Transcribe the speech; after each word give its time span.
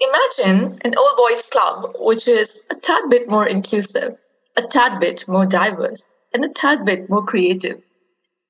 imagine 0.00 0.80
an 0.84 0.94
all 0.96 1.14
boys 1.16 1.48
club, 1.48 1.96
which 1.98 2.26
is 2.28 2.64
a 2.70 2.74
tad 2.74 3.02
bit 3.10 3.28
more 3.28 3.46
inclusive, 3.46 4.16
a 4.56 4.62
tad 4.62 5.00
bit 5.00 5.26
more 5.28 5.46
diverse, 5.46 6.02
and 6.32 6.44
a 6.44 6.48
tad 6.48 6.84
bit 6.84 7.08
more 7.08 7.24
creative. 7.24 7.80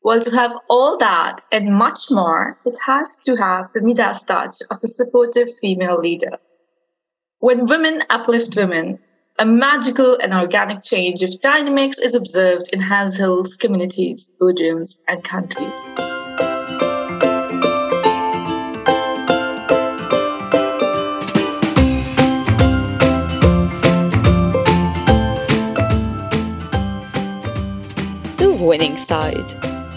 Well, 0.05 0.21
to 0.21 0.31
have 0.31 0.53
all 0.69 0.99
that 0.99 1.43
and 1.53 1.75
much 1.75 2.11
more, 2.11 2.59
it 2.65 2.77
has 2.85 3.19
to 3.25 3.37
have 3.37 3.69
the 3.73 3.83
Midas 3.83 4.25
touch 4.25 4.57
of 4.71 4.79
a 4.83 4.89
supportive 4.89 5.49
female 5.61 5.99
leader. 5.99 6.39
When 7.39 7.67
women 7.67 8.01
uplift 8.11 8.57
women, 8.57 8.99
a 9.39 9.47
magical 9.47 10.19
and 10.21 10.35
organic 10.35 10.83
change 10.83 11.23
of 11.23 11.41
dynamics 11.41 11.99
is 11.99 12.15
observed 12.15 12.71
in 12.73 12.81
households, 12.81 13.57
communities, 13.57 14.33
boardrooms, 14.41 14.99
and 15.09 15.25
countries. 15.25 15.81
Winning 28.73 28.97
Side, 28.97 29.53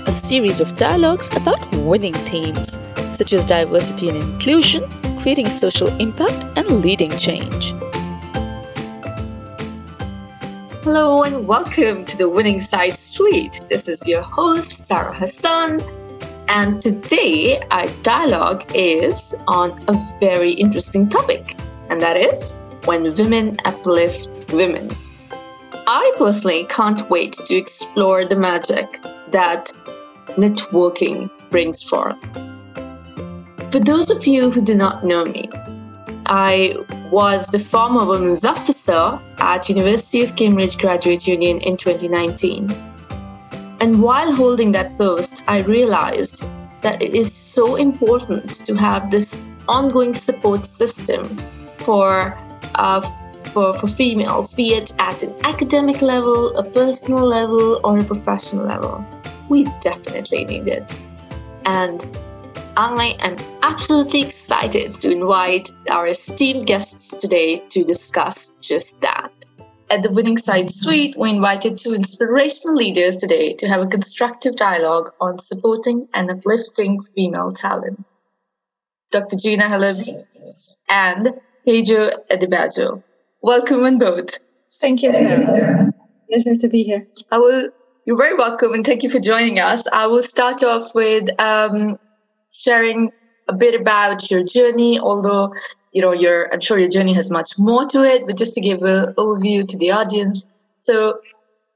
a 0.05 0.11
series 0.11 0.59
of 0.59 0.75
dialogues 0.75 1.34
about 1.34 1.61
winning 1.75 2.11
themes 2.11 2.77
such 3.09 3.31
as 3.31 3.45
diversity 3.45 4.09
and 4.09 4.17
inclusion, 4.17 4.84
creating 5.21 5.48
social 5.48 5.88
impact, 6.01 6.43
and 6.57 6.81
leading 6.81 7.09
change. 7.11 7.73
Hello 10.84 11.23
and 11.23 11.48
welcome 11.48 12.03
to 12.03 12.17
the 12.17 12.27
Winning 12.27 12.59
Side 12.59 12.98
Suite. 12.98 13.61
This 13.70 13.88
is 13.88 14.05
your 14.05 14.23
host, 14.23 14.85
Sara 14.85 15.17
Hasan, 15.17 15.79
and 16.49 16.81
today 16.81 17.62
our 17.71 17.87
dialogue 18.03 18.70
is 18.76 19.34
on 19.48 19.71
a 19.87 20.17
very 20.20 20.51
interesting 20.51 21.07
topic, 21.07 21.55
and 21.89 22.01
that 22.01 22.17
is 22.17 22.53
when 22.84 23.15
women 23.15 23.55
uplift 23.63 24.51
women. 24.51 24.89
I 25.88 26.12
personally 26.18 26.66
can't 26.66 27.08
wait 27.12 27.34
to 27.34 27.55
explore 27.55 28.26
the 28.26 28.36
magic 28.36 29.04
that 29.32 29.72
networking 30.30 31.30
brings 31.52 31.84
forth. 31.84 32.18
For 33.72 33.80
those 33.80 34.10
of 34.10 34.26
you 34.26 34.50
who 34.50 34.62
do 34.62 34.74
not 34.74 35.06
know 35.06 35.26
me, 35.26 35.48
I 36.26 36.76
was 37.12 37.48
the 37.48 37.60
former 37.60 38.04
women's 38.04 38.46
officer 38.46 39.20
at 39.38 39.70
University 39.70 40.24
of 40.24 40.36
Cambridge 40.36 40.80
Graduate 40.80 41.28
Union 41.28 41.60
in 41.60 41.78
2019. 41.78 42.68
And 43.80 44.02
while 44.02 44.32
holding 44.34 44.72
that 44.72 44.98
post, 44.98 45.44
I 45.48 45.60
realized 45.62 46.44
that 46.82 47.00
it 47.00 47.13
is 47.13 47.32
so 47.32 47.76
important 47.76 48.66
to 48.66 48.74
have 48.76 49.12
this 49.12 49.38
ongoing 49.68 50.16
support 50.16 50.66
system 50.66 51.24
for, 51.78 52.36
uh, 52.74 53.02
for, 53.55 53.73
for 53.79 53.87
females, 53.87 54.53
be 54.53 54.73
it 54.73 54.93
at 54.99 55.23
an 55.23 55.34
academic 55.45 56.01
level, 56.01 56.55
a 56.57 56.63
personal 56.63 57.25
level, 57.25 57.79
or 57.85 57.98
a 57.98 58.03
professional 58.03 58.65
level. 58.65 59.03
We 59.48 59.63
definitely 59.79 60.43
need 60.43 60.67
it. 60.67 60.93
And 61.65 62.05
I 62.76 63.15
am 63.20 63.37
absolutely 63.61 64.23
excited 64.23 64.95
to 64.95 65.09
invite 65.09 65.72
our 65.89 66.07
esteemed 66.07 66.67
guests 66.67 67.11
today 67.11 67.59
to 67.69 67.85
discuss 67.85 68.51
just 68.59 69.00
that. 69.00 69.31
At 69.89 70.03
the 70.03 70.11
Winning 70.11 70.38
Side 70.38 70.69
Suite, 70.69 71.16
we 71.17 71.29
invited 71.29 71.78
two 71.78 71.94
inspirational 71.94 72.75
leaders 72.75 73.16
today 73.16 73.53
to 73.53 73.67
have 73.67 73.79
a 73.79 73.88
constructive 73.88 74.57
dialogue 74.57 75.11
on 75.22 75.39
supporting 75.39 76.09
and 76.13 76.29
uplifting 76.29 77.01
female 77.16 77.51
talent. 77.53 78.03
Dr. 79.11 79.38
Ghina 79.38 79.69
Halabi 79.69 80.13
and 80.89 81.35
Peju 81.66 82.11
Adebajo. 82.29 83.01
Welcome 83.46 83.84
on 83.84 84.00
both. 84.00 84.40
Thank 84.81 85.03
you, 85.03 85.13
Sarah. 85.13 85.94
Pleasure 86.28 86.57
to 86.57 86.68
be 86.68 86.81
here. 86.81 87.07
I 87.31 87.38
will. 87.38 87.69
You're 88.06 88.17
very 88.17 88.33
welcome, 88.35 88.73
and 88.73 88.83
thank 88.83 89.03
you 89.03 89.09
for 89.11 89.19
joining 89.19 89.59
us. 89.59 89.85
I 89.94 90.07
will 90.07 90.23
start 90.23 90.63
off 90.63 90.95
with 90.95 91.29
um, 91.39 92.00
sharing 92.53 93.11
a 93.47 93.53
bit 93.53 93.79
about 93.79 94.31
your 94.31 94.44
journey, 94.44 95.00
although 95.00 95.53
you 95.91 96.01
know 96.01 96.11
your 96.11 96.51
I'm 96.51 96.59
sure 96.59 96.79
your 96.79 96.89
journey 96.89 97.13
has 97.13 97.29
much 97.29 97.56
more 97.59 97.85
to 97.89 98.01
it, 98.01 98.25
but 98.25 98.35
just 98.35 98.56
to 98.56 98.61
give 98.61 98.81
an 98.81 99.13
overview 99.13 99.67
to 99.67 99.77
the 99.77 99.91
audience. 99.91 100.47
So 100.81 101.19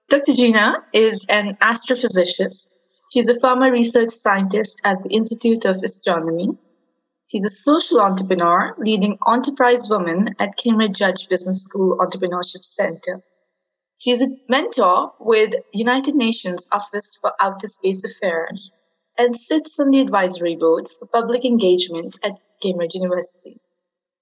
Dr. 0.09 0.31
Ghina 0.31 0.77
is 0.91 1.23
an 1.29 1.55
astrophysicist. 1.61 2.73
She's 3.11 3.29
a 3.29 3.39
former 3.39 3.71
research 3.71 4.09
scientist 4.09 4.81
at 4.85 5.03
the 5.03 5.09
Institute 5.09 5.65
of 5.65 5.83
Astronomy. 5.83 6.57
She's 7.31 7.45
a 7.45 7.49
social 7.51 8.01
entrepreneur 8.01 8.73
leading 8.79 9.19
Enterprise 9.31 9.87
Women 9.87 10.33
at 10.39 10.57
Cambridge 10.57 10.97
Judge 10.97 11.29
Business 11.29 11.63
School 11.63 11.95
Entrepreneurship 11.99 12.65
Center. 12.65 13.21
She's 13.99 14.23
a 14.23 14.29
mentor 14.47 15.11
with 15.19 15.53
United 15.71 16.15
Nations 16.15 16.67
Office 16.71 17.19
for 17.21 17.33
Outer 17.39 17.67
Space 17.67 18.03
Affairs 18.03 18.71
and 19.15 19.37
sits 19.37 19.79
on 19.79 19.91
the 19.91 20.01
advisory 20.01 20.55
board 20.55 20.89
for 20.97 21.05
public 21.05 21.45
engagement 21.45 22.17
at 22.23 22.39
Cambridge 22.63 22.95
University. 22.95 23.61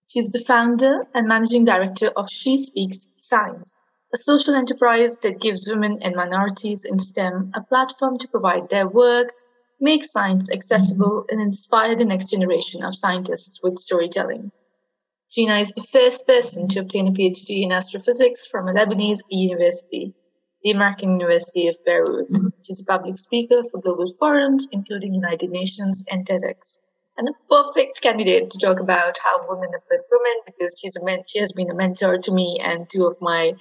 She's 0.09 0.29
the 0.29 0.43
founder 0.43 1.07
and 1.13 1.29
managing 1.29 1.63
director 1.63 2.07
of 2.07 2.29
She 2.29 2.57
Speaks 2.57 3.07
Science, 3.21 3.77
a 4.13 4.17
social 4.17 4.53
enterprise 4.53 5.15
that 5.21 5.39
gives 5.39 5.65
women 5.65 5.99
and 6.01 6.13
minorities 6.13 6.83
in 6.83 6.99
STEM 6.99 7.53
a 7.55 7.61
platform 7.61 8.17
to 8.17 8.27
provide 8.27 8.67
their 8.69 8.89
work, 8.89 9.31
make 9.79 10.05
science 10.05 10.51
accessible, 10.51 11.25
and 11.29 11.41
inspire 11.41 11.95
the 11.95 12.05
next 12.05 12.29
generation 12.29 12.83
of 12.83 12.97
scientists 12.97 13.61
with 13.61 13.79
storytelling. 13.79 14.51
Ghina 15.35 15.61
is 15.61 15.73
the 15.73 15.87
first 15.91 16.25
person 16.25 16.67
to 16.69 16.79
obtain 16.79 17.07
a 17.07 17.11
PhD 17.11 17.63
in 17.63 17.71
astrophysics 17.71 18.45
from 18.47 18.67
a 18.67 18.73
Lebanese 18.73 19.19
university 19.29 20.13
the 20.63 20.71
American 20.71 21.19
University 21.19 21.67
of 21.67 21.77
Beirut. 21.85 22.29
Mm-hmm. 22.29 22.47
She's 22.63 22.81
a 22.81 22.85
public 22.85 23.17
speaker 23.17 23.63
for 23.71 23.79
global 23.79 24.11
forums, 24.19 24.67
including 24.71 25.13
United 25.13 25.49
Nations 25.49 26.03
and 26.09 26.25
TEDx, 26.25 26.79
and 27.17 27.29
a 27.29 27.33
perfect 27.49 28.01
candidate 28.01 28.49
to 28.51 28.59
talk 28.59 28.79
about 28.79 29.17
how 29.23 29.47
women 29.47 29.69
uplift 29.75 30.03
women 30.11 30.37
because 30.45 30.77
she's 30.79 30.95
a 30.97 31.03
men- 31.03 31.23
she 31.27 31.39
has 31.39 31.53
been 31.53 31.69
a 31.69 31.75
mentor 31.75 32.17
to 32.17 32.31
me 32.31 32.59
and 32.61 32.89
two 32.89 33.05
of 33.05 33.15
my 33.21 33.53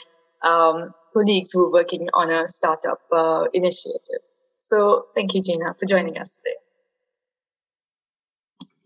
um, 0.42 0.92
colleagues 1.12 1.50
who 1.52 1.66
are 1.66 1.72
working 1.72 2.08
on 2.14 2.30
a 2.30 2.48
startup 2.48 3.00
uh, 3.12 3.44
initiative. 3.52 4.22
So 4.68 5.06
thank 5.14 5.34
you, 5.34 5.42
Ghina, 5.42 5.78
for 5.78 5.86
joining 5.86 6.18
us 6.18 6.36
today. 6.36 6.56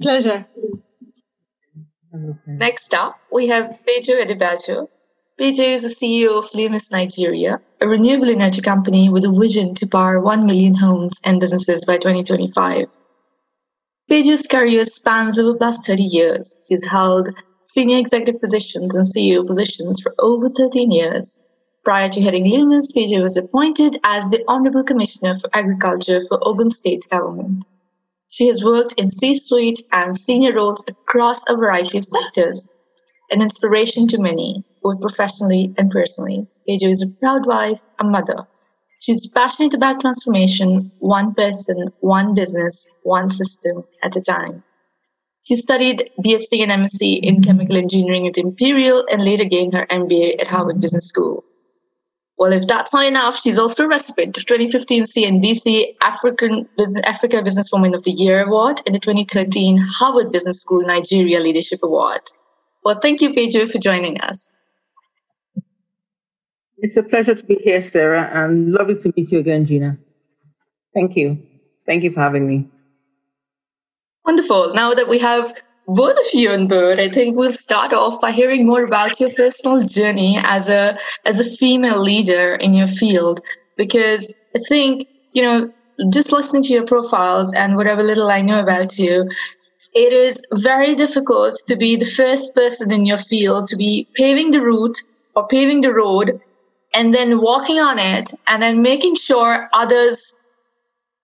Pleasure. 0.03 0.47
Next 2.47 2.93
up, 2.93 3.19
we 3.33 3.49
have 3.49 3.79
Peju 3.87 4.25
Adebajo, 4.25 4.89
Peju 5.41 5.67
is 5.73 5.83
the 5.83 5.89
CEO 5.89 6.39
of 6.39 6.51
Lumos 6.51 6.93
Nigeria, 6.93 7.63
a 7.81 7.89
renewable 7.89 8.29
energy 8.29 8.61
company 8.61 9.09
with 9.09 9.25
a 9.25 9.33
vision 9.33 9.75
to 9.77 9.87
power 9.87 10.21
1 10.21 10.45
million 10.45 10.75
homes 10.75 11.19
and 11.25 11.41
businesses 11.41 11.83
by 11.87 11.97
2025. 11.97 12.87
Peju's 14.11 14.47
career 14.47 14.85
spans 14.85 15.39
over 15.39 15.57
plus 15.57 15.81
30 15.81 16.03
years. 16.03 16.59
He's 16.69 16.85
held 16.85 17.31
senior 17.65 17.97
executive 17.97 18.39
positions 18.39 18.95
and 18.95 19.07
CEO 19.07 19.47
positions 19.47 20.03
for 20.03 20.15
over 20.19 20.51
13 20.51 20.91
years. 20.91 21.41
Prior 21.83 22.11
to 22.11 22.21
heading 22.21 22.45
Lumos, 22.45 22.93
Peju 22.95 23.23
was 23.23 23.39
appointed 23.39 23.99
as 24.05 24.29
the 24.29 24.45
Honorable 24.49 24.85
Commissioner 24.85 25.39
for 25.41 25.49
Agriculture 25.55 26.21
for 26.29 26.39
Ogun 26.47 26.71
State 26.71 27.07
Government. 27.11 27.65
She 28.29 28.49
has 28.49 28.63
worked 28.63 28.93
in 29.01 29.09
C-suite 29.09 29.83
and 29.91 30.15
senior 30.15 30.55
roles 30.55 30.85
across 30.87 31.43
a 31.49 31.57
variety 31.57 31.97
of 31.97 32.05
sectors, 32.05 32.69
an 33.31 33.41
inspiration 33.41 34.07
to 34.09 34.21
many, 34.21 34.63
both 34.83 35.01
professionally 35.01 35.75
and 35.79 35.91
personally. 35.91 36.47
Peju 36.69 36.91
is 36.91 37.03
a 37.03 37.09
proud 37.19 37.47
wife, 37.47 37.81
a 37.99 38.05
mother. 38.05 38.47
She's 39.01 39.31
passionate 39.31 39.73
about 39.73 40.03
transformation, 40.03 40.93
one 40.99 41.33
person, 41.33 41.91
one 42.01 42.35
business, 42.35 42.87
one 43.05 43.31
system 43.31 43.85
at 44.03 44.17
a 44.17 44.21
time. 44.21 44.62
She 45.45 45.57
studied 45.57 46.11
BSc 46.23 46.61
and 46.61 46.71
MSc 46.71 47.21
in 47.23 47.43
chemical 47.43 47.79
engineering 47.79 48.26
at 48.26 48.37
Imperial 48.37 49.06
and 49.11 49.25
later 49.25 49.47
gained 49.47 49.73
her 49.73 49.87
MBA 49.91 50.38
at 50.38 50.47
Harvard 50.47 50.79
Business 50.79 51.06
School. 51.06 51.43
Well, 52.40 52.54
if 52.54 52.66
that's 52.66 52.94
not 52.94 53.04
enough, 53.04 53.38
she's 53.38 53.58
also 53.58 53.84
a 53.84 53.88
recipient 53.88 54.38
of 54.38 54.46
2015 54.46 55.04
CNBC 55.04 55.94
African 56.00 56.66
Business, 56.75 57.02
Africa 57.04 57.42
Businesswoman 57.42 57.94
of 57.94 58.02
the 58.04 58.12
Year 58.12 58.46
Award 58.46 58.81
and 58.87 58.94
the 58.94 58.98
2013 58.98 59.76
Harvard 59.76 60.32
Business 60.32 60.58
School 60.58 60.81
Nigeria 60.81 61.38
Leadership 61.38 61.81
Award. 61.82 62.22
Well, 62.82 62.98
thank 62.98 63.20
you, 63.20 63.34
Peju, 63.34 63.70
for 63.70 63.76
joining 63.78 64.19
us. 64.22 64.56
It's 66.78 66.96
a 66.96 67.02
pleasure 67.02 67.34
to 67.34 67.44
be 67.44 67.56
here, 67.56 67.82
Sarah, 67.82 68.31
and 68.32 68.72
lovely 68.72 68.94
to 69.00 69.12
meet 69.14 69.31
you 69.31 69.40
again, 69.40 69.66
Ghina. 69.66 69.98
Thank 70.94 71.16
you. 71.16 71.38
Thank 71.84 72.04
you 72.04 72.10
for 72.10 72.20
having 72.20 72.48
me. 72.48 72.66
Wonderful. 74.25 74.72
Now 74.72 74.94
that 74.94 75.10
we 75.10 75.19
have 75.19 75.52
both 75.94 76.16
of 76.19 76.34
you 76.34 76.50
on 76.50 76.69
board, 76.69 77.00
I 77.00 77.10
think 77.10 77.37
we'll 77.37 77.52
start 77.52 77.92
off 77.92 78.20
by 78.20 78.31
hearing 78.32 78.66
more 78.66 78.84
about 78.84 79.19
your 79.19 79.32
personal 79.34 79.82
journey 79.82 80.38
as 80.42 80.69
a 80.69 80.98
as 81.25 81.40
a 81.40 81.44
female 81.56 82.00
leader 82.02 82.54
in 82.56 82.75
your 82.75 82.87
field. 82.87 83.40
Because 83.76 84.32
I 84.54 84.60
think, 84.69 85.08
you 85.32 85.42
know, 85.42 85.72
just 86.12 86.32
listening 86.32 86.62
to 86.64 86.72
your 86.72 86.87
profiles 86.87 87.52
and 87.54 87.76
whatever 87.76 88.02
little 88.02 88.31
I 88.31 88.40
know 88.42 88.60
about 88.60 88.98
you, 88.98 89.28
it 89.94 90.12
is 90.12 90.40
very 90.52 90.94
difficult 90.94 91.60
to 91.66 91.76
be 91.76 91.96
the 91.96 92.06
first 92.06 92.54
person 92.54 92.92
in 92.92 93.06
your 93.06 93.19
field 93.19 93.69
to 93.69 93.76
be 93.76 94.06
paving 94.14 94.52
the 94.52 94.60
route 94.62 94.98
or 95.34 95.46
paving 95.48 95.81
the 95.81 95.92
road 95.92 96.40
and 96.94 97.14
then 97.14 97.40
walking 97.40 97.78
on 97.78 97.98
it 97.98 98.32
and 98.46 98.62
then 98.62 98.82
making 98.82 99.16
sure 99.16 99.69
others 99.72 100.34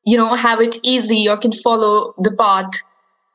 you 0.05 0.17
know 0.17 0.35
have 0.35 0.61
it 0.61 0.79
easy 0.83 1.29
or 1.29 1.37
can 1.37 1.53
follow 1.53 2.15
the 2.19 2.33
path 2.33 2.71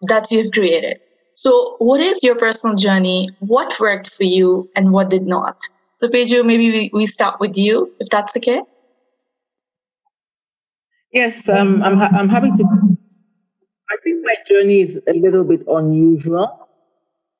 that 0.01 0.31
you've 0.31 0.51
created 0.51 0.99
so 1.35 1.75
what 1.79 2.01
is 2.01 2.23
your 2.23 2.35
personal 2.35 2.75
journey 2.75 3.29
what 3.39 3.79
worked 3.79 4.13
for 4.13 4.23
you 4.23 4.69
and 4.75 4.91
what 4.91 5.09
did 5.09 5.25
not 5.25 5.57
so 6.01 6.07
Peju, 6.07 6.43
maybe 6.43 6.71
we, 6.71 6.91
we 6.93 7.05
start 7.05 7.39
with 7.39 7.55
you 7.55 7.91
if 7.99 8.07
that's 8.09 8.35
okay 8.37 8.61
yes 11.11 11.47
um, 11.49 11.83
I'm, 11.83 11.97
ha- 11.97 12.11
I'm 12.13 12.29
happy 12.29 12.49
to 12.49 12.63
i 13.89 13.95
think 14.03 14.23
my 14.23 14.35
journey 14.47 14.81
is 14.81 14.99
a 15.07 15.13
little 15.13 15.43
bit 15.43 15.61
unusual 15.67 16.61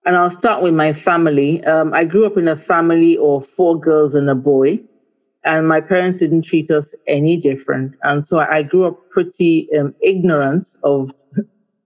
and 0.06 0.16
I'll 0.16 0.30
start 0.30 0.64
with 0.64 0.74
my 0.74 0.94
family. 0.94 1.64
Um, 1.66 1.94
I 1.94 2.06
grew 2.06 2.26
up 2.26 2.38
in 2.38 2.48
a 2.48 2.56
family 2.56 3.18
of 3.18 3.46
four 3.46 3.80
girls 3.80 4.16
and 4.16 4.30
a 4.30 4.36
boy, 4.36 4.80
and 5.44 5.68
my 5.68 5.82
parents 5.82 6.20
didn't 6.20 6.44
treat 6.44 6.72
us 6.72 6.96
any 7.08 7.38
different. 7.38 7.96
And 8.04 8.26
so 8.26 8.40
I 8.40 8.64
grew 8.64 8.86
up 8.86 8.98
pretty 9.10 9.68
um, 9.78 9.96
ignorant 10.02 10.68
of 10.84 11.12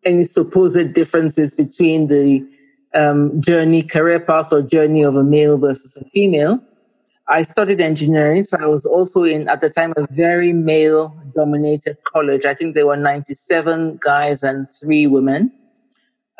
any 0.05 0.23
supposed 0.23 0.93
differences 0.93 1.53
between 1.53 2.07
the 2.07 2.47
um, 2.93 3.41
journey, 3.41 3.83
career 3.83 4.19
path, 4.19 4.53
or 4.53 4.61
journey 4.61 5.03
of 5.03 5.15
a 5.15 5.23
male 5.23 5.57
versus 5.57 5.97
a 5.97 6.05
female. 6.05 6.61
I 7.27 7.41
studied 7.41 7.81
engineering, 7.81 8.43
so 8.43 8.57
I 8.59 8.67
was 8.67 8.85
also 8.85 9.23
in, 9.23 9.49
at 9.49 9.59
the 9.59 9.69
time, 9.69 9.93
a 9.97 10.05
very 10.11 10.53
male 10.53 11.15
dominated 11.35 11.97
college. 12.03 12.45
I 12.45 12.53
think 12.53 12.75
there 12.75 12.85
were 12.85 12.95
97 12.95 13.99
guys 14.01 14.43
and 14.43 14.67
three 14.71 15.07
women. 15.07 15.51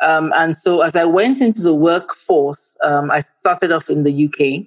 Um, 0.00 0.32
and 0.36 0.56
so 0.56 0.82
as 0.82 0.94
I 0.94 1.04
went 1.04 1.40
into 1.40 1.62
the 1.62 1.74
workforce, 1.74 2.78
um, 2.82 3.10
I 3.10 3.20
started 3.20 3.72
off 3.72 3.90
in 3.90 4.04
the 4.04 4.26
UK. 4.26 4.66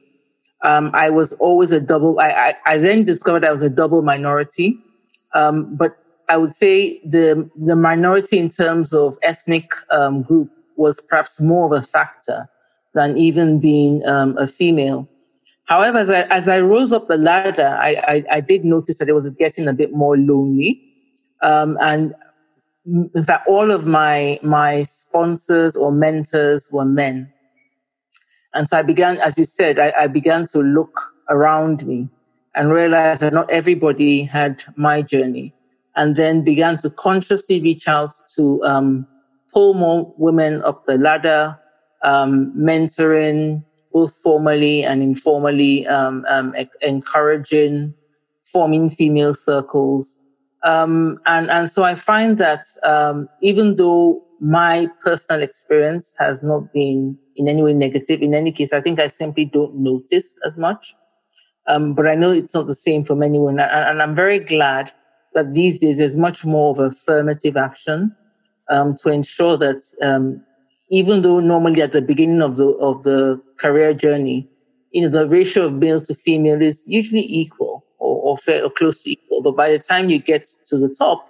Um, 0.67 0.91
I 0.93 1.09
was 1.09 1.33
always 1.33 1.71
a 1.71 1.79
double, 1.79 2.19
I, 2.19 2.29
I, 2.29 2.53
I, 2.65 2.77
then 2.77 3.05
discovered 3.05 3.45
I 3.45 3.51
was 3.51 3.61
a 3.61 3.69
double 3.69 4.01
minority. 4.01 4.77
Um, 5.33 5.73
but 5.75 5.97
I 6.29 6.37
would 6.37 6.51
say 6.51 6.99
the, 6.99 7.49
the 7.55 7.75
minority 7.75 8.37
in 8.37 8.49
terms 8.49 8.93
of 8.93 9.17
ethnic 9.23 9.71
um, 9.91 10.21
group 10.21 10.51
was 10.77 11.01
perhaps 11.01 11.41
more 11.41 11.65
of 11.65 11.71
a 11.71 11.85
factor 11.85 12.47
than 12.93 13.17
even 13.17 13.59
being 13.59 14.05
um, 14.07 14.37
a 14.37 14.47
female. 14.47 15.09
However, 15.65 15.99
as 15.99 16.09
I, 16.09 16.21
as 16.23 16.47
I 16.47 16.61
rose 16.61 16.93
up 16.93 17.07
the 17.07 17.17
ladder, 17.17 17.77
I, 17.79 17.95
I, 18.07 18.37
I 18.37 18.39
did 18.41 18.63
notice 18.63 18.97
that 18.99 19.09
it 19.09 19.13
was 19.13 19.29
getting 19.31 19.67
a 19.67 19.73
bit 19.73 19.91
more 19.91 20.17
lonely. 20.17 20.81
and 21.41 22.13
in 22.85 23.23
fact, 23.23 23.47
all 23.47 23.71
of 23.71 23.85
my 23.85 24.39
my 24.41 24.83
sponsors 24.83 25.75
or 25.75 25.91
mentors 25.91 26.71
were 26.71 26.85
men. 26.85 27.31
And 28.53 28.67
so 28.67 28.79
I 28.79 28.81
began, 28.81 29.17
as 29.17 29.37
you 29.37 29.45
said, 29.45 29.77
I, 29.77 29.93
I 29.97 30.07
began 30.07 30.47
to 30.47 30.59
look 30.59 30.99
around 31.29 31.85
me 31.85 32.09
and 32.55 32.71
realize 32.71 33.19
that 33.19 33.31
not 33.31 33.49
everybody 33.51 34.23
had 34.23 34.63
my 34.75 35.03
journey. 35.03 35.53
And 35.99 36.15
then 36.15 36.43
began 36.43 36.77
to 36.77 36.89
consciously 36.89 37.61
reach 37.61 37.87
out 37.87 38.11
to 38.35 38.63
um, 38.63 39.05
pull 39.53 39.73
more 39.73 40.13
women 40.17 40.63
up 40.63 40.85
the 40.85 40.97
ladder, 40.97 41.59
um, 42.03 42.53
mentoring, 42.57 43.63
both 43.91 44.15
formally 44.23 44.83
and 44.83 45.03
informally, 45.03 45.85
um, 45.87 46.25
um 46.29 46.55
encouraging, 46.81 47.93
forming 48.41 48.89
female 48.89 49.33
circles, 49.33 50.25
um, 50.63 51.19
and, 51.25 51.49
and 51.49 51.69
so 51.69 51.83
I 51.83 51.95
find 51.95 52.37
that 52.37 52.65
um, 52.83 53.29
even 53.41 53.75
though 53.75 54.23
my 54.41 54.87
personal 55.01 55.41
experience 55.41 56.15
has 56.19 56.43
not 56.43 56.71
been 56.73 57.17
in 57.35 57.47
any 57.47 57.61
way 57.63 57.73
negative, 57.73 58.21
in 58.21 58.33
any 58.33 58.51
case, 58.51 58.73
I 58.73 58.81
think 58.81 58.99
I 58.99 59.07
simply 59.07 59.45
don't 59.45 59.75
notice 59.75 60.37
as 60.45 60.57
much. 60.57 60.95
Um, 61.67 61.93
but 61.93 62.07
I 62.07 62.15
know 62.15 62.31
it's 62.31 62.53
not 62.53 62.67
the 62.67 62.75
same 62.75 63.03
for 63.03 63.15
many 63.15 63.37
women. 63.37 63.59
And, 63.59 63.89
and, 63.89 64.01
I'm 64.01 64.15
very 64.15 64.39
glad 64.39 64.91
that 65.33 65.53
these 65.53 65.79
days 65.79 65.97
there's 65.97 66.17
much 66.17 66.45
more 66.45 66.71
of 66.71 66.79
affirmative 66.79 67.57
action 67.57 68.15
um, 68.69 68.95
to 68.97 69.09
ensure 69.09 69.57
that 69.57 69.81
um, 70.01 70.43
even 70.89 71.21
though 71.21 71.39
normally 71.39 71.81
at 71.81 71.91
the 71.91 72.01
beginning 72.01 72.41
of 72.41 72.57
the 72.57 72.67
of 72.67 73.03
the 73.03 73.41
career 73.57 73.93
journey, 73.93 74.47
you 74.91 75.01
know, 75.01 75.09
the 75.09 75.27
ratio 75.27 75.65
of 75.65 75.73
male 75.73 76.01
to 76.01 76.13
female 76.13 76.61
is 76.61 76.83
usually 76.87 77.25
equal 77.27 77.85
or, 78.29 78.37
fair, 78.37 78.63
or 78.63 78.69
close 78.69 79.03
to 79.03 79.11
equal. 79.11 79.41
But 79.41 79.55
by 79.55 79.71
the 79.71 79.79
time 79.79 80.09
you 80.09 80.19
get 80.19 80.47
to 80.67 80.77
the 80.77 80.89
top, 80.89 81.29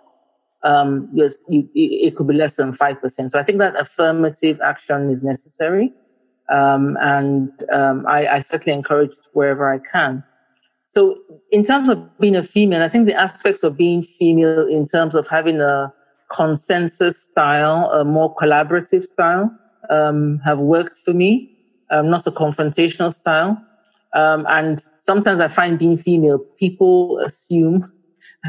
um, 0.64 1.10
you, 1.14 1.30
it 1.74 2.16
could 2.16 2.28
be 2.28 2.34
less 2.34 2.58
than 2.58 2.72
5%. 2.72 3.30
So 3.30 3.40
I 3.40 3.44
think 3.44 3.60
that 3.60 3.80
affirmative 3.80 4.60
action 4.62 5.10
is 5.10 5.24
necessary. 5.24 5.94
Um, 6.50 6.98
and 7.00 7.52
um, 7.72 8.06
I, 8.08 8.28
I, 8.28 8.40
certainly 8.40 8.76
encourage 8.76 9.14
wherever 9.34 9.72
I 9.72 9.78
can. 9.78 10.24
So 10.90 11.22
in 11.52 11.64
terms 11.64 11.88
of 11.88 12.18
being 12.20 12.36
a 12.36 12.42
female, 12.42 12.82
I 12.82 12.88
think 12.88 13.06
the 13.06 13.14
aspects 13.14 13.62
of 13.62 13.78
being 13.78 14.02
female 14.02 14.66
in 14.66 14.88
terms 14.88 15.14
of 15.14 15.28
having 15.28 15.62
a 15.62 15.94
consensus 16.32 17.22
style, 17.22 17.92
a 17.92 18.04
more 18.04 18.34
collaborative 18.34 19.04
style, 19.04 19.56
um, 19.92 20.40
have 20.40 20.58
worked 20.58 20.98
for 20.98 21.14
me, 21.14 21.56
um, 21.92 22.10
not 22.10 22.26
a 22.26 22.32
confrontational 22.32 23.14
style. 23.14 23.64
Um, 24.16 24.48
and 24.50 24.84
sometimes 24.98 25.40
I 25.40 25.48
find 25.48 25.78
being 25.78 25.96
female, 25.96 26.40
people 26.58 27.20
assume 27.20 27.86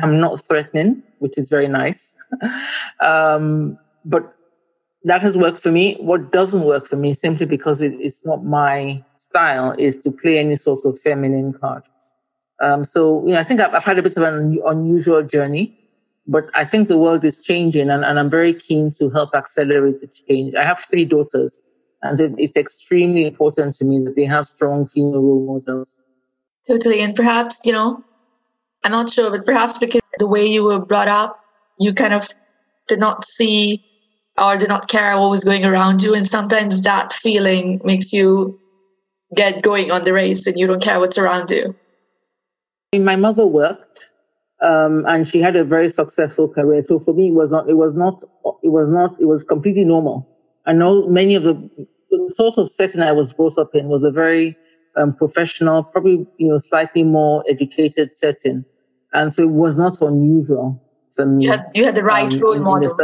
I'm 0.03 0.19
not 0.19 0.41
threatening, 0.41 1.03
which 1.19 1.37
is 1.37 1.51
very 1.51 1.69
nice. 1.69 2.17
um, 3.01 3.79
but 4.07 4.35
that 5.05 5.21
has 5.21 5.37
worked 5.37 5.59
for 5.59 5.71
me. 5.71 5.97
What 6.01 6.33
doesn't 6.33 6.63
work 6.65 6.87
for 6.87 6.97
me, 6.97 7.13
simply 7.13 7.45
because 7.45 7.83
it, 7.83 7.93
it's 8.01 8.25
not 8.25 8.45
my 8.45 9.05
style, 9.17 9.75
is 9.77 9.99
to 9.99 10.11
play 10.11 10.39
any 10.39 10.57
sort 10.57 10.87
of 10.87 10.99
feminine 10.99 11.53
card. 11.53 11.83
Um, 12.61 12.85
so, 12.85 13.25
you 13.27 13.33
know, 13.33 13.41
I 13.41 13.45
think 13.45 13.61
I've, 13.61 13.75
I've, 13.75 13.85
had 13.85 13.99
a 13.99 14.03
bit 14.03 14.17
of 14.17 14.23
an 14.23 14.59
unusual 14.67 15.23
journey, 15.23 15.79
but 16.27 16.51
I 16.55 16.65
think 16.65 16.89
the 16.89 16.99
world 16.99 17.25
is 17.25 17.43
changing 17.43 17.91
and, 17.91 18.05
and 18.05 18.19
I'm 18.19 18.29
very 18.29 18.53
keen 18.53 18.91
to 18.99 19.09
help 19.11 19.35
accelerate 19.35 20.01
the 20.01 20.07
change. 20.07 20.55
I 20.55 20.65
have 20.65 20.79
three 20.79 21.05
daughters. 21.05 21.71
And 22.03 22.19
it's, 22.19 22.37
it's 22.39 22.57
extremely 22.57 23.27
important 23.27 23.77
to 23.77 23.85
me 23.85 23.99
that 24.05 24.17
they 24.17 24.25
have 24.25 24.47
strong 24.47 24.87
female 24.87 25.23
role 25.23 25.47
models. 25.47 26.03
Totally. 26.67 27.01
And 27.01 27.15
perhaps, 27.15 27.61
you 27.65 27.73
know, 27.73 28.03
I'm 28.85 28.93
not 28.93 29.11
sure, 29.11 29.31
but 29.31 29.45
perhaps 29.45 29.79
because 29.79 30.01
the 30.19 30.27
way 30.27 30.47
you 30.47 30.65
were 30.65 30.79
brought 30.79 31.09
up, 31.09 31.41
you 31.79 31.93
kind 31.93 32.15
of 32.15 32.29
did 32.89 33.01
not 33.01 33.27
see 33.27 33.85
or 34.39 34.57
did 34.57 34.69
not 34.69 34.89
care 34.89 35.19
what 35.19 35.31
was 35.31 35.45
going 35.45 35.65
around 35.65 36.03
you. 36.03 36.15
And 36.15 36.27
sometimes 36.27 36.83
that 36.83 37.13
feeling 37.13 37.81
makes 37.85 38.13
you 38.13 38.59
get 39.35 39.63
going 39.63 39.91
on 39.91 40.05
the 40.05 40.13
race 40.13 40.47
and 40.47 40.59
you 40.59 40.67
don't 40.67 40.83
care 40.83 40.99
what's 40.99 41.19
around 41.19 41.51
you. 41.51 41.75
My 42.93 43.15
mother 43.15 43.47
worked 43.47 44.09
um, 44.61 45.05
and 45.07 45.29
she 45.29 45.41
had 45.41 45.55
a 45.55 45.65
very 45.65 45.89
successful 45.89 46.49
career. 46.49 46.83
So 46.83 46.99
for 46.99 47.15
me, 47.15 47.29
it 47.29 47.35
was 47.35 47.53
not, 47.53 47.69
it 47.69 47.75
was 47.75 47.95
not, 47.95 48.23
it 48.63 48.69
was 48.69 48.89
not, 48.89 49.15
it 49.21 49.27
was 49.27 49.45
completely 49.45 49.85
normal. 49.85 50.29
I 50.67 50.73
know 50.73 51.07
many 51.09 51.37
of 51.37 51.45
the, 51.45 51.55
the 52.11 52.33
sort 52.35 52.59
of 52.59 52.69
setting 52.69 53.01
I 53.01 53.13
was 53.13 53.33
brought 53.33 53.59
up 53.59 53.75
in 53.75 53.89
was 53.89 54.03
a 54.03 54.11
very 54.11 54.57
um, 54.97 55.15
professional, 55.15 55.85
probably 55.85 56.27
you 56.39 56.49
know 56.49 56.59
slightly 56.59 57.05
more 57.05 57.45
educated 57.49 58.15
setting, 58.15 58.65
and 59.13 59.33
so 59.33 59.45
it 59.45 59.51
was 59.51 59.79
not 59.79 60.01
unusual 60.01 60.83
for 61.15 61.27
me. 61.27 61.45
You 61.45 61.53
had, 61.53 61.71
you 61.75 61.85
had 61.85 61.95
the 61.95 62.03
right 62.03 62.33
um, 62.33 62.39
role 62.41 62.59
models. 62.59 62.95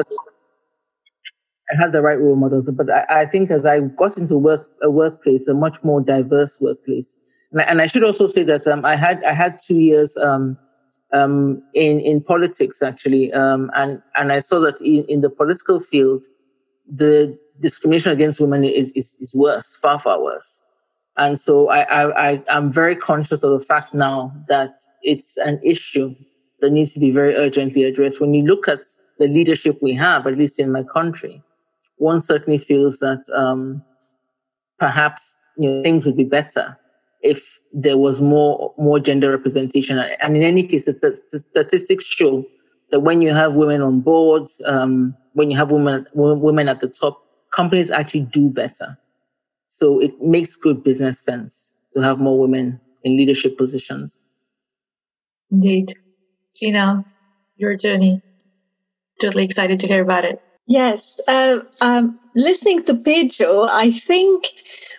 I 1.73 1.83
had 1.83 1.93
the 1.93 2.03
right 2.03 2.19
role 2.19 2.37
models, 2.37 2.71
but 2.71 2.91
I, 2.91 3.23
I, 3.23 3.27
think 3.27 3.51
as 3.51 3.67
I 3.67 3.81
got 3.81 4.17
into 4.19 4.39
work 4.39 4.69
a 4.83 4.91
workplace, 4.91 5.49
a 5.49 5.55
much 5.55 5.83
more 5.83 6.01
diverse 6.01 6.61
workplace, 6.61 7.21
and 7.53 7.61
I, 7.61 7.65
and 7.65 7.83
I 7.83 7.87
should 7.87 8.05
also 8.05 8.27
say 8.27 8.43
that 8.45 8.67
um, 8.67 8.85
I 8.85 8.97
had 8.97 9.23
I 9.25 9.33
had 9.33 9.59
two 9.65 9.79
years 9.79 10.17
um, 10.17 10.59
um, 11.13 11.63
in 11.75 12.01
in 12.01 12.23
politics 12.23 12.83
actually, 12.83 13.33
um, 13.33 13.71
and 13.75 14.03
and 14.17 14.33
I 14.33 14.41
saw 14.41 14.59
that 14.61 14.81
in, 14.81 15.05
in 15.05 15.21
the 15.21 15.31
political 15.31 15.81
field, 15.81 16.27
the 16.89 17.39
discrimination 17.61 18.13
against 18.13 18.41
women 18.41 18.65
is, 18.65 18.93
is, 18.93 19.17
is 19.21 19.35
worse, 19.35 19.77
far, 19.77 19.99
far 19.99 20.23
worse. 20.23 20.65
And 21.17 21.41
so 21.41 21.71
I, 21.71 21.83
I, 21.85 22.31
I, 22.31 22.43
am 22.49 22.71
very 22.71 22.95
conscious 22.95 23.43
of 23.43 23.59
the 23.59 23.65
fact 23.65 23.95
now 23.95 24.35
that 24.49 24.79
it's 25.03 25.39
an 25.39 25.59
issue 25.65 26.15
that 26.61 26.71
needs 26.71 26.93
to 26.93 27.01
be 27.01 27.11
very 27.11 27.35
urgently 27.35 27.85
addressed. 27.85 28.21
When 28.21 28.35
you 28.35 28.45
look 28.45 28.69
at 28.69 28.81
the 29.19 29.27
leadership 29.27 29.79
we 29.81 29.95
have, 29.95 30.27
at 30.27 30.37
least 30.37 30.61
in 30.61 30.71
my 30.71 30.83
country, 30.83 31.43
one 31.97 32.21
certainly 32.21 32.59
feels 32.59 32.99
that 32.99 33.25
um, 33.35 33.83
perhaps 34.79 35.43
you 35.57 35.71
know, 35.71 35.83
things 35.83 36.05
would 36.05 36.17
be 36.17 36.25
better 36.25 36.79
if 37.23 37.59
there 37.73 37.97
was 37.97 38.21
more 38.21 38.75
more 38.79 39.01
gender 39.01 39.31
representation. 39.31 39.99
And 39.99 40.37
in 40.37 40.43
any 40.43 40.67
case, 40.67 40.87
the, 40.87 40.93
the 41.33 41.39
statistics 41.39 42.05
show 42.05 42.45
that 42.91 43.01
when 43.01 43.23
you 43.23 43.33
have 43.33 43.55
women 43.55 43.83
on 43.83 44.01
boards, 44.01 44.63
um, 44.67 45.17
when 45.33 45.51
you 45.51 45.57
have 45.57 45.71
women 45.71 46.07
women 46.15 46.69
at 46.69 46.81
the 46.81 46.89
top, 46.89 47.23
companies 47.55 47.91
actually 47.91 48.29
do 48.33 48.51
better. 48.51 48.99
So 49.69 50.01
it 50.01 50.21
makes 50.23 50.57
good 50.57 50.83
business 50.83 51.19
sense 51.21 51.77
to 51.95 52.01
have 52.01 52.19
more 52.19 52.39
women 52.39 52.81
in 53.03 53.17
leadership 53.17 53.59
positions. 53.59 54.21
Indeed. 55.51 55.95
Ghina, 56.57 57.05
your 57.57 57.77
journey. 57.77 58.23
Totally 59.21 59.45
excited 59.45 59.81
to 59.81 59.87
hear 59.87 60.03
about 60.03 60.25
it. 60.25 60.41
Yes. 60.67 61.21
Uh, 61.29 61.61
um, 61.81 62.19
listening 62.35 62.83
to 62.85 62.95
Peju, 62.95 63.69
I 63.71 63.91
think 63.93 64.47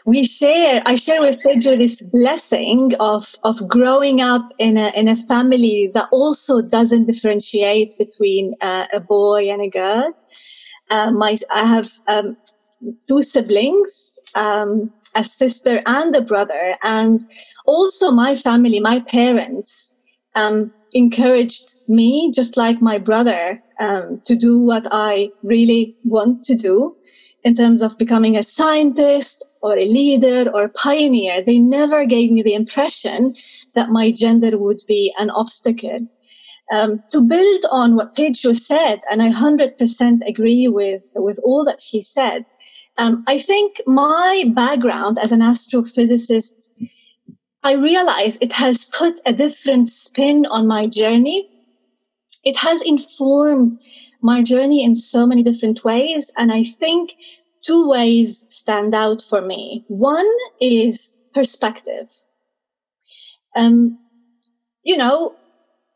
we 0.08 0.24
share, 0.24 0.82
I 0.86 0.96
share 0.96 1.20
with 1.20 1.38
Peju 1.44 1.78
this 1.78 2.02
blessing 2.02 2.94
of, 2.98 3.36
of 3.44 3.68
growing 3.68 4.22
up 4.22 4.54
in 4.58 4.78
a, 4.78 4.90
in 4.96 5.10
a 5.10 5.18
family 5.18 5.92
that 5.94 6.08
also 6.14 6.62
doesn't 6.62 7.08
differentiate 7.08 7.94
between 8.00 8.56
uh, 8.62 8.86
a 8.94 9.02
boy 9.02 9.52
and 9.52 9.62
a 9.62 9.70
girl. 9.70 10.14
Uh, 10.90 11.12
my, 11.12 11.38
I 11.52 11.66
have 11.66 11.92
um, 12.08 12.38
two 13.10 13.22
siblings, 13.22 14.18
um, 14.34 14.90
a 15.14 15.26
sister 15.26 15.82
and 15.86 16.16
a 16.16 16.22
brother, 16.22 16.78
and 16.84 17.30
also 17.66 18.10
my 18.10 18.38
family, 18.38 18.80
my 18.80 19.02
parents, 19.02 19.94
um, 20.36 20.72
encouraged 20.94 21.80
me, 21.90 22.32
just 22.34 22.56
like 22.56 22.82
my 22.82 22.98
brother, 22.98 23.62
um, 23.82 24.22
to 24.26 24.38
do 24.38 24.58
what 24.58 24.88
I 24.90 25.32
really 25.44 25.98
want 26.06 26.46
to 26.46 26.56
do 26.56 26.96
in 27.44 27.56
terms 27.56 27.82
of 27.82 27.98
becoming 27.98 28.38
a 28.38 28.44
scientist 28.44 29.44
or 29.68 29.78
a 29.78 29.86
leader 29.86 30.50
or 30.54 30.70
pioneer. 30.70 31.42
They 31.42 31.60
never 31.60 32.06
gave 32.06 32.32
me 32.32 32.42
the 32.42 32.54
impression 32.54 33.36
that 33.76 33.90
my 33.90 34.12
gender 34.12 34.58
would 34.58 34.82
be 34.88 35.14
an 35.18 35.30
obstacle. 35.32 36.08
Um, 36.72 37.02
to 37.12 37.22
build 37.22 37.66
on 37.72 37.96
what 37.96 38.16
Peju 38.16 38.54
said, 38.54 39.00
and 39.10 39.22
I 39.22 39.30
100% 39.32 40.28
agree 40.28 40.68
with, 40.68 41.04
with 41.16 41.40
all 41.44 41.64
that 41.64 41.82
she 41.82 42.02
said, 42.02 42.46
um, 42.98 43.24
I 43.28 43.40
think 43.40 43.82
my 43.86 44.52
background 44.54 45.18
as 45.20 45.32
an 45.32 45.40
astrophysicist, 45.40 46.70
I 47.64 47.74
realize 47.74 48.38
it 48.42 48.52
has 48.54 48.86
put 48.86 49.22
a 49.26 49.32
different 49.32 49.88
spin 49.88 50.46
on 50.48 50.68
my 50.68 50.88
journey 50.88 51.50
it 52.48 52.56
has 52.56 52.82
informed 52.84 53.78
my 54.22 54.42
journey 54.42 54.82
in 54.82 54.96
so 54.96 55.28
many 55.28 55.44
different 55.44 55.84
ways. 55.84 56.32
And 56.38 56.50
I 56.52 56.64
think 56.64 57.14
two 57.68 57.90
ways 57.90 58.46
stand 58.50 58.96
out 58.96 59.22
for 59.22 59.42
me. 59.42 59.86
One 59.90 60.28
is 60.62 61.18
perspective. 61.34 62.10
Um, 63.56 64.00
you 64.84 64.98
know, 64.98 65.36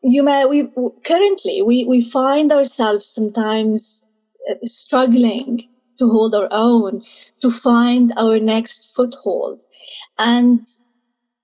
you 0.02 0.22
may, 0.22 0.44
we 0.44 0.68
currently, 1.04 1.62
we, 1.62 1.84
we 1.86 2.02
find 2.02 2.52
ourselves 2.52 3.06
sometimes 3.06 4.04
uh, 4.50 4.54
struggling 4.64 5.68
to 5.98 6.08
hold 6.08 6.34
our 6.34 6.48
own, 6.50 7.02
to 7.40 7.50
find 7.50 8.12
our 8.16 8.38
next 8.38 8.92
foothold. 8.94 9.62
And 10.18 10.66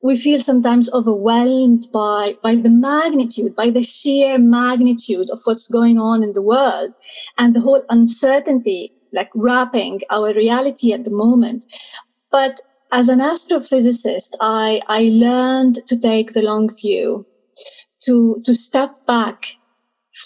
we 0.03 0.17
feel 0.17 0.39
sometimes 0.39 0.91
overwhelmed 0.93 1.87
by, 1.93 2.37
by 2.43 2.55
the 2.55 2.71
magnitude, 2.71 3.57
by 3.57 3.71
the 3.71 3.83
sheer 3.83 4.39
magnitude 4.39 5.31
of 5.31 5.41
what's 5.45 5.69
going 5.69 5.99
on 5.99 6.23
in 6.23 6.33
the 6.35 6.43
world 6.43 6.93
and 7.39 7.55
the 7.55 7.61
whole 7.61 7.83
uncertainty, 7.91 8.93
like 9.13 9.31
wrapping 9.35 10.01
our 10.11 10.33
reality 10.35 10.93
at 10.93 11.05
the 11.05 11.11
moment. 11.11 11.65
But 12.31 12.61
as 12.93 13.09
an 13.09 13.21
astrophysicist, 13.21 14.31
I, 14.41 14.81
I 14.87 15.11
learned 15.13 15.83
to 15.89 15.99
take 15.99 16.33
the 16.33 16.43
long 16.43 16.75
view, 16.77 17.27
to, 18.05 18.43
to 18.45 18.55
step 18.55 19.07
back 19.07 19.47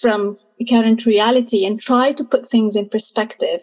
from 0.01 0.39
the 0.59 0.65
current 0.65 1.07
reality 1.07 1.65
and 1.65 1.81
try 1.81 2.13
to 2.13 2.25
put 2.25 2.49
things 2.49 2.77
in 2.77 2.89
perspective. 2.89 3.61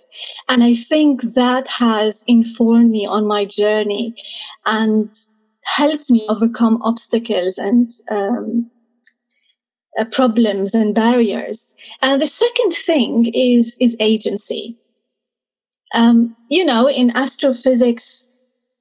And 0.48 0.64
I 0.64 0.76
think 0.76 1.22
that 1.36 1.68
has 1.68 2.24
informed 2.28 2.92
me 2.92 3.06
on 3.06 3.28
my 3.28 3.46
journey. 3.46 4.16
And 4.66 5.10
helped 5.76 6.10
me 6.10 6.26
overcome 6.30 6.82
obstacles 6.82 7.58
and 7.58 7.92
um, 8.10 8.70
uh, 9.98 10.06
problems 10.06 10.74
and 10.74 10.96
barriers. 10.96 11.74
And 12.02 12.22
the 12.22 12.28
second 12.28 12.74
thing 12.74 13.32
is 13.34 13.76
is 13.80 13.96
agency. 14.00 14.78
Um, 15.94 16.36
you 16.50 16.64
know, 16.64 16.88
in 16.88 17.12
astrophysics, 17.16 18.28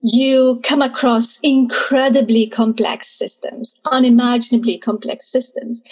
you 0.01 0.61
come 0.63 0.83
across 0.83 1.39
incredibly 1.43 2.49
complex 2.49 3.09
systems, 3.09 3.81
unimaginably 3.91 4.79
complex 4.79 5.31
systems. 5.31 5.83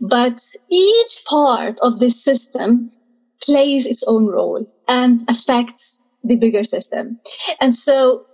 But 0.00 0.42
each 0.70 1.24
part 1.28 1.78
of 1.80 1.98
this 1.98 2.22
system 2.22 2.92
plays 3.44 3.86
its 3.86 4.04
own 4.06 4.26
role 4.26 4.64
and 4.86 5.28
affects 5.28 6.02
the 6.22 6.36
bigger 6.36 6.64
system. 6.64 7.18
And 7.60 7.74
so 7.74 8.26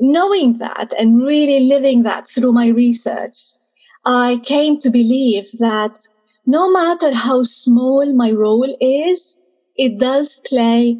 knowing 0.00 0.58
that 0.58 0.92
and 0.98 1.22
really 1.22 1.60
living 1.60 2.02
that 2.02 2.28
through 2.28 2.52
my 2.52 2.68
research, 2.68 3.38
I 4.04 4.40
came 4.44 4.76
to 4.78 4.90
believe 4.90 5.50
that 5.58 6.06
no 6.46 6.70
matter 6.70 7.14
how 7.14 7.42
small 7.42 8.12
my 8.14 8.30
role 8.30 8.74
is, 8.80 9.38
it 9.76 9.98
does 9.98 10.40
play 10.46 10.98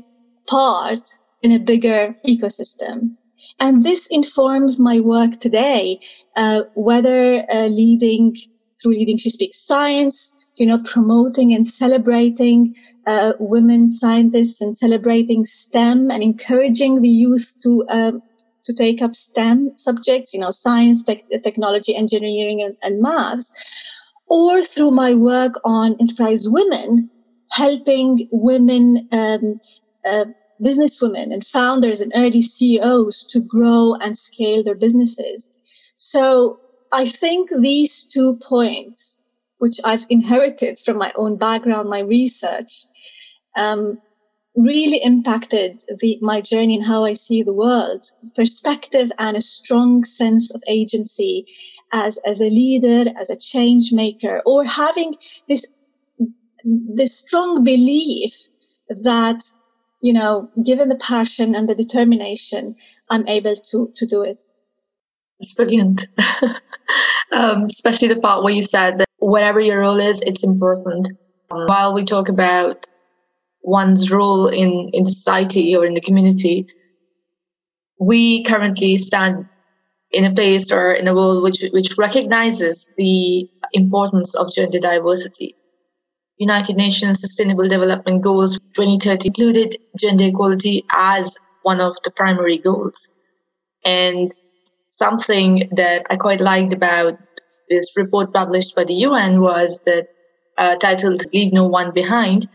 part 0.48 1.00
in 1.42 1.52
a 1.52 1.58
bigger 1.58 2.16
ecosystem. 2.26 3.14
And 3.60 3.84
this 3.84 4.06
informs 4.10 4.78
my 4.78 5.00
work 5.00 5.40
today, 5.40 6.00
uh, 6.36 6.62
whether 6.74 7.44
uh, 7.50 7.66
leading 7.66 8.36
through 8.80 8.92
Leading 8.92 9.18
She 9.18 9.30
Speaks 9.30 9.60
Science, 9.60 10.36
you 10.56 10.66
know, 10.66 10.78
promoting 10.84 11.52
and 11.52 11.66
celebrating 11.66 12.74
uh, 13.06 13.32
women 13.38 13.88
scientists 13.88 14.60
and 14.60 14.76
celebrating 14.76 15.46
STEM 15.46 16.10
and 16.10 16.22
encouraging 16.22 17.02
the 17.02 17.08
youth 17.08 17.56
to 17.62 17.84
um, 17.88 18.22
to 18.64 18.74
take 18.74 19.00
up 19.00 19.16
STEM 19.16 19.72
subjects, 19.76 20.34
you 20.34 20.40
know, 20.40 20.50
science, 20.50 21.02
te- 21.02 21.24
technology, 21.42 21.96
engineering, 21.96 22.60
and, 22.60 22.76
and 22.82 23.00
maths, 23.00 23.50
or 24.26 24.62
through 24.62 24.90
my 24.90 25.14
work 25.14 25.54
on 25.64 25.96
enterprise 26.00 26.46
women, 26.48 27.08
helping 27.52 28.28
women, 28.30 29.08
um, 29.10 29.58
uh, 30.08 30.24
businesswomen 30.62 31.32
and 31.32 31.46
founders 31.46 32.00
and 32.00 32.12
early 32.14 32.42
CEOs 32.42 33.26
to 33.30 33.40
grow 33.40 33.94
and 34.00 34.18
scale 34.18 34.64
their 34.64 34.74
businesses. 34.74 35.50
So 35.96 36.58
I 36.92 37.08
think 37.08 37.50
these 37.50 38.04
two 38.04 38.36
points, 38.36 39.22
which 39.58 39.78
I've 39.84 40.06
inherited 40.08 40.78
from 40.78 40.98
my 40.98 41.12
own 41.16 41.36
background, 41.36 41.88
my 41.88 42.00
research, 42.00 42.86
um, 43.56 44.00
really 44.56 44.98
impacted 45.02 45.82
the, 45.98 46.18
my 46.20 46.40
journey 46.40 46.76
and 46.76 46.84
how 46.84 47.04
I 47.04 47.14
see 47.14 47.42
the 47.42 47.52
world. 47.52 48.10
Perspective 48.34 49.10
and 49.18 49.36
a 49.36 49.40
strong 49.40 50.04
sense 50.04 50.52
of 50.52 50.62
agency 50.66 51.46
as, 51.92 52.18
as 52.26 52.40
a 52.40 52.50
leader, 52.50 53.10
as 53.18 53.30
a 53.30 53.36
change 53.36 53.92
maker, 53.92 54.42
or 54.44 54.64
having 54.64 55.16
this, 55.48 55.64
this 56.64 57.16
strong 57.16 57.62
belief 57.64 58.34
that, 58.88 59.44
you 60.00 60.12
know, 60.12 60.50
given 60.64 60.88
the 60.88 60.96
passion 60.96 61.54
and 61.54 61.68
the 61.68 61.74
determination, 61.74 62.76
I'm 63.10 63.26
able 63.26 63.56
to, 63.56 63.92
to 63.96 64.06
do 64.06 64.22
it. 64.22 64.44
It's 65.40 65.54
brilliant. 65.54 66.06
um, 67.32 67.64
especially 67.64 68.08
the 68.08 68.20
part 68.20 68.44
where 68.44 68.52
you 68.52 68.62
said 68.62 68.98
that 68.98 69.08
whatever 69.18 69.60
your 69.60 69.80
role 69.80 70.00
is, 70.00 70.20
it's 70.22 70.44
important. 70.44 71.08
While 71.48 71.94
we 71.94 72.04
talk 72.04 72.28
about 72.28 72.86
one's 73.62 74.10
role 74.10 74.48
in, 74.48 74.90
in 74.92 75.06
society 75.06 75.74
or 75.76 75.86
in 75.86 75.94
the 75.94 76.00
community, 76.00 76.68
we 77.98 78.44
currently 78.44 78.98
stand 78.98 79.48
in 80.10 80.24
a 80.24 80.34
place 80.34 80.70
or 80.72 80.92
in 80.92 81.08
a 81.08 81.14
world 81.14 81.42
which, 81.42 81.64
which 81.72 81.98
recognizes 81.98 82.90
the 82.96 83.48
importance 83.72 84.34
of 84.34 84.52
gender 84.54 84.78
diversity. 84.78 85.54
United 86.38 86.76
Nations 86.76 87.20
Sustainable 87.20 87.68
Development 87.68 88.22
Goals 88.22 88.58
2030 88.74 89.28
included 89.28 89.76
gender 89.96 90.24
equality 90.28 90.84
as 90.90 91.36
one 91.62 91.80
of 91.80 91.96
the 92.04 92.10
primary 92.10 92.58
goals. 92.58 93.10
And 93.84 94.32
something 94.88 95.68
that 95.72 96.06
I 96.10 96.16
quite 96.16 96.40
liked 96.40 96.72
about 96.72 97.14
this 97.68 97.96
report 97.96 98.32
published 98.32 98.74
by 98.74 98.84
the 98.84 98.94
UN 98.94 99.40
was 99.40 99.80
that 99.84 100.08
uh, 100.56 100.76
titled 100.76 101.24
Leave 101.32 101.52
No 101.52 101.66
One 101.66 101.92
Behind, 101.92 102.48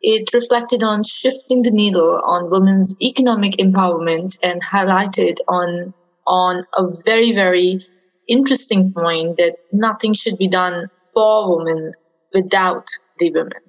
it 0.00 0.32
reflected 0.32 0.82
on 0.82 1.02
shifting 1.02 1.62
the 1.62 1.70
needle 1.70 2.20
on 2.24 2.50
women's 2.50 2.94
economic 3.02 3.54
empowerment 3.54 4.38
and 4.42 4.62
highlighted 4.62 5.38
on 5.48 5.92
on 6.26 6.64
a 6.74 6.84
very 7.04 7.34
very 7.34 7.84
interesting 8.28 8.92
point 8.92 9.38
that 9.38 9.56
nothing 9.72 10.12
should 10.12 10.38
be 10.38 10.46
done 10.46 10.88
for 11.14 11.56
women 11.56 11.92
without 12.32 12.86
the 13.18 13.32
women. 13.32 13.60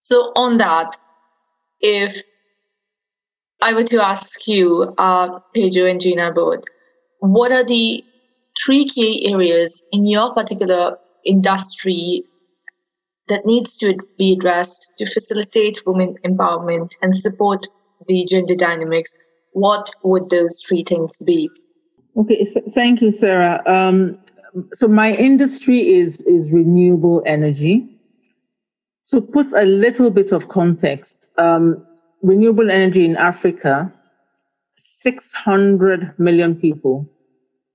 So 0.00 0.32
on 0.36 0.58
that, 0.58 0.96
if 1.80 2.22
I 3.60 3.74
were 3.74 3.84
to 3.84 4.02
ask 4.04 4.46
you, 4.46 4.94
uh, 4.98 5.40
Peju 5.54 5.90
and 5.90 6.00
Ghina 6.00 6.34
both, 6.34 6.64
what 7.20 7.52
are 7.52 7.64
the 7.64 8.04
three 8.64 8.86
key 8.86 9.30
areas 9.32 9.84
in 9.92 10.06
your 10.06 10.32
particular 10.34 10.98
industry 11.24 12.24
that 13.28 13.44
needs 13.44 13.76
to 13.76 13.96
be 14.18 14.32
addressed 14.32 14.92
to 14.98 15.06
facilitate 15.06 15.82
women 15.86 16.16
empowerment 16.24 16.94
and 17.02 17.14
support 17.14 17.66
the 18.06 18.24
gender 18.24 18.54
dynamics, 18.54 19.16
what 19.52 19.90
would 20.02 20.30
those 20.30 20.62
three 20.66 20.82
things 20.82 21.22
be? 21.24 21.50
Okay, 22.16 22.46
thank 22.74 23.00
you, 23.00 23.12
Sarah. 23.12 23.62
Um, 23.66 24.18
so 24.72 24.88
my 24.88 25.14
industry 25.14 25.88
is 25.88 26.22
is 26.22 26.50
renewable 26.50 27.22
energy. 27.26 27.86
So 29.08 29.22
put 29.22 29.50
a 29.54 29.64
little 29.64 30.10
bit 30.10 30.32
of 30.32 30.50
context. 30.50 31.28
Um, 31.38 31.82
renewable 32.20 32.70
energy 32.70 33.06
in 33.06 33.16
Africa, 33.16 33.90
600 34.76 36.12
million 36.18 36.54
people 36.54 37.08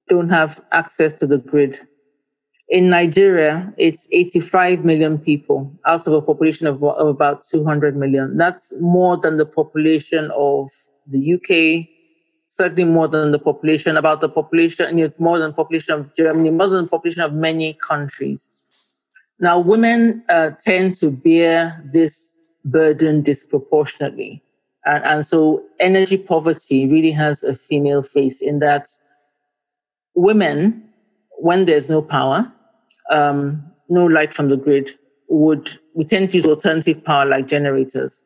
don't 0.08 0.30
have 0.30 0.64
access 0.72 1.12
to 1.14 1.26
the 1.26 1.40
grid. 1.40 1.80
In 2.70 2.92
Nigeria, 2.92 3.74
it's 3.80 4.08
85 4.12 4.86
million 4.86 5.18
people 5.18 5.74
out 5.88 6.06
of 6.06 6.14
a 6.14 6.22
population 6.22 6.68
of, 6.68 6.84
of 6.84 7.08
about 7.08 7.44
200 7.44 7.98
million. 7.98 8.38
That's 8.38 8.72
more 8.80 9.18
than 9.18 9.38
the 9.38 9.48
population 9.48 10.30
of 10.36 10.70
the 11.08 11.34
UK, 11.34 11.90
certainly 12.46 12.86
more 12.86 13.08
than 13.08 13.32
the 13.32 13.40
population, 13.40 13.98
about 13.98 14.22
the 14.22 14.30
population, 14.30 15.12
more 15.18 15.40
than 15.40 15.50
the 15.50 15.56
population 15.56 15.96
of 15.96 16.14
Germany, 16.14 16.52
more 16.52 16.68
than 16.68 16.84
the 16.84 16.90
population 16.92 17.24
of 17.24 17.34
many 17.34 17.74
countries. 17.74 18.63
Now, 19.44 19.60
women 19.60 20.24
uh, 20.30 20.52
tend 20.62 20.96
to 21.00 21.12
bear 21.12 21.84
this 21.84 22.40
burden 22.64 23.22
disproportionately. 23.22 24.42
And, 24.86 25.04
and 25.04 25.26
so 25.26 25.62
energy 25.82 26.18
poverty 26.18 26.88
really 26.88 27.12
has 27.12 27.44
a 27.44 27.54
female 27.54 28.04
face 28.04 28.42
in 28.42 28.60
that 28.60 28.88
women, 30.16 30.88
when 31.40 31.66
there's 31.66 31.90
no 31.90 32.02
power, 32.02 32.50
um, 33.12 33.62
no 33.90 34.06
light 34.06 34.34
from 34.34 34.48
the 34.48 34.56
grid, 34.56 34.92
would 35.28 35.70
we 35.94 36.06
tend 36.06 36.32
to 36.32 36.38
use 36.38 36.46
alternative 36.46 37.04
power 37.04 37.26
like 37.26 37.46
generators. 37.46 38.26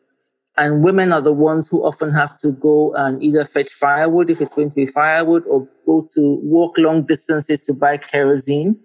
And 0.56 0.84
women 0.84 1.12
are 1.12 1.22
the 1.22 1.34
ones 1.34 1.68
who 1.68 1.84
often 1.84 2.12
have 2.14 2.38
to 2.42 2.52
go 2.52 2.94
and 2.94 3.24
either 3.24 3.44
fetch 3.44 3.72
firewood 3.72 4.30
if 4.30 4.40
it's 4.40 4.54
going 4.54 4.70
to 4.70 4.76
be 4.76 4.86
firewood 4.86 5.48
or 5.48 5.68
go 5.88 6.08
to 6.14 6.40
walk 6.44 6.78
long 6.78 7.08
distances 7.08 7.62
to 7.64 7.74
buy 7.74 7.98
kerosene. 7.98 8.80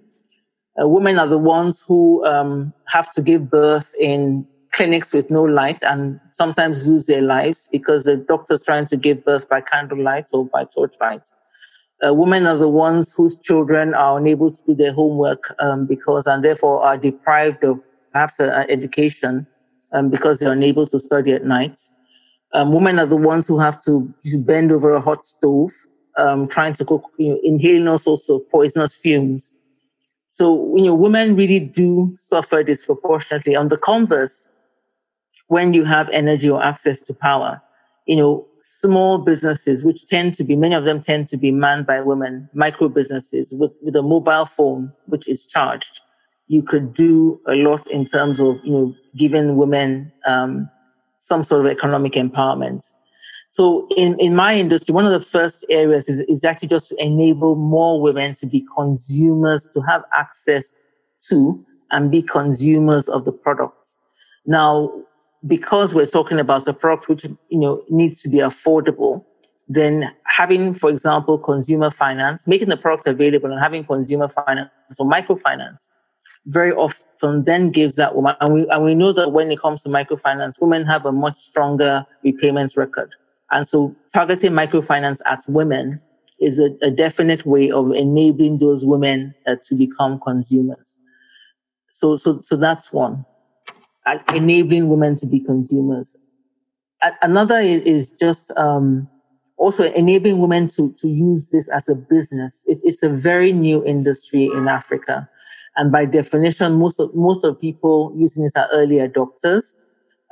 Uh, 0.81 0.89
women 0.89 1.19
are 1.19 1.27
the 1.27 1.39
ones 1.39 1.85
who 1.87 2.25
um, 2.25 2.73
have 2.89 3.13
to 3.13 3.23
give 3.23 3.51
birth 3.51 3.95
in 4.01 4.47
clinics 4.73 5.13
with 5.13 5.31
no 5.31 5.43
light 5.43 5.83
and 5.83 6.19
sometimes 6.33 6.87
lose 6.87 7.07
their 7.07 7.21
lives 7.21 7.69
because 7.71 8.05
the 8.05 8.17
doctor's 8.17 8.65
trying 8.65 8.87
to 8.87 8.97
give 8.97 9.25
birth 9.25 9.49
by 9.49 9.61
candlelight 9.61 10.25
or 10.33 10.47
by 10.47 10.65
torchlight. 10.65 11.27
Uh, 12.07 12.13
women 12.13 12.47
are 12.47 12.57
the 12.57 12.69
ones 12.69 13.13
whose 13.15 13.39
children 13.39 13.95
are 13.95 14.19
unable 14.19 14.51
to 14.51 14.63
do 14.67 14.75
their 14.75 14.93
homework 14.93 15.55
um, 15.61 15.87
because 15.87 16.27
and 16.27 16.43
therefore 16.43 16.83
are 16.83 16.97
deprived 16.97 17.63
of 17.65 17.83
perhaps 18.13 18.41
an 18.41 18.69
education 18.71 19.47
um, 19.93 20.09
because 20.09 20.39
they're 20.39 20.53
unable 20.53 20.87
to 20.87 20.99
study 20.99 21.33
at 21.33 21.45
night. 21.45 21.79
Um, 22.55 22.73
women 22.73 22.99
are 22.99 23.07
the 23.07 23.17
ones 23.17 23.47
who 23.47 23.59
have 23.59 23.83
to, 23.85 24.13
to 24.23 24.39
bend 24.43 24.73
over 24.73 24.91
a 24.95 25.01
hot 25.01 25.25
stove, 25.25 25.71
um, 26.19 26.49
trying 26.49 26.73
to 26.75 26.85
cook, 26.85 27.05
you 27.19 27.31
know, 27.31 27.41
inhaling 27.43 27.89
all 27.89 27.99
sorts 27.99 28.29
of 28.29 28.41
poisonous 28.51 28.97
fumes. 28.97 29.59
So, 30.35 30.75
you 30.79 30.85
know, 30.85 30.95
women 30.95 31.37
really 31.37 31.61
do 31.61 32.15
suffer 32.17 32.63
disproportionately. 32.63 33.55
On 33.55 33.69
the 33.69 33.77
converse, 33.77 34.51
when 35.49 35.75
you 35.75 35.85
have 35.85 36.09
energy 36.09 36.49
or 36.49 36.65
access 36.65 37.03
to 37.03 37.13
power, 37.13 37.61
you 38.07 38.17
know, 38.17 38.47
small 38.63 39.19
businesses, 39.19 39.85
which 39.85 40.07
tend 40.07 40.33
to 40.37 40.43
be, 40.43 40.57
many 40.57 40.75
of 40.75 40.85
them 40.85 41.03
tend 41.03 41.29
to 41.29 41.37
be 41.37 41.51
manned 41.53 41.87
by 41.87 42.01
women, 42.01 42.49
micro 42.55 42.89
businesses 42.89 43.53
with, 43.59 43.73
with 43.83 43.95
a 43.95 44.01
mobile 44.03 44.47
phone, 44.47 44.91
which 45.05 45.29
is 45.29 45.45
charged, 45.47 46.01
you 46.47 46.63
could 46.63 46.95
do 46.95 47.39
a 47.47 47.55
lot 47.55 47.87
in 47.89 48.07
terms 48.07 48.41
of, 48.41 48.57
you 48.65 48.73
know, 48.73 48.95
giving 49.15 49.57
women 49.57 50.11
um, 50.25 50.67
some 51.19 51.43
sort 51.43 51.67
of 51.67 51.71
economic 51.71 52.15
empowerment. 52.15 52.91
So 53.53 53.87
in, 53.99 54.19
in 54.19 54.35
my 54.35 54.55
industry, 54.55 54.95
one 54.95 55.05
of 55.05 55.13
the 55.13 55.21
first 55.21 55.67
areas 55.69 56.09
is, 56.09 56.21
is 56.21 56.43
actually 56.43 56.69
just 56.69 56.89
to 56.89 56.97
enable 57.05 57.55
more 57.55 58.01
women 58.01 58.35
to 58.37 58.47
be 58.47 58.67
consumers, 58.75 59.69
to 59.75 59.83
have 59.83 60.03
access 60.15 60.75
to 61.29 61.63
and 61.91 62.11
be 62.11 62.23
consumers 62.23 63.11
of 63.11 63.27
the 63.27 63.33
products. 63.33 64.03
Now, 64.47 64.91
because 65.47 65.95
we're 65.95 66.07
talking 66.07 66.41
about 66.41 66.67
a 66.67 66.73
product 66.73 67.11
which 67.11 67.27
you 67.51 67.59
know 67.59 67.85
needs 67.91 68.23
to 68.23 68.31
be 68.31 68.39
affordable, 68.39 69.23
then 69.69 70.11
having, 70.25 70.73
for 70.73 70.89
example, 70.89 71.37
consumer 71.37 71.91
finance, 71.91 72.49
making 72.49 72.71
the 72.71 72.79
product 72.79 73.07
available 73.07 73.53
and 73.53 73.61
having 73.61 73.85
consumer 73.85 74.29
finance 74.29 74.71
or 74.99 75.07
microfinance 75.07 75.93
very 76.47 76.73
often 76.73 77.45
then 77.45 77.71
gives 77.71 77.97
that 77.97 78.17
woman, 78.17 78.35
and 78.41 78.55
we, 78.55 78.69
and 78.69 78.83
we 78.83 78.95
know 78.95 79.13
that 79.13 79.31
when 79.33 79.53
it 79.53 79.61
comes 79.61 79.83
to 79.83 79.91
microfinance, 79.91 80.59
women 80.59 80.87
have 80.87 81.05
a 81.05 81.13
much 81.13 81.37
stronger 81.37 82.07
repayments 82.25 82.79
record. 82.79 83.15
And 83.53 83.69
so 83.69 83.95
targeting 84.13 84.53
microfinance 84.53 85.21
at 85.27 85.41
women 85.47 85.99
is 86.41 86.59
a, 86.59 86.71
a 86.83 86.91
definite 86.91 87.47
way 87.47 87.71
of 87.71 87.93
enabling 87.93 88.59
those 88.59 88.85
women 88.85 89.35
uh, 89.47 89.57
to 89.67 89.75
become 89.77 90.19
consumers. 90.19 91.03
So, 91.91 92.17
so, 92.17 92.41
so 92.41 92.57
that's 92.57 92.93
one 92.93 93.25
enabling 94.35 94.89
women 94.89 95.17
to 95.17 95.27
be 95.27 95.41
consumers. 95.41 96.17
Another 97.21 97.59
is 97.59 98.17
just 98.19 98.57
um, 98.57 99.09
also 99.57 99.85
enabling 99.93 100.39
women 100.39 100.69
to, 100.71 100.95
to 100.99 101.09
use 101.09 101.51
this 101.51 101.69
as 101.71 101.89
a 101.89 101.97
business. 101.97 102.65
It, 102.69 102.79
it's 102.85 103.03
a 103.03 103.09
very 103.09 103.53
new 103.53 103.85
industry 103.85 104.47
in 104.47 104.69
Africa. 104.69 105.29
And 105.77 105.91
by 105.91 106.05
definition, 106.05 106.75
most 106.75 107.01
of, 107.01 107.15
most 107.15 107.45
of 107.45 107.61
people 107.61 108.13
using 108.17 108.45
this 108.45 108.57
are 108.57 108.69
early 108.73 108.97
adopters. 108.97 109.82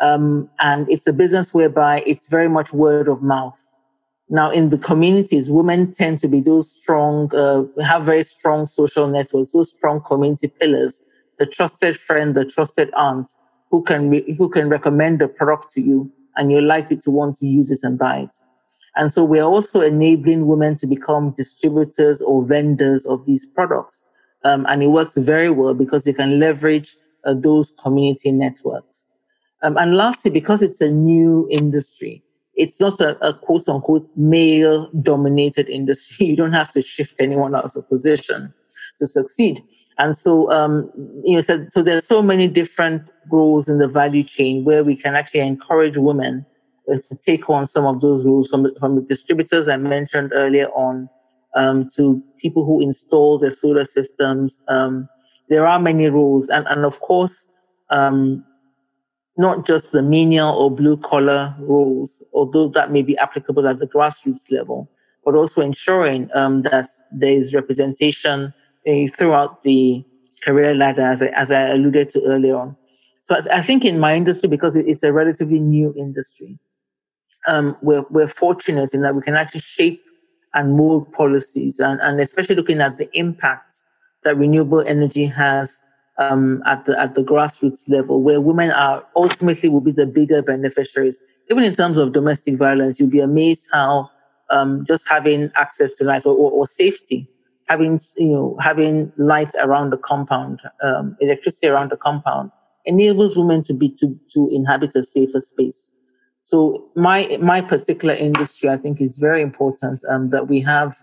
Um, 0.01 0.49
and 0.61 0.91
it's 0.91 1.07
a 1.07 1.13
business 1.13 1.53
whereby 1.53 2.03
it's 2.07 2.29
very 2.29 2.49
much 2.49 2.73
word 2.73 3.09
of 3.09 3.23
mouth. 3.23 3.61
Now, 4.31 4.51
in 4.51 4.71
the 4.71 4.79
communities, 4.79 5.51
women 5.51 5.93
tend 5.93 6.21
to 6.21 6.29
be 6.29 6.41
those 6.41 6.71
strong, 6.71 7.35
uh, 7.35 7.65
have 7.83 8.05
very 8.05 8.23
strong 8.23 8.67
social 8.67 9.09
networks, 9.09 9.53
those 9.53 9.73
strong 9.73 10.01
community 10.01 10.49
pillars, 10.49 11.05
the 11.39 11.47
trusted 11.47 11.99
friend, 11.99 12.35
the 12.35 12.45
trusted 12.45 12.91
aunt, 12.97 13.29
who 13.71 13.83
can 13.83 14.09
re- 14.09 14.35
who 14.39 14.49
can 14.49 14.69
recommend 14.69 15.21
a 15.21 15.29
product 15.29 15.73
to 15.73 15.81
you, 15.81 16.11
and 16.37 16.51
you're 16.53 16.63
likely 16.63 16.97
to 16.99 17.11
want 17.11 17.37
to 17.37 17.47
use 17.47 17.71
it 17.71 17.81
and 17.83 17.99
buy 17.99 18.21
it. 18.21 18.35
And 18.97 19.11
so 19.11 19.25
we're 19.25 19.45
also 19.45 19.81
enabling 19.81 20.47
women 20.47 20.75
to 20.77 20.87
become 20.87 21.33
distributors 21.37 22.23
or 22.23 22.45
vendors 22.45 23.07
of 23.07 23.27
these 23.27 23.47
products. 23.47 24.09
Um, 24.45 24.67
and 24.69 24.83
it 24.83 24.89
works 24.89 25.17
very 25.17 25.51
well 25.51 25.75
because 25.75 26.05
they 26.05 26.13
can 26.13 26.39
leverage 26.39 26.95
uh, 27.25 27.35
those 27.35 27.73
community 27.83 28.33
networks. 28.33 29.10
Um, 29.63 29.77
and 29.77 29.97
lastly, 29.97 30.31
because 30.31 30.63
it's 30.63 30.81
a 30.81 30.91
new 30.91 31.47
industry, 31.51 32.23
it's 32.55 32.81
not 32.81 33.01
a, 33.01 33.19
a 33.27 33.35
quote 33.35 33.69
unquote 33.69 34.09
male 34.17 34.91
dominated 35.03 35.69
industry. 35.69 36.27
You 36.31 36.37
don't 36.37 36.53
have 36.53 36.73
to 36.73 36.83
shift 36.83 37.21
anyone 37.21 37.55
out 37.55 37.77
of 37.77 37.89
position 37.89 38.53
to 38.99 39.07
succeed. 39.07 39.61
And 39.99 40.17
so, 40.17 40.51
um, 40.51 40.91
you 41.25 41.35
know, 41.35 41.41
so, 41.41 41.65
so 41.67 41.83
there's 41.83 42.07
so 42.07 42.23
many 42.23 42.49
different 42.49 43.03
roles 43.31 43.69
in 43.69 43.79
the 43.79 43.89
value 43.89 44.23
chain 44.23 44.65
where 44.65 44.83
we 44.83 44.97
can 44.97 45.15
actually 45.15 45.41
encourage 45.41 45.97
women 45.99 46.47
uh, 46.91 46.97
to 46.97 47.17
take 47.17 47.49
on 47.51 47.67
some 47.67 47.85
of 47.85 48.01
those 48.01 48.25
roles 48.25 48.49
from 48.49 48.75
from 48.79 48.97
the 48.97 49.03
distributors 49.03 49.69
I 49.69 49.77
mentioned 49.77 50.33
earlier 50.35 50.69
on 50.71 51.09
um, 51.55 51.89
to 51.97 52.23
people 52.39 52.65
who 52.65 52.81
install 52.81 53.39
the 53.39 53.51
solar 53.51 53.85
systems. 53.85 54.65
Um, 54.69 55.09
there 55.49 55.67
are 55.67 55.79
many 55.79 56.09
roles, 56.09 56.49
and 56.49 56.67
and 56.69 56.85
of 56.85 57.01
course, 57.01 57.53
um, 57.91 58.45
not 59.41 59.67
just 59.67 59.93
the 59.93 60.03
menial 60.03 60.51
or 60.51 60.71
blue 60.71 60.99
collar 60.99 61.55
roles, 61.59 62.23
although 62.35 62.69
that 62.69 62.93
may 62.93 63.03
be 63.03 63.17
applicable 63.17 63.67
at 63.67 63.79
the 63.79 63.87
grassroots 63.87 64.53
level, 64.53 64.91
but 65.25 65.35
also 65.35 65.63
ensuring 65.63 66.29
um, 66.35 66.63
that 66.63 66.87
there 67.11 67.33
is 67.33 67.55
representation 67.55 68.53
uh, 68.87 69.07
throughout 69.17 69.63
the 69.63 70.05
career 70.43 70.75
ladder, 70.75 71.03
as 71.03 71.23
I, 71.23 71.29
as 71.29 71.51
I 71.51 71.69
alluded 71.69 72.11
to 72.11 72.23
earlier 72.25 72.57
on. 72.57 72.77
So 73.21 73.37
I, 73.37 73.59
I 73.59 73.63
think 73.63 73.85
in 73.85 73.99
my 73.99 74.15
industry, 74.15 74.49
because 74.49 74.77
it's 74.77 75.03
a 75.03 75.13
relatively 75.13 75.61
new 75.61 75.95
industry, 75.97 76.59
um, 77.47 77.77
we're, 77.81 78.05
we're 78.11 78.29
fortunate 78.29 78.93
in 78.93 79.01
that 79.03 79.15
we 79.15 79.23
can 79.23 79.37
actually 79.37 79.61
shape 79.61 80.03
and 80.53 80.77
mold 80.77 81.11
policies, 81.13 81.81
and, 81.81 82.01
and 82.01 82.21
especially 82.21 82.57
looking 82.57 82.81
at 82.81 82.99
the 82.99 83.09
impact 83.17 83.77
that 84.25 84.37
renewable 84.37 84.81
energy 84.81 85.25
has 85.25 85.83
um, 86.21 86.63
at 86.67 86.85
the 86.85 86.99
at 87.01 87.15
the 87.15 87.25
grassroots 87.25 87.89
level, 87.89 88.23
where 88.23 88.41
women 88.41 88.71
are 88.71 89.05
ultimately 89.17 89.69
will 89.69 89.81
be 89.81 89.93
the 89.93 90.07
bigger 90.07 90.43
beneficiaries. 90.43 91.21
Even 91.51 91.65
in 91.65 91.75
terms 91.75 91.99
of 91.99 92.13
domestic 92.13 92.57
violence, 92.57 93.01
you'll 93.01 93.11
be 93.11 93.21
amazed 93.21 93.69
how 93.73 94.09
um, 94.51 94.85
just 94.87 95.09
having 95.09 95.51
access 95.57 95.93
to 95.95 96.05
light 96.05 96.27
or, 96.27 96.35
or, 96.37 96.53
or 96.53 96.67
safety 96.67 97.29
having 97.71 98.01
you 98.17 98.33
know 98.33 98.57
having 98.61 99.13
lights 99.17 99.57
around 99.57 99.91
the 99.91 99.97
compound, 99.97 100.61
um, 100.83 101.17
electricity 101.21 101.69
around 101.69 101.91
the 101.91 101.97
compound 101.97 102.51
enables 102.85 103.37
women 103.37 103.63
to 103.63 103.73
be 103.73 103.89
to 103.89 104.19
to 104.35 104.49
inhabit 104.53 104.95
a 104.97 105.03
safer 105.03 105.41
space. 105.41 105.97
So 106.43 106.91
my 106.97 107.39
my 107.41 107.61
particular 107.63 108.15
industry, 108.15 108.69
I 108.69 108.77
think, 108.77 109.01
is 109.01 109.19
very 109.19 109.41
important 109.41 110.01
um, 110.11 110.31
that 110.31 110.49
we 110.49 110.61
have 110.61 110.97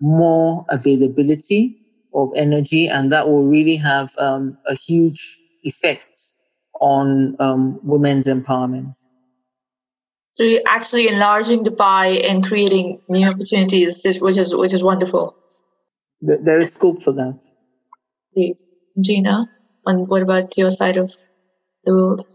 more 0.00 0.64
availability 0.70 1.78
of 2.14 2.30
energy, 2.36 2.88
and 2.88 3.10
that 3.12 3.28
will 3.28 3.44
really 3.44 3.76
have 3.76 4.16
um, 4.18 4.56
a 4.66 4.74
huge 4.74 5.38
effect 5.62 6.20
on 6.80 7.36
um, 7.40 7.80
women's 7.82 8.26
empowerment. 8.26 9.04
So 10.34 10.42
you're 10.42 10.62
actually 10.66 11.08
enlarging 11.08 11.62
the 11.62 11.70
pie 11.70 12.14
and 12.28 12.44
creating 12.44 13.00
new 13.08 13.26
opportunities, 13.26 14.02
which 14.20 14.36
is 14.36 14.54
which 14.54 14.74
is 14.74 14.82
wonderful 14.82 15.36
there 16.24 16.58
is 16.58 16.72
scope 16.72 17.02
for 17.02 17.12
that. 17.12 17.40
Indeed. 18.34 18.60
Ghina, 18.98 19.46
and 19.86 20.08
what 20.08 20.22
about 20.22 20.56
your 20.56 20.70
side 20.70 20.96
of 20.96 21.14
the 21.84 21.92
world? 21.92 22.26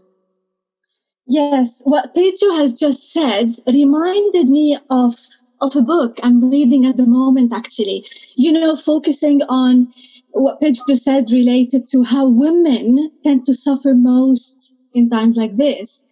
Yes, 1.26 1.82
what 1.84 2.14
Peju 2.14 2.58
has 2.58 2.72
just 2.72 3.12
said 3.12 3.56
reminded 3.66 4.48
me 4.48 4.78
of 4.90 5.16
of 5.60 5.76
a 5.76 5.82
book 5.82 6.18
I'm 6.22 6.50
reading 6.50 6.86
at 6.86 6.96
the 6.96 7.06
moment, 7.06 7.52
actually. 7.52 8.04
You 8.36 8.52
know, 8.52 8.76
focusing 8.76 9.42
on 9.48 9.88
what 10.32 10.60
Peju 10.60 10.96
said 10.96 11.30
related 11.30 11.88
to 11.88 12.02
how 12.04 12.28
women 12.28 13.10
tend 13.24 13.46
to 13.46 13.54
suffer 13.54 13.94
most 13.94 14.76
in 14.94 15.10
times 15.10 15.36
like 15.36 15.56
this. 15.56 16.04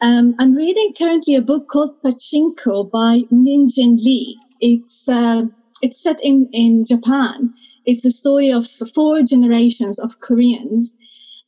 Um, 0.00 0.34
I'm 0.38 0.54
reading 0.54 0.92
currently 0.96 1.34
a 1.34 1.42
book 1.42 1.68
called 1.68 2.00
Pachinko 2.02 2.90
by 2.90 3.22
Min 3.30 3.68
Jin 3.68 3.96
Lee. 3.96 4.38
It's 4.60 5.08
uh, 5.08 5.42
it's 5.82 6.02
set 6.02 6.22
in 6.22 6.48
in 6.52 6.84
Japan. 6.84 7.52
It's 7.86 8.02
the 8.02 8.10
story 8.10 8.52
of 8.52 8.66
four 8.94 9.22
generations 9.22 9.98
of 9.98 10.20
Koreans 10.20 10.96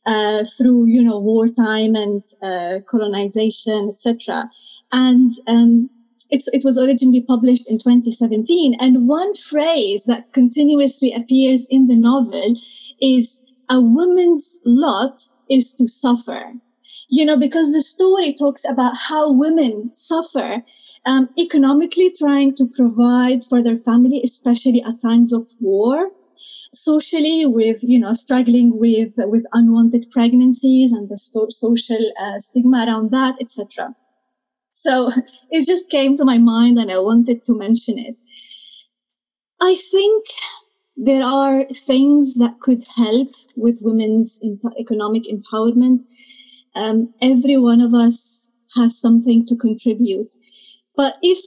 uh, 0.05 0.45
through 0.57 0.85
you 0.87 1.03
know 1.03 1.19
wartime 1.19 1.95
and 1.95 2.23
uh, 2.41 2.79
colonization, 2.89 3.89
etc. 3.89 4.49
And 4.91 5.35
um, 5.47 5.89
it 6.29 6.63
was 6.63 6.77
originally 6.77 7.21
published 7.21 7.69
in 7.69 7.77
2017. 7.79 8.75
And 8.79 9.07
one 9.07 9.35
phrase 9.35 10.03
that 10.05 10.31
continuously 10.33 11.13
appears 11.13 11.67
in 11.69 11.87
the 11.87 11.95
novel 11.95 12.55
is 13.01 13.39
a 13.69 13.81
woman's 13.81 14.57
lot 14.65 15.23
is 15.49 15.73
to 15.73 15.87
suffer. 15.87 16.53
You 17.09 17.23
know, 17.23 17.37
because 17.37 17.71
the 17.71 17.81
story 17.81 18.35
talks 18.37 18.63
about 18.67 18.93
how 18.97 19.31
women 19.31 19.91
suffer 19.93 20.61
um, 21.05 21.29
economically 21.39 22.13
trying 22.17 22.53
to 22.57 22.67
provide 22.75 23.45
for 23.45 23.63
their 23.63 23.77
family, 23.77 24.21
especially 24.23 24.83
at 24.83 25.01
times 25.01 25.31
of 25.31 25.47
war 25.61 26.11
socially 26.73 27.45
with 27.45 27.77
you 27.81 27.99
know 27.99 28.13
struggling 28.13 28.77
with 28.77 29.13
with 29.17 29.45
unwanted 29.53 30.05
pregnancies 30.11 30.91
and 30.91 31.09
the 31.09 31.17
sto- 31.17 31.49
social 31.49 32.11
uh, 32.19 32.39
stigma 32.39 32.85
around 32.85 33.09
that 33.11 33.35
etc 33.41 33.95
so 34.77 35.09
it 35.51 35.67
just 35.67 35.89
came 35.89 36.15
to 36.15 36.25
my 36.25 36.37
mind 36.37 36.77
and 36.77 36.91
i 36.91 36.99
wanted 36.99 37.43
to 37.45 37.57
mention 37.57 37.97
it. 37.97 38.15
I 39.59 39.75
think 39.91 40.25
there 40.95 41.23
are 41.23 41.65
things 41.87 42.35
that 42.35 42.59
could 42.59 42.83
help 42.95 43.29
with 43.55 43.79
women's 43.81 44.39
economic 44.79 45.23
empowerment. 45.23 45.99
Um, 46.75 47.13
every 47.21 47.57
one 47.57 47.81
of 47.81 47.93
us 47.93 48.47
has 48.75 48.99
something 48.99 49.45
to 49.47 49.55
contribute. 49.55 50.33
But 50.95 51.15
if 51.21 51.39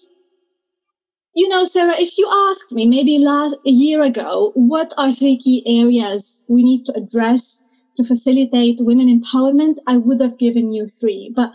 you 1.35 1.49
know, 1.49 1.65
Sarah, 1.65 1.95
if 1.97 2.19
you 2.19 2.29
asked 2.51 2.73
me 2.73 2.87
maybe 2.87 3.19
last 3.19 3.57
a 3.67 3.71
year 3.71 4.03
ago, 4.03 4.51
what 4.55 4.93
are 4.99 5.13
three 5.13 5.39
key 5.39 5.63
areas 5.81 6.45
we 6.49 6.65
need 6.65 6.85
to 6.87 6.93
address 6.97 7.63
to 7.97 8.05
facilitate 8.05 8.79
women 8.81 9.07
empowerment, 9.07 9.77
I 9.87 9.97
would 9.99 10.21
have 10.21 10.39
given 10.39 10.73
you 10.73 10.89
three. 10.89 11.33
But 11.35 11.53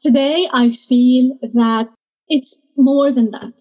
today 0.00 0.48
I 0.52 0.70
feel 0.70 1.38
that 1.54 1.88
it's 2.28 2.62
more 2.76 3.12
than 3.12 3.30
that. 3.32 3.54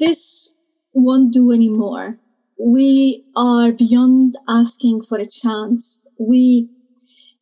This 0.00 0.52
won't 0.94 1.32
do 1.32 1.52
anymore. 1.52 2.18
We 2.58 3.24
are 3.36 3.72
beyond 3.72 4.36
asking 4.48 5.04
for 5.04 5.18
a 5.18 5.26
chance. 5.26 6.06
We, 6.18 6.68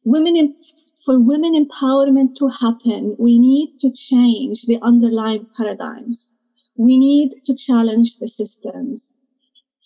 women, 0.05 0.57
for 1.05 1.21
women 1.21 1.55
empowerment 1.55 2.37
to 2.37 2.49
happen, 2.49 3.17
we 3.19 3.39
need 3.39 3.79
to 3.81 3.91
change 3.93 4.63
the 4.65 4.79
underlying 4.83 5.47
paradigms 5.57 6.35
we 6.77 6.99
need 6.99 7.43
to 7.47 7.55
challenge 7.55 8.19
the 8.19 8.29
systems 8.29 9.15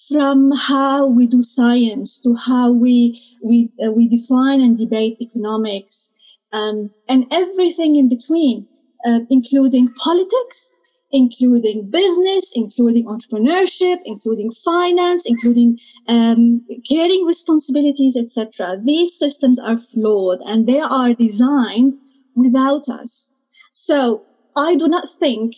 from 0.09 0.53
how 0.53 1.07
we 1.07 1.27
do 1.27 1.43
science 1.43 2.21
to 2.21 2.35
how 2.35 2.73
we 2.73 3.21
we 3.43 3.71
uh, 3.85 3.93
we 3.93 4.09
define 4.09 4.61
and 4.61 4.77
debate 4.79 5.17
economics 5.21 6.13
um, 6.53 6.91
and 7.09 7.27
everything 7.31 7.97
in 7.97 8.09
between, 8.09 8.67
uh, 9.05 9.21
including 9.31 9.89
politics, 9.95 10.75
including 11.11 11.91
business, 11.91 12.51
including 12.55 13.07
entrepreneurship, 13.07 13.99
including 14.05 14.51
finance, 14.51 15.25
including 15.27 15.79
um, 16.09 16.65
caring 16.89 17.25
responsibilities, 17.25 18.17
etc. 18.17 18.79
These 18.83 19.19
systems 19.19 19.59
are 19.59 19.77
flawed 19.77 20.41
and 20.47 20.67
they 20.67 20.81
are 20.81 21.13
designed 21.15 21.95
without 22.35 22.89
us. 22.89 23.35
So 23.73 24.25
I 24.57 24.75
do 24.77 24.89
not 24.89 25.09
think 25.19 25.55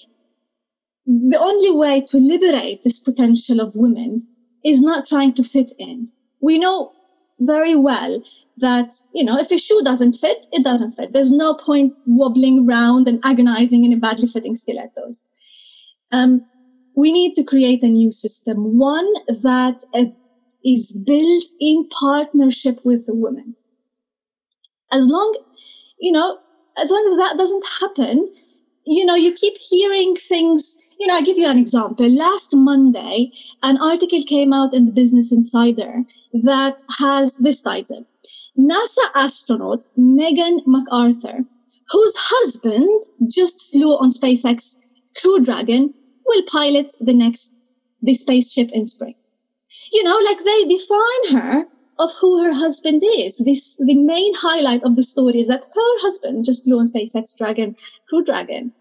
the 1.07 1.38
only 1.38 1.70
way 1.70 2.00
to 2.00 2.16
liberate 2.16 2.83
this 2.83 2.98
potential 2.98 3.61
of 3.61 3.74
women 3.74 4.26
is 4.64 4.80
not 4.80 5.07
trying 5.07 5.35
to 5.35 5.42
fit 5.44 5.72
in. 5.78 6.09
We 6.40 6.59
know 6.59 6.92
very 7.40 7.74
well 7.74 8.20
that, 8.58 8.90
you 9.12 9.24
know, 9.24 9.36
if 9.38 9.50
a 9.50 9.58
shoe 9.58 9.80
doesn't 9.84 10.14
fit, 10.14 10.46
it 10.52 10.64
doesn't 10.64 10.92
fit. 10.92 11.12
There's 11.12 11.32
no 11.32 11.54
point 11.54 11.94
wobbling 12.04 12.66
around 12.66 13.08
and 13.08 13.20
agonizing 13.24 13.84
in 13.84 13.92
a 13.92 13.98
badly 13.98 14.28
fitting 14.28 14.56
stilettos. 14.56 15.32
Um, 16.12 16.46
we 16.94 17.12
need 17.12 17.34
to 17.34 17.44
create 17.44 17.82
a 17.82 17.88
new 17.88 18.12
system, 18.12 18.78
one 18.78 19.08
that 19.42 19.76
uh, 19.94 20.04
is 20.64 20.92
built 21.04 21.44
in 21.60 21.88
partnership 22.00 22.78
with 22.84 23.04
the 23.06 23.14
women. 23.14 23.56
As 24.92 25.06
long, 25.06 25.34
you 25.98 26.12
know, 26.12 26.38
as 26.78 26.90
long 26.90 27.08
as 27.10 27.16
that 27.18 27.36
doesn't 27.36 27.64
happen, 27.80 28.28
you 28.86 29.04
know, 29.04 29.14
you 29.14 29.32
keep 29.32 29.54
hearing 29.68 30.14
things 30.14 30.76
you 30.98 31.07
know, 31.07 31.16
I'll 31.16 31.24
give 31.24 31.38
you 31.38 31.46
an 31.46 31.59
example. 31.59 32.09
Last 32.09 32.54
Monday, 32.54 33.33
an 33.62 33.78
article 33.78 34.22
came 34.24 34.52
out 34.52 34.74
in 34.74 34.87
the 34.87 34.92
Business 34.92 35.33
Insider 35.33 36.02
that 36.33 36.83
has 36.98 37.37
this 37.38 37.61
title 37.61 38.07
NASA 38.59 39.07
astronaut 39.16 39.85
Megan 39.96 40.61
McArthur, 40.66 41.44
whose 41.88 42.14
husband 42.16 42.88
just 43.28 43.70
flew 43.70 43.92
on 43.94 44.11
SpaceX 44.12 44.76
Crew 45.20 45.44
Dragon, 45.44 45.92
will 46.26 46.42
pilot 46.44 46.94
the 47.00 47.12
next 47.12 47.52
the 48.02 48.14
spaceship 48.14 48.70
in 48.72 48.87
spring. 48.87 49.14
You 49.92 50.02
know, 50.04 50.18
like 50.24 50.44
they 50.44 50.64
define 50.64 51.40
her 51.40 51.64
of 51.98 52.11
who 52.20 52.42
her 52.42 52.52
husband 52.52 53.02
is. 53.04 53.37
This 53.37 53.76
the 53.76 53.96
main 53.96 54.33
highlight 54.37 54.83
of 54.85 54.96
the 54.96 55.02
story 55.02 55.40
is 55.40 55.48
that 55.48 55.64
her 55.64 56.00
husband 56.02 56.44
just 56.44 56.64
flew 56.64 56.78
on 56.78 56.88
SpaceX 56.88 57.37
Dragon 57.37 57.76
Crew 58.09 58.24
Dragon 58.24 58.72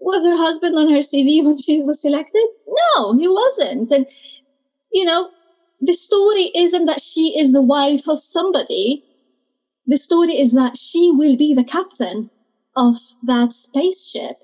was 0.00 0.24
her 0.24 0.36
husband 0.36 0.76
on 0.76 0.90
her 0.90 1.00
CV 1.00 1.44
when 1.44 1.56
she 1.56 1.82
was 1.82 2.00
selected? 2.00 2.46
No, 2.96 3.16
he 3.18 3.28
wasn't. 3.28 3.90
And, 3.90 4.06
you 4.92 5.04
know, 5.04 5.30
the 5.80 5.94
story 5.94 6.50
isn't 6.54 6.86
that 6.86 7.00
she 7.00 7.38
is 7.38 7.52
the 7.52 7.62
wife 7.62 8.08
of 8.08 8.20
somebody. 8.20 9.04
The 9.86 9.98
story 9.98 10.38
is 10.38 10.52
that 10.52 10.76
she 10.76 11.12
will 11.12 11.36
be 11.36 11.54
the 11.54 11.64
captain 11.64 12.30
of 12.76 12.96
that 13.24 13.52
spaceship. 13.52 14.42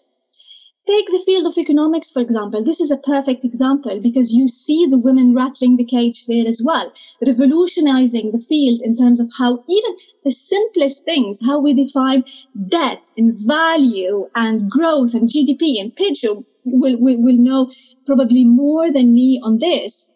Take 0.86 1.06
the 1.06 1.22
field 1.24 1.46
of 1.46 1.56
economics, 1.56 2.10
for 2.10 2.20
example. 2.20 2.62
This 2.62 2.78
is 2.78 2.90
a 2.90 2.98
perfect 2.98 3.42
example 3.42 4.00
because 4.02 4.34
you 4.34 4.48
see 4.48 4.84
the 4.84 4.98
women 4.98 5.34
rattling 5.34 5.76
the 5.76 5.84
cage 5.84 6.26
there 6.26 6.46
as 6.46 6.60
well, 6.62 6.92
revolutionizing 7.26 8.32
the 8.32 8.40
field 8.40 8.82
in 8.82 8.94
terms 8.94 9.18
of 9.18 9.30
how 9.38 9.64
even 9.66 9.96
the 10.24 10.30
simplest 10.32 11.04
things, 11.06 11.38
how 11.42 11.58
we 11.58 11.72
define 11.72 12.22
debt 12.68 13.00
and 13.16 13.34
value 13.46 14.28
and 14.34 14.70
growth 14.70 15.14
and 15.14 15.26
GDP. 15.26 15.80
And 15.80 15.96
Peju 15.96 16.44
will, 16.66 16.98
will, 16.98 17.16
will 17.16 17.38
know 17.38 17.70
probably 18.04 18.44
more 18.44 18.92
than 18.92 19.14
me 19.14 19.40
on 19.42 19.60
this. 19.60 20.12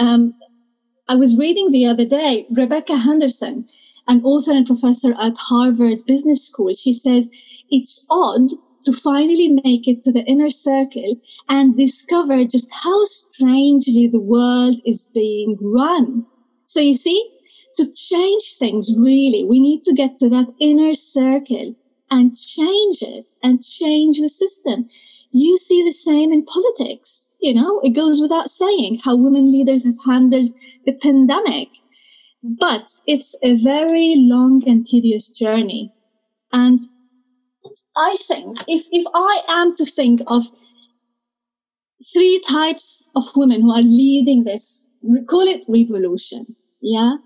Um, 0.00 0.34
I 1.08 1.14
was 1.14 1.38
reading 1.38 1.70
the 1.70 1.86
other 1.86 2.06
day, 2.06 2.46
Rebecca 2.50 2.96
Henderson, 2.96 3.68
an 4.08 4.24
author 4.24 4.52
and 4.52 4.66
professor 4.66 5.14
at 5.20 5.36
Harvard 5.36 6.04
Business 6.06 6.44
School. 6.44 6.74
She 6.74 6.92
says, 6.92 7.30
it's 7.70 8.04
odd 8.10 8.50
to 8.84 8.92
finally 8.92 9.60
make 9.64 9.86
it 9.86 10.02
to 10.04 10.12
the 10.12 10.24
inner 10.24 10.50
circle 10.50 11.16
and 11.48 11.76
discover 11.76 12.44
just 12.44 12.68
how 12.72 13.04
strangely 13.04 14.06
the 14.06 14.20
world 14.20 14.76
is 14.84 15.10
being 15.14 15.56
run. 15.60 16.26
So 16.64 16.80
you 16.80 16.94
see, 16.94 17.30
to 17.76 17.92
change 17.92 18.56
things 18.58 18.92
really, 18.96 19.44
we 19.44 19.60
need 19.60 19.84
to 19.84 19.94
get 19.94 20.18
to 20.18 20.28
that 20.30 20.52
inner 20.60 20.94
circle 20.94 21.74
and 22.10 22.36
change 22.36 23.02
it 23.02 23.32
and 23.42 23.64
change 23.64 24.20
the 24.20 24.28
system. 24.28 24.88
You 25.32 25.58
see 25.58 25.82
the 25.84 25.92
same 25.92 26.32
in 26.32 26.44
politics. 26.44 27.34
You 27.40 27.54
know, 27.54 27.80
it 27.80 27.90
goes 27.90 28.20
without 28.20 28.50
saying 28.50 29.00
how 29.04 29.16
women 29.16 29.50
leaders 29.52 29.84
have 29.84 29.96
handled 30.04 30.52
the 30.86 30.92
pandemic. 30.94 31.68
But 32.42 32.90
it's 33.06 33.36
a 33.42 33.54
very 33.56 34.14
long 34.16 34.62
and 34.66 34.86
tedious 34.86 35.28
journey. 35.28 35.92
And 36.52 36.80
I 37.96 38.16
think 38.26 38.58
if, 38.68 38.86
if 38.90 39.06
I 39.14 39.42
am 39.48 39.76
to 39.76 39.84
think 39.84 40.22
of 40.26 40.44
three 42.12 42.40
types 42.48 43.10
of 43.14 43.24
women 43.36 43.62
who 43.62 43.72
are 43.72 43.82
leading 43.82 44.44
this, 44.44 44.88
call 45.28 45.42
it 45.42 45.62
revolution, 45.68 46.56
yeah? 46.80 47.16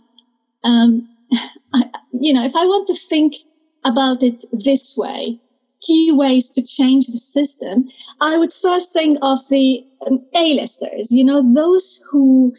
Um, 0.64 1.09
I, 1.75 1.85
you 2.12 2.33
know, 2.33 2.44
if 2.44 2.57
I 2.57 2.64
want 2.64 2.88
to 2.88 2.94
think 2.94 3.35
about 3.85 4.23
it 4.23 4.44
this 4.53 4.97
way, 4.97 5.40
key 5.81 6.11
ways 6.12 6.51
to 6.51 6.62
change 6.62 7.07
the 7.09 7.18
system, 7.18 7.88
I 8.20 8.37
would 8.38 8.53
first 8.53 8.92
think 8.92 9.18
of 9.23 9.38
the 9.51 9.85
um, 10.07 10.25
A-listers, 10.35 11.11
you 11.11 11.25
know, 11.25 11.42
those 11.55 12.03
who 12.11 12.55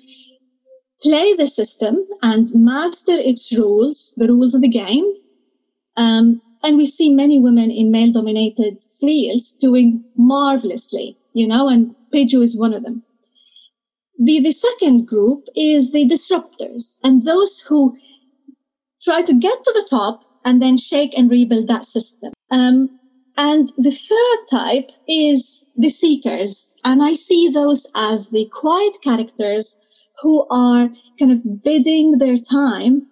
play 1.01 1.33
the 1.33 1.47
system 1.47 2.05
and 2.21 2.53
master 2.53 3.17
its 3.17 3.55
rules, 3.57 4.13
the 4.17 4.27
rules 4.27 4.55
of 4.55 4.61
the 4.61 4.69
game, 4.69 5.05
um, 5.97 6.41
and 6.63 6.77
we 6.77 6.85
see 6.85 7.13
many 7.13 7.39
women 7.39 7.71
in 7.71 7.91
male 7.91 8.11
dominated 8.11 8.83
fields 8.99 9.53
doing 9.59 10.03
marvelously, 10.17 11.17
you 11.33 11.47
know, 11.47 11.67
and 11.67 11.95
Peju 12.13 12.43
is 12.43 12.57
one 12.57 12.73
of 12.73 12.83
them. 12.83 13.03
The, 14.17 14.39
the 14.39 14.51
second 14.51 15.07
group 15.07 15.45
is 15.55 15.91
the 15.91 16.07
disruptors 16.07 16.99
and 17.03 17.25
those 17.25 17.59
who 17.59 17.95
try 19.03 19.21
to 19.21 19.33
get 19.33 19.63
to 19.63 19.71
the 19.73 19.87
top 19.89 20.23
and 20.45 20.61
then 20.61 20.77
shake 20.77 21.17
and 21.17 21.29
rebuild 21.29 21.67
that 21.67 21.85
system. 21.85 22.31
Um, 22.51 22.99
and 23.37 23.71
the 23.77 23.91
third 23.91 24.47
type 24.49 24.91
is 25.07 25.65
the 25.75 25.89
seekers. 25.89 26.73
And 26.85 27.03
I 27.03 27.15
see 27.15 27.49
those 27.49 27.85
as 27.95 28.29
the 28.29 28.49
quiet 28.53 29.01
characters 29.01 29.77
who 30.21 30.47
are 30.49 30.89
kind 31.19 31.31
of 31.31 31.63
bidding 31.63 32.19
their 32.19 32.37
time 32.37 33.07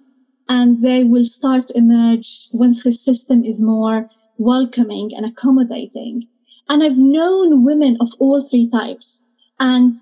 and 0.49 0.83
they 0.83 1.03
will 1.03 1.25
start 1.25 1.71
emerge 1.75 2.47
once 2.51 2.83
the 2.83 2.91
system 2.91 3.43
is 3.43 3.61
more 3.61 4.09
welcoming 4.37 5.11
and 5.15 5.25
accommodating. 5.25 6.27
And 6.69 6.83
I've 6.83 6.97
known 6.97 7.63
women 7.63 7.97
of 7.99 8.09
all 8.19 8.41
three 8.41 8.69
types. 8.69 9.23
And 9.59 9.97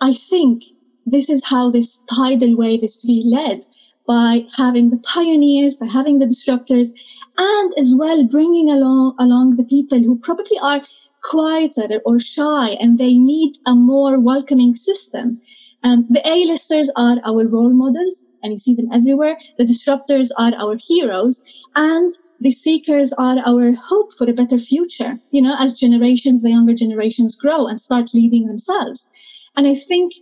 I 0.00 0.12
think 0.12 0.64
this 1.06 1.28
is 1.28 1.44
how 1.44 1.70
this 1.70 2.02
tidal 2.10 2.56
wave 2.56 2.82
is 2.82 2.96
to 2.96 3.06
be 3.06 3.22
led 3.26 3.64
by 4.06 4.46
having 4.56 4.90
the 4.90 4.98
pioneers, 4.98 5.76
by 5.76 5.86
having 5.86 6.18
the 6.18 6.26
disruptors, 6.26 6.88
and 7.36 7.74
as 7.78 7.94
well 7.96 8.26
bringing 8.26 8.70
along, 8.70 9.14
along 9.18 9.56
the 9.56 9.64
people 9.64 9.98
who 9.98 10.18
probably 10.18 10.58
are 10.60 10.82
quieter 11.22 12.00
or 12.04 12.18
shy 12.18 12.70
and 12.80 12.98
they 12.98 13.16
need 13.16 13.58
a 13.66 13.74
more 13.74 14.18
welcoming 14.18 14.74
system. 14.74 15.40
Um, 15.84 16.06
the 16.10 16.26
A-listers 16.26 16.90
are 16.96 17.18
our 17.24 17.46
role 17.46 17.72
models 17.72 18.26
and 18.42 18.52
you 18.52 18.58
see 18.58 18.74
them 18.74 18.88
everywhere. 18.92 19.36
The 19.58 19.64
disruptors 19.64 20.30
are 20.36 20.52
our 20.56 20.76
heroes 20.76 21.44
and 21.76 22.12
the 22.40 22.50
seekers 22.50 23.12
are 23.14 23.38
our 23.46 23.72
hope 23.72 24.12
for 24.14 24.28
a 24.28 24.32
better 24.32 24.58
future, 24.58 25.18
you 25.30 25.42
know, 25.42 25.56
as 25.58 25.74
generations, 25.74 26.42
the 26.42 26.50
younger 26.50 26.74
generations 26.74 27.36
grow 27.36 27.66
and 27.66 27.80
start 27.80 28.14
leading 28.14 28.46
themselves. 28.46 29.10
And 29.56 29.66
I 29.66 29.74
think 29.74 30.12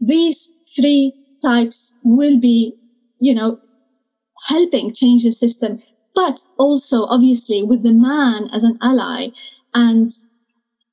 these 0.00 0.52
three 0.76 1.12
types 1.42 1.96
will 2.02 2.38
be, 2.40 2.74
you 3.20 3.34
know, 3.34 3.60
helping 4.46 4.92
change 4.92 5.22
the 5.22 5.32
system, 5.32 5.80
but 6.14 6.40
also 6.58 7.04
obviously 7.04 7.62
with 7.62 7.84
the 7.84 7.92
man 7.92 8.48
as 8.52 8.64
an 8.64 8.76
ally 8.82 9.28
and 9.74 10.12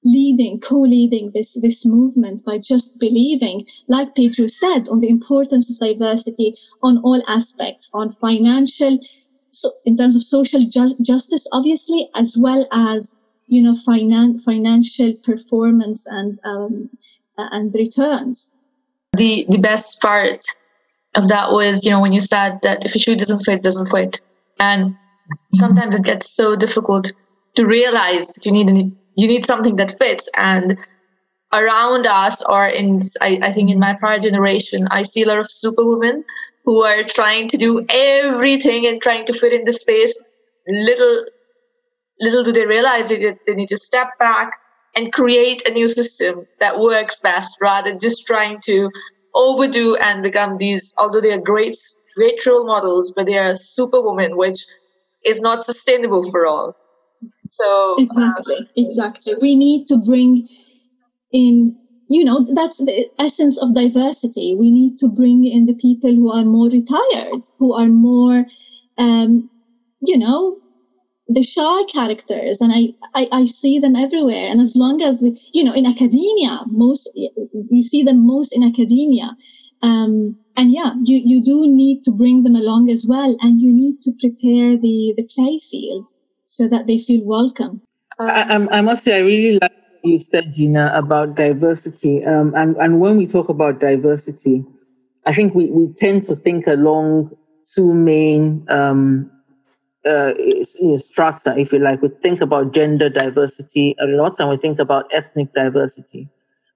leading, 0.04 0.60
co-leading 0.60 1.32
this, 1.34 1.58
this 1.62 1.86
movement 1.86 2.44
by 2.46 2.58
just 2.58 2.98
believing, 3.00 3.66
like 3.88 4.16
Peju 4.16 4.50
said, 4.50 4.88
on 4.90 5.02
the 5.02 5.10
importance 5.10 5.70
of 5.70 5.78
diversity 5.80 6.56
on 6.84 7.00
all 7.00 7.22
aspects, 7.28 7.90
on 7.94 8.14
financial, 8.16 9.00
so 9.52 9.72
in 9.86 9.98
terms 9.98 10.16
of 10.16 10.24
social 10.24 10.62
ju- 10.62 10.96
justice, 11.02 11.46
obviously, 11.52 12.10
as 12.16 12.38
well 12.38 12.68
as, 12.72 13.16
you 13.48 13.62
know, 13.62 13.74
finan- 13.74 14.42
financial 14.44 15.14
performance 15.16 16.06
and, 16.08 16.40
um, 16.46 16.90
and 17.38 17.74
returns. 17.76 18.56
The, 19.14 19.46
the 19.50 19.58
best 19.58 20.00
part 20.02 20.46
of 21.16 21.28
that 21.30 21.52
was, 21.52 21.84
you 21.84 21.92
know, 21.92 22.00
when 22.00 22.14
you 22.14 22.22
said 22.22 22.60
that 22.62 22.86
if 22.86 22.96
a 22.96 23.00
shoe 23.00 23.16
doesn't 23.16 23.42
fit, 23.42 23.64
doesn't 23.64 23.88
fit. 23.88 24.22
And 24.60 24.96
sometimes 25.56 25.96
it 25.96 26.04
gets 26.04 26.30
so 26.30 26.56
difficult 26.56 27.12
to 27.56 27.66
realize 27.66 28.28
that 28.28 28.46
you 28.46 28.52
need 28.52 28.70
a 28.70 28.92
you 29.16 29.28
need 29.28 29.46
something 29.46 29.76
that 29.78 29.98
fits. 29.98 30.30
And 30.36 30.78
around 31.54 32.06
us 32.06 32.44
or 32.44 32.68
in 32.68 33.02
I, 33.22 33.40
I, 33.42 33.52
think 33.52 33.72
in 33.72 33.80
my 33.80 33.96
prior 33.96 34.20
generation 34.20 34.88
i 34.92 35.02
see 35.02 35.24
a 35.24 35.28
lot 35.28 35.40
of 35.40 35.50
superwomen 35.50 36.24
who 36.70 36.84
are 36.84 37.04
trying 37.04 37.48
to 37.50 37.58
do 37.58 37.84
everything 37.90 38.86
and 38.86 39.02
trying 39.02 39.26
to 39.26 39.34
fit 39.34 39.54
in 39.54 39.66
the 39.66 39.72
space. 39.72 40.14
Little 40.68 41.26
little 42.20 42.44
do 42.44 42.52
they 42.52 42.68
realize 42.68 43.10
that 43.10 43.40
they 43.48 43.56
need 43.56 43.70
to 43.70 43.78
step 43.78 44.10
back 44.20 44.52
and 44.96 45.12
create 45.12 45.68
a 45.68 45.72
new 45.72 45.88
system 45.88 46.46
that 46.60 46.80
works 46.80 47.20
best 47.22 47.58
rather 47.60 47.90
than 47.90 48.00
just 48.00 48.28
trying 48.28 48.62
to 48.66 48.92
overdo 49.34 49.96
and 49.96 50.22
become 50.22 50.58
these 50.58 50.94
although 51.00 51.22
they 51.22 51.32
are 51.32 51.42
great 51.42 51.76
great 52.16 52.46
role 52.46 52.68
models 52.68 53.14
but 53.16 53.26
they 53.26 53.38
are 53.38 53.56
superwoman 53.56 54.38
which 54.38 54.60
is 55.26 55.40
not 55.40 55.64
sustainable 55.64 56.30
for 56.30 56.46
all 56.46 56.76
so 57.50 57.98
exactly, 58.00 58.56
um, 58.58 58.68
exactly. 58.76 59.34
We 59.42 59.56
need 59.56 59.88
to 59.88 59.98
bring 59.98 60.48
in, 61.32 61.78
you 62.08 62.24
know, 62.24 62.48
that's 62.54 62.78
the 62.78 63.10
essence 63.20 63.58
of 63.62 63.76
diversity. 63.76 64.56
We 64.58 64.72
need 64.72 65.00
to 65.00 65.08
bring 65.08 65.46
in 65.46 65.66
the 65.66 65.76
people 65.76 66.16
who 66.16 66.32
are 66.32 66.46
more 66.46 66.70
retired, 66.70 67.42
who 67.58 67.74
are 67.74 67.88
more, 67.90 68.46
um, 68.98 69.50
you 70.02 70.18
know, 70.18 70.58
the 71.28 71.44
shy 71.44 71.84
characters. 71.84 72.60
And 72.62 72.72
I, 72.74 72.94
I, 73.14 73.28
I 73.32 73.46
see 73.46 73.80
them 73.80 73.96
everywhere. 73.96 74.50
And 74.50 74.60
as 74.60 74.76
long 74.76 75.02
as 75.02 75.22
we, 75.22 75.40
you 75.54 75.64
know 75.64 75.74
in 75.74 75.86
academia 75.86 76.62
most 76.68 77.10
you 77.16 77.84
see 77.84 78.04
them 78.04 78.26
most 78.26 78.56
in 78.56 78.64
academia. 78.64 79.36
Um, 79.82 80.38
and 80.58 80.72
yeah 80.74 80.94
you, 81.04 81.22
you 81.24 81.44
do 81.44 81.68
need 81.68 82.04
to 82.04 82.12
bring 82.12 82.44
them 82.44 82.56
along 82.56 82.90
as 82.90 83.06
well. 83.08 83.38
And 83.42 83.62
you 83.62 83.72
need 83.74 84.02
to 84.04 84.12
prepare 84.20 84.78
the 84.78 85.14
the 85.18 85.28
play 85.36 85.60
field 85.70 86.10
so 86.50 86.68
that 86.68 86.88
they 86.88 86.98
feel 86.98 87.24
welcome. 87.24 87.80
I, 88.18 88.56
I, 88.72 88.82
must 88.82 89.04
say, 89.04 89.18
I 89.18 89.20
really 89.20 89.60
like 89.60 89.72
what 89.72 90.04
you 90.04 90.20
said, 90.20 90.56
Ghina, 90.56 90.94
about 90.98 91.36
diversity. 91.36 92.26
Um, 92.26 92.54
and, 92.56 92.76
and 92.78 93.00
when 93.00 93.18
we 93.18 93.28
talk 93.28 93.50
about 93.50 93.80
diversity, 93.80 94.66
I 95.28 95.32
think 95.32 95.54
we, 95.54 95.70
we 95.70 95.94
tend 95.94 96.26
to 96.26 96.36
think 96.36 96.66
along 96.66 97.38
two 97.76 97.94
main 97.94 98.66
um, 98.68 99.30
uh, 100.04 100.34
strata, 100.96 101.56
if 101.56 101.72
you 101.72 101.78
like. 101.78 102.02
We 102.02 102.10
think 102.20 102.42
about 102.42 102.74
gender 102.74 103.10
diversity 103.10 103.96
a 104.00 104.08
lot 104.08 104.40
and 104.40 104.50
we 104.50 104.58
think 104.58 104.80
about 104.80 105.06
ethnic 105.14 105.54
diversity. 105.54 106.30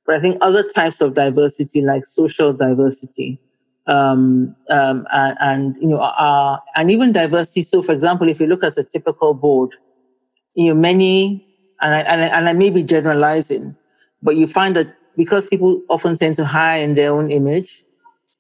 But 0.06 0.16
I 0.16 0.20
think 0.20 0.38
other 0.42 0.62
types 0.62 1.02
of 1.02 1.16
diversity, 1.16 1.82
like 1.82 2.06
social 2.06 2.54
diversity, 2.54 3.42
um, 3.88 4.56
um, 4.70 5.06
and, 5.12 5.38
and, 5.40 5.76
you 5.82 5.88
know, 5.88 6.60
and 6.76 6.92
even 6.92 7.12
diversity. 7.12 7.64
So, 7.64 7.82
for 7.82 7.92
example, 7.92 8.30
if 8.30 8.40
you 8.40 8.48
look 8.48 8.64
at 8.64 8.78
a 8.78 8.84
typical 8.84 9.34
board, 9.34 9.76
you 10.56 10.74
know, 10.74 10.80
many, 10.80 11.46
and 11.82 11.96
I, 11.96 12.00
and 12.02 12.22
I, 12.22 12.26
and 12.28 12.50
I 12.50 12.54
may 12.54 12.70
be 12.70 12.84
generalizing, 12.84 13.76
but 14.22 14.36
you 14.36 14.48
find 14.48 14.76
that 14.76 14.88
because 15.18 15.48
people 15.48 15.82
often 15.90 16.18
tend 16.18 16.36
to 16.38 16.46
hire 16.46 16.82
in 16.82 16.96
their 16.96 17.12
own 17.12 17.32
image, 17.32 17.84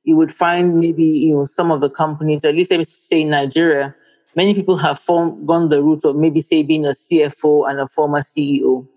you 0.04 0.16
would 0.16 0.32
find 0.32 0.80
maybe 0.80 1.04
you 1.04 1.36
know 1.36 1.46
some 1.46 1.72
of 1.72 1.82
the 1.82 1.90
companies, 1.90 2.44
at 2.46 2.56
least 2.56 2.72
let 2.72 2.78
me 2.78 2.84
say 2.84 3.22
in 3.22 3.30
Nigeria, 3.30 3.96
many 4.36 4.54
people 4.54 4.78
have 4.78 5.00
formed, 5.00 5.48
gone 5.48 5.70
the 5.70 5.82
route 5.82 6.06
of 6.06 6.16
maybe 6.16 6.42
say 6.42 6.64
being 6.64 6.86
a 6.86 6.90
CFO 6.90 7.70
and 7.70 7.80
a 7.80 7.88
former 7.88 8.20
CEO. 8.20 8.88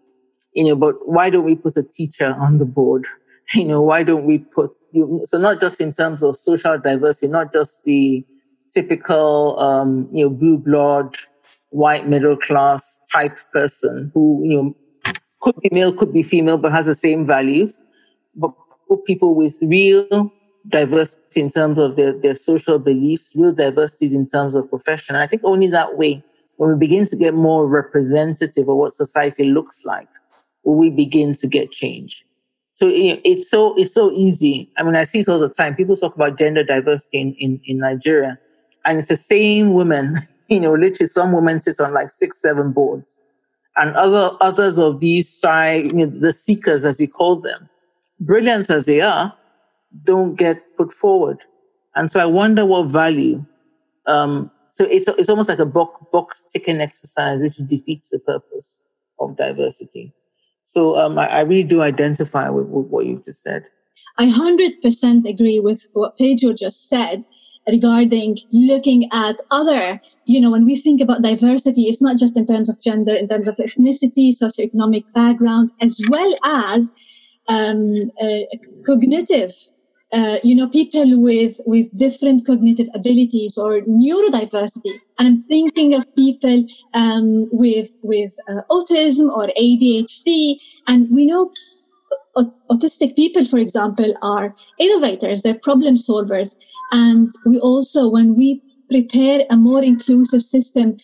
You 0.52 0.64
know, 0.64 0.76
but 0.76 0.96
why 1.06 1.30
don't 1.30 1.44
we 1.44 1.54
put 1.54 1.76
a 1.76 1.82
teacher 1.82 2.34
on 2.38 2.58
the 2.58 2.64
board? 2.64 3.06
You 3.54 3.64
know, 3.64 3.80
why 3.80 4.02
don't 4.02 4.24
we 4.24 4.38
put 4.38 4.72
you, 4.92 5.22
so 5.24 5.38
not 5.38 5.60
just 5.60 5.80
in 5.80 5.92
terms 5.92 6.22
of 6.22 6.36
social 6.36 6.78
diversity, 6.78 7.30
not 7.30 7.52
just 7.52 7.84
the 7.84 8.24
typical, 8.72 9.58
um, 9.60 10.08
you 10.12 10.24
know, 10.24 10.30
blue 10.30 10.58
blood, 10.58 11.16
white 11.70 12.08
middle 12.08 12.36
class 12.36 13.04
type 13.12 13.38
person 13.52 14.10
who, 14.14 14.40
you 14.42 14.56
know, 14.56 14.76
could 15.42 15.60
be 15.60 15.68
male, 15.72 15.92
could 15.96 16.12
be 16.12 16.24
female, 16.24 16.58
but 16.58 16.72
has 16.72 16.86
the 16.86 16.94
same 16.94 17.24
values, 17.24 17.82
but 18.34 18.52
people 19.06 19.34
with 19.34 19.56
real 19.62 20.32
diversity 20.68 21.40
in 21.40 21.50
terms 21.50 21.78
of 21.78 21.96
their, 21.96 22.12
their 22.12 22.34
social 22.34 22.78
beliefs, 22.78 23.32
real 23.36 23.52
diversity 23.52 24.14
in 24.14 24.26
terms 24.26 24.54
of 24.54 24.68
profession. 24.68 25.14
And 25.14 25.22
I 25.22 25.26
think 25.26 25.42
only 25.44 25.68
that 25.68 25.96
way, 25.96 26.24
when 26.56 26.70
we 26.70 26.76
begin 26.76 27.06
to 27.06 27.16
get 27.16 27.34
more 27.34 27.68
representative 27.68 28.68
of 28.68 28.76
what 28.76 28.92
society 28.92 29.44
looks 29.44 29.84
like, 29.84 30.08
will 30.64 30.74
we 30.74 30.90
begin 30.90 31.34
to 31.36 31.46
get 31.46 31.70
change. 31.70 32.24
So 32.76 32.90
it's 32.92 33.50
so 33.50 33.74
it's 33.78 33.94
so 33.94 34.12
easy. 34.12 34.70
I 34.76 34.82
mean, 34.82 34.96
I 34.96 35.04
see 35.04 35.20
it 35.20 35.28
all 35.30 35.38
the 35.38 35.48
time. 35.48 35.74
People 35.74 35.96
talk 35.96 36.14
about 36.14 36.38
gender 36.38 36.62
diversity 36.62 37.18
in, 37.22 37.34
in, 37.36 37.60
in 37.64 37.78
Nigeria, 37.78 38.38
and 38.84 38.98
it's 38.98 39.08
the 39.08 39.16
same 39.16 39.74
women. 39.74 40.16
You 40.48 40.60
know, 40.60 40.74
literally, 40.74 41.08
some 41.08 41.32
women 41.32 41.60
sit 41.60 41.80
on 41.80 41.92
like 41.92 42.08
six, 42.08 42.40
seven 42.40 42.70
boards, 42.70 43.20
and 43.76 43.96
other 43.96 44.30
others 44.40 44.78
of 44.78 45.00
these 45.00 45.40
shy, 45.40 45.78
you 45.78 45.92
know, 45.92 46.06
the 46.06 46.32
seekers, 46.32 46.84
as 46.84 47.00
you 47.00 47.08
call 47.08 47.34
them, 47.34 47.68
brilliant 48.20 48.70
as 48.70 48.86
they 48.86 49.00
are, 49.00 49.34
don't 50.04 50.36
get 50.36 50.62
put 50.76 50.92
forward. 50.92 51.38
And 51.96 52.12
so 52.12 52.20
I 52.20 52.26
wonder 52.26 52.64
what 52.64 52.84
value. 52.84 53.44
Um, 54.06 54.52
so 54.68 54.84
it's 54.84 55.08
it's 55.08 55.28
almost 55.28 55.48
like 55.48 55.58
a 55.58 55.66
box 55.66 56.00
box 56.12 56.44
ticking 56.44 56.80
exercise, 56.80 57.42
which 57.42 57.56
defeats 57.56 58.10
the 58.10 58.20
purpose 58.20 58.86
of 59.18 59.36
diversity. 59.36 60.12
So 60.66 60.98
um, 60.98 61.16
I, 61.16 61.28
I, 61.28 61.40
really 61.42 61.62
do 61.62 61.80
identify 61.80 62.48
with, 62.48 62.66
with 62.66 62.88
what 62.88 63.06
you've 63.06 63.24
just 63.24 63.40
said. 63.40 63.68
I 64.18 64.26
100% 64.26 65.24
agree 65.24 65.60
with 65.60 65.86
what 65.92 66.18
Peju 66.18 66.58
just 66.58 66.88
said 66.88 67.24
regarding 67.68 68.38
looking 68.50 69.08
at 69.12 69.36
other, 69.52 70.00
you 70.24 70.40
know, 70.40 70.50
when 70.50 70.64
we 70.64 70.74
think 70.74 71.00
about 71.00 71.22
diversity, 71.22 71.82
it's 71.82 72.02
not 72.02 72.16
just 72.16 72.36
in 72.36 72.46
terms 72.46 72.68
of 72.68 72.80
gender, 72.80 73.14
in 73.14 73.28
terms 73.28 73.46
of 73.46 73.56
ethnicity, 73.58 74.32
socioeconomic 74.36 75.04
background, 75.14 75.70
as 75.80 76.00
well 76.10 76.34
as 76.44 76.90
um, 77.46 78.10
uh, 78.20 78.40
cognitive 78.84 79.52
uh, 80.12 80.38
you 80.42 80.54
know, 80.54 80.68
people 80.68 81.20
with, 81.20 81.60
with 81.66 81.86
different 81.96 82.46
cognitive 82.46 82.88
abilities 82.94 83.58
or 83.58 83.80
neurodiversity. 83.82 85.00
And 85.18 85.28
I'm 85.28 85.42
thinking 85.44 85.94
of 85.94 86.06
people 86.14 86.64
um, 86.94 87.48
with, 87.50 87.90
with 88.02 88.32
uh, 88.48 88.62
autism 88.70 89.30
or 89.30 89.48
ADHD. 89.58 90.60
And 90.86 91.10
we 91.10 91.26
know 91.26 91.50
autistic 92.70 93.16
people, 93.16 93.44
for 93.44 93.58
example, 93.58 94.14
are 94.22 94.54
innovators, 94.78 95.42
they're 95.42 95.54
problem 95.54 95.96
solvers. 95.96 96.54
And 96.92 97.30
we 97.44 97.58
also, 97.58 98.08
when 98.08 98.36
we 98.36 98.62
prepare 98.88 99.40
a 99.50 99.56
more 99.56 99.82
inclusive 99.82 100.42
system, 100.42 100.96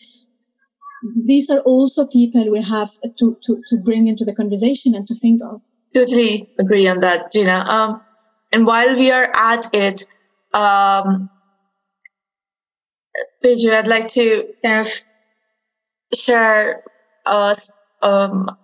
these 1.25 1.49
are 1.49 1.59
also 1.61 2.07
people 2.07 2.49
we 2.49 2.63
have 2.63 2.91
to, 3.19 3.37
to, 3.45 3.61
to 3.67 3.77
bring 3.83 4.07
into 4.07 4.23
the 4.23 4.33
conversation 4.33 4.95
and 4.95 5.05
to 5.07 5.15
think 5.15 5.41
of. 5.43 5.61
Totally 5.93 6.49
agree 6.59 6.87
on 6.87 7.01
that, 7.01 7.33
Ghina. 7.33 7.67
Um, 7.67 8.01
and 8.53 8.65
while 8.67 8.95
we 8.95 9.11
are 9.11 9.31
at 9.35 9.67
it, 9.73 10.05
um, 10.53 11.29
Peju, 13.43 13.73
I'd 13.73 13.87
like 13.87 14.07
to 14.09 14.47
kind 14.63 14.85
of 14.85 14.93
share 16.17 16.83
a, 17.25 17.55
um, 18.01 18.55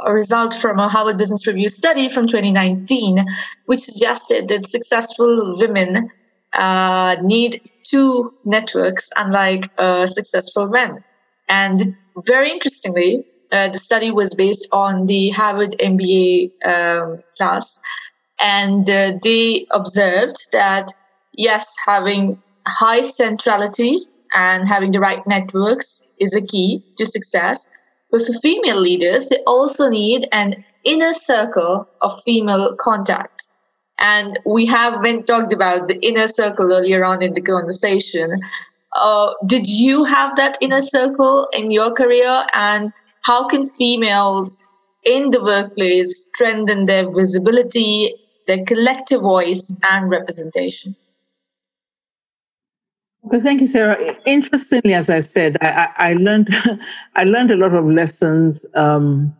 a 0.00 0.12
result 0.12 0.54
from 0.54 0.78
a 0.78 0.88
Harvard 0.88 1.18
Business 1.18 1.46
Review 1.46 1.68
study 1.68 2.08
from 2.08 2.26
2019, 2.26 3.26
which 3.66 3.80
suggested 3.80 4.48
that 4.48 4.68
successful 4.68 5.58
women 5.58 6.10
uh, 6.52 7.16
need 7.22 7.60
two 7.82 8.32
networks, 8.44 9.10
unlike 9.16 9.70
uh, 9.78 10.06
successful 10.06 10.68
men. 10.68 11.02
And 11.48 11.96
very 12.24 12.50
interestingly, 12.50 13.24
uh, 13.52 13.68
the 13.68 13.78
study 13.78 14.10
was 14.10 14.34
based 14.34 14.68
on 14.72 15.06
the 15.06 15.30
Harvard 15.30 15.76
MBA 15.80 16.52
um, 16.64 17.22
class, 17.36 17.78
and 18.44 18.88
uh, 18.90 19.12
they 19.22 19.66
observed 19.70 20.36
that, 20.52 20.92
yes, 21.32 21.74
having 21.86 22.42
high 22.68 23.00
centrality 23.00 24.06
and 24.34 24.68
having 24.68 24.92
the 24.92 25.00
right 25.00 25.26
networks 25.26 26.02
is 26.18 26.36
a 26.36 26.42
key 26.42 26.84
to 26.98 27.06
success. 27.06 27.70
But 28.10 28.26
for 28.26 28.34
female 28.34 28.78
leaders, 28.78 29.30
they 29.30 29.38
also 29.46 29.88
need 29.88 30.28
an 30.32 30.62
inner 30.84 31.14
circle 31.14 31.88
of 32.02 32.20
female 32.22 32.76
contacts. 32.78 33.52
And 33.98 34.38
we 34.44 34.66
have 34.66 35.00
been 35.00 35.24
talked 35.24 35.54
about 35.54 35.88
the 35.88 35.98
inner 36.06 36.26
circle 36.26 36.70
earlier 36.70 37.02
on 37.02 37.22
in 37.22 37.32
the 37.32 37.40
conversation. 37.40 38.30
Uh, 38.92 39.32
did 39.46 39.66
you 39.66 40.04
have 40.04 40.36
that 40.36 40.58
inner 40.60 40.82
circle 40.82 41.48
in 41.54 41.70
your 41.70 41.94
career? 41.94 42.44
And 42.52 42.92
how 43.22 43.48
can 43.48 43.70
females 43.70 44.60
in 45.02 45.30
the 45.30 45.42
workplace 45.42 46.26
strengthen 46.26 46.84
their 46.84 47.10
visibility 47.10 48.14
their 48.46 48.64
collective 48.64 49.20
voice 49.20 49.74
and 49.90 50.10
representation. 50.10 50.96
Okay, 53.26 53.40
thank 53.40 53.60
you, 53.62 53.66
Sara. 53.66 54.16
Interestingly, 54.26 54.92
as 54.92 55.08
I 55.08 55.20
said, 55.20 55.56
I, 55.62 55.68
I, 55.68 56.10
I 56.10 56.14
learned 56.14 56.48
I 57.16 57.24
learned 57.24 57.50
a 57.50 57.56
lot 57.56 57.74
of 57.74 57.86
lessons. 57.86 58.66
Um, 58.74 59.34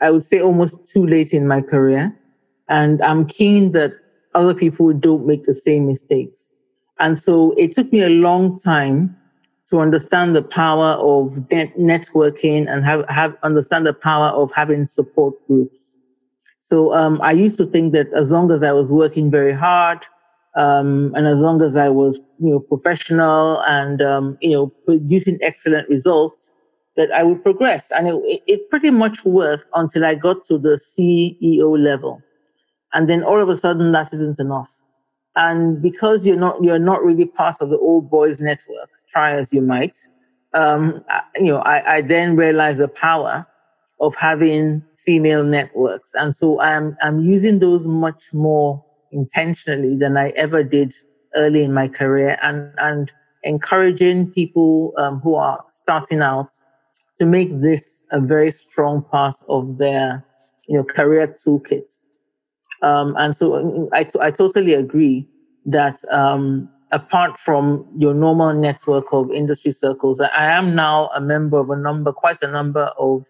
I 0.00 0.10
would 0.10 0.22
say 0.22 0.40
almost 0.40 0.90
too 0.90 1.06
late 1.06 1.32
in 1.32 1.46
my 1.46 1.60
career, 1.60 2.16
and 2.68 3.02
I'm 3.02 3.26
keen 3.26 3.72
that 3.72 3.92
other 4.34 4.54
people 4.54 4.92
don't 4.92 5.26
make 5.26 5.42
the 5.42 5.54
same 5.54 5.86
mistakes. 5.86 6.54
And 6.98 7.18
so 7.18 7.52
it 7.58 7.72
took 7.72 7.92
me 7.92 8.02
a 8.02 8.08
long 8.08 8.56
time 8.56 9.16
to 9.66 9.80
understand 9.80 10.34
the 10.34 10.42
power 10.42 10.92
of 10.94 11.34
networking 11.50 12.72
and 12.72 12.84
have, 12.84 13.04
have 13.08 13.36
understand 13.42 13.86
the 13.86 13.92
power 13.92 14.28
of 14.28 14.52
having 14.52 14.84
support 14.84 15.34
groups. 15.46 15.98
So 16.72 16.94
um, 16.94 17.20
I 17.22 17.32
used 17.32 17.58
to 17.58 17.66
think 17.66 17.92
that 17.92 18.10
as 18.14 18.30
long 18.30 18.50
as 18.50 18.62
I 18.62 18.72
was 18.72 18.90
working 18.90 19.30
very 19.30 19.52
hard, 19.52 20.06
um, 20.56 21.12
and 21.14 21.26
as 21.26 21.38
long 21.38 21.60
as 21.60 21.76
I 21.76 21.90
was, 21.90 22.18
you 22.38 22.52
know, 22.52 22.60
professional 22.60 23.60
and 23.64 24.00
um, 24.00 24.38
you 24.40 24.52
know 24.52 24.68
producing 24.86 25.36
excellent 25.42 25.86
results, 25.90 26.54
that 26.96 27.12
I 27.12 27.24
would 27.24 27.42
progress. 27.42 27.90
And 27.90 28.08
it, 28.08 28.42
it 28.46 28.70
pretty 28.70 28.88
much 28.88 29.22
worked 29.26 29.66
until 29.74 30.06
I 30.06 30.14
got 30.14 30.44
to 30.44 30.56
the 30.56 30.80
CEO 30.80 31.78
level, 31.78 32.22
and 32.94 33.06
then 33.06 33.22
all 33.22 33.38
of 33.38 33.50
a 33.50 33.56
sudden 33.56 33.92
that 33.92 34.10
isn't 34.14 34.40
enough. 34.40 34.70
And 35.36 35.82
because 35.82 36.26
you're 36.26 36.38
not 36.38 36.64
you're 36.64 36.78
not 36.78 37.04
really 37.04 37.26
part 37.26 37.56
of 37.60 37.68
the 37.68 37.78
old 37.80 38.08
boys 38.08 38.40
network, 38.40 38.88
try 39.10 39.32
as 39.32 39.52
you 39.52 39.60
might, 39.60 39.94
um, 40.54 41.04
you 41.36 41.52
know, 41.52 41.58
I, 41.58 41.96
I 41.96 42.00
then 42.00 42.34
realized 42.34 42.78
the 42.78 42.88
power 42.88 43.46
of 44.02 44.14
having 44.16 44.82
female 44.96 45.44
networks. 45.44 46.12
And 46.14 46.34
so 46.34 46.60
I'm, 46.60 46.96
I'm 47.00 47.20
using 47.20 47.60
those 47.60 47.86
much 47.86 48.34
more 48.34 48.84
intentionally 49.12 49.96
than 49.96 50.16
I 50.16 50.30
ever 50.30 50.62
did 50.64 50.92
early 51.36 51.62
in 51.62 51.72
my 51.72 51.88
career 51.88 52.36
and, 52.42 52.74
and 52.78 53.12
encouraging 53.44 54.30
people 54.32 54.92
um, 54.98 55.20
who 55.20 55.36
are 55.36 55.64
starting 55.68 56.20
out 56.20 56.50
to 57.16 57.24
make 57.24 57.48
this 57.60 58.04
a 58.10 58.20
very 58.20 58.50
strong 58.50 59.02
part 59.02 59.36
of 59.48 59.78
their, 59.78 60.24
you 60.68 60.76
know, 60.76 60.84
career 60.84 61.28
toolkits. 61.28 62.04
Um, 62.82 63.14
and 63.16 63.36
so 63.36 63.88
I, 63.92 64.04
I 64.20 64.30
totally 64.32 64.74
agree 64.74 65.28
that, 65.66 65.98
um, 66.10 66.68
apart 66.90 67.38
from 67.38 67.86
your 67.96 68.14
normal 68.14 68.52
network 68.52 69.12
of 69.12 69.30
industry 69.30 69.70
circles, 69.70 70.20
I 70.20 70.46
am 70.46 70.74
now 70.74 71.08
a 71.14 71.20
member 71.20 71.58
of 71.58 71.70
a 71.70 71.76
number, 71.76 72.12
quite 72.12 72.42
a 72.42 72.50
number 72.50 72.90
of 72.98 73.26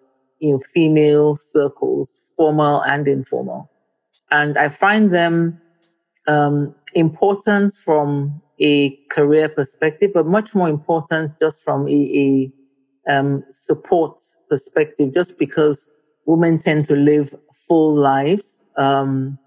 know, 0.50 0.59
female 0.59 1.37
circles, 1.37 2.33
formal 2.37 2.83
and 2.83 3.07
informal. 3.07 3.70
And 4.33 4.59
I 4.59 4.68
find 4.70 5.14
them 5.14 5.61
um, 6.26 6.74
important 6.94 7.72
from 7.72 8.42
a 8.59 8.96
career 9.11 9.48
perspective, 9.48 10.11
but 10.12 10.26
much 10.26 10.55
more 10.55 10.68
important 10.68 11.33
just 11.38 11.62
from 11.64 11.88
a, 11.88 11.92
a 11.92 12.52
um, 13.09 13.44
support 13.50 14.20
perspective, 14.48 15.14
just 15.14 15.38
because 15.38 15.92
women 16.26 16.59
tend 16.59 16.87
to 16.87 16.96
live 16.96 17.35
full 17.68 17.94
lives, 17.94 18.64
um, 18.76 19.38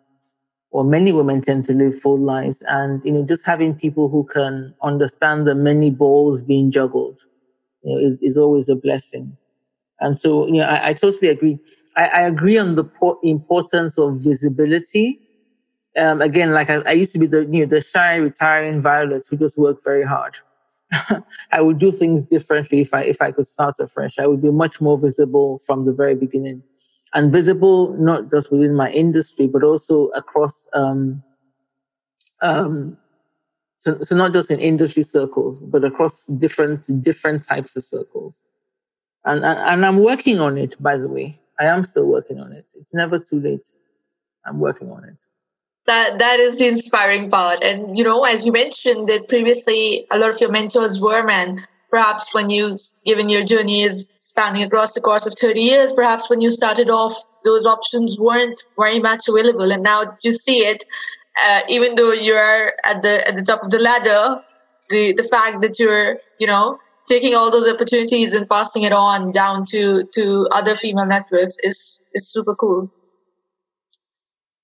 or 0.72 0.84
many 0.84 1.14
women 1.14 1.42
tend 1.42 1.64
to 1.66 1.74
live 1.74 1.98
full 1.98 2.20
lives, 2.20 2.62
and 2.68 3.04
you 3.06 3.12
know, 3.12 3.26
just 3.26 3.46
having 3.46 3.74
people 3.74 4.10
who 4.10 4.26
can 4.26 4.74
understand 4.84 5.48
the 5.48 5.56
many 5.56 5.90
balls 5.90 6.44
being 6.44 6.72
juggled, 6.72 7.22
you 7.84 7.94
know, 7.94 8.00
is, 8.06 8.20
is 8.22 8.38
always 8.38 8.68
a 8.68 8.76
blessing. 8.76 9.38
And 10.00 10.20
so, 10.20 10.48
you 10.48 10.56
know, 10.56 10.66
I, 10.66 10.90
I 10.90 10.94
totally 10.94 11.30
agree. 11.30 11.58
I, 11.96 12.08
I, 12.08 12.22
agree 12.22 12.58
on 12.58 12.76
the 12.76 12.84
po- 12.84 13.20
importance 13.24 13.98
of 13.98 14.20
visibility. 14.22 15.20
Um, 15.98 16.22
again, 16.22 16.52
like 16.52 16.70
I, 16.70 16.82
I, 16.86 16.92
used 16.92 17.14
to 17.14 17.20
be 17.20 17.28
the, 17.28 17.46
you 17.46 17.62
know, 17.62 17.66
the 17.66 17.82
shy, 17.82 18.16
retiring 18.18 18.82
violet 18.82 19.26
who 19.30 19.38
just 19.38 19.58
worked 19.58 19.84
very 19.84 20.04
hard. 20.04 20.38
I 21.54 21.62
would 21.62 21.80
do 21.80 21.92
things 21.92 22.26
differently 22.26 22.82
if 22.82 22.94
I, 22.94 23.04
if 23.04 23.22
I 23.22 23.32
could 23.32 23.46
start 23.46 23.76
afresh. 23.80 24.20
I 24.20 24.28
would 24.28 24.42
be 24.42 24.52
much 24.52 24.82
more 24.82 24.98
visible 25.00 25.60
from 25.66 25.86
the 25.86 25.94
very 25.94 26.16
beginning 26.16 26.62
and 27.14 27.32
visible, 27.32 27.94
not 27.98 28.30
just 28.30 28.52
within 28.52 28.76
my 28.76 28.92
industry, 28.92 29.48
but 29.48 29.64
also 29.64 30.08
across, 30.08 30.68
um, 30.74 31.24
um, 32.42 32.98
so, 33.78 33.98
so 34.02 34.18
not 34.18 34.34
just 34.34 34.52
in 34.52 34.60
industry 34.60 35.04
circles, 35.04 35.64
but 35.64 35.86
across 35.86 36.26
different, 36.26 36.86
different 37.02 37.46
types 37.46 37.78
of 37.78 37.84
circles 37.84 38.48
and, 39.26 39.44
and, 39.44 39.60
and 39.60 39.86
I'm 39.86 39.98
working 40.04 40.40
on 40.40 40.58
it. 40.58 40.82
By 40.82 40.98
the 40.98 41.08
way, 41.08 41.40
I 41.60 41.66
am 41.66 41.84
still 41.84 42.08
working 42.08 42.40
on 42.40 42.52
it. 42.52 42.72
It's 42.76 42.94
never 42.94 43.20
too 43.20 43.40
late. 43.40 43.68
I'm 44.46 44.60
working 44.60 44.92
on 44.92 45.04
it. 45.04 45.22
That 45.88 46.18
that 46.18 46.40
is 46.40 46.58
the 46.58 46.68
inspiring 46.68 47.30
part, 47.30 47.62
and 47.62 47.96
you 47.96 48.04
know, 48.04 48.24
as 48.24 48.44
you 48.44 48.52
mentioned 48.52 49.08
that 49.08 49.30
previously, 49.30 50.08
a 50.10 50.18
lot 50.18 50.30
of 50.30 50.42
your 50.42 50.52
mentors 50.52 51.00
were 51.00 51.24
men. 51.24 51.68
Perhaps 51.92 52.34
when 52.34 52.50
you, 52.50 52.76
given 53.06 53.30
your 53.30 53.46
journey 53.46 53.84
is 53.84 54.12
spanning 54.18 54.64
across 54.64 54.94
the 54.94 55.02
course 55.02 55.28
of 55.28 55.36
30 55.40 55.62
years, 55.62 55.94
perhaps 55.94 56.30
when 56.30 56.42
you 56.42 56.50
started 56.50 56.90
off, 56.90 57.16
those 57.46 57.68
options 57.68 58.20
weren't 58.20 58.64
very 58.78 59.00
much 59.00 59.28
available, 59.30 59.72
and 59.72 59.84
now 59.84 60.06
that 60.06 60.18
you 60.24 60.34
see 60.34 60.66
it, 60.66 60.84
uh, 61.46 61.62
even 61.70 61.94
though 61.94 62.12
you're 62.12 62.74
at 62.84 63.04
the 63.04 63.28
at 63.28 63.36
the 63.36 63.44
top 63.44 63.62
of 63.64 63.70
the 63.70 63.80
ladder, 63.80 64.42
the 64.90 65.14
the 65.14 65.24
fact 65.24 65.62
that 65.62 65.78
you're 65.78 66.18
you 66.40 66.48
know 66.48 66.80
taking 67.08 67.36
all 67.36 67.52
those 67.52 67.68
opportunities 67.68 68.34
and 68.34 68.48
passing 68.50 68.84
it 68.84 68.92
on 68.92 69.32
down 69.32 69.66
to 69.66 70.04
to 70.14 70.48
other 70.52 70.76
female 70.76 71.06
networks 71.06 71.58
is 71.64 72.02
is 72.14 72.28
super 72.28 72.56
cool. 72.56 72.92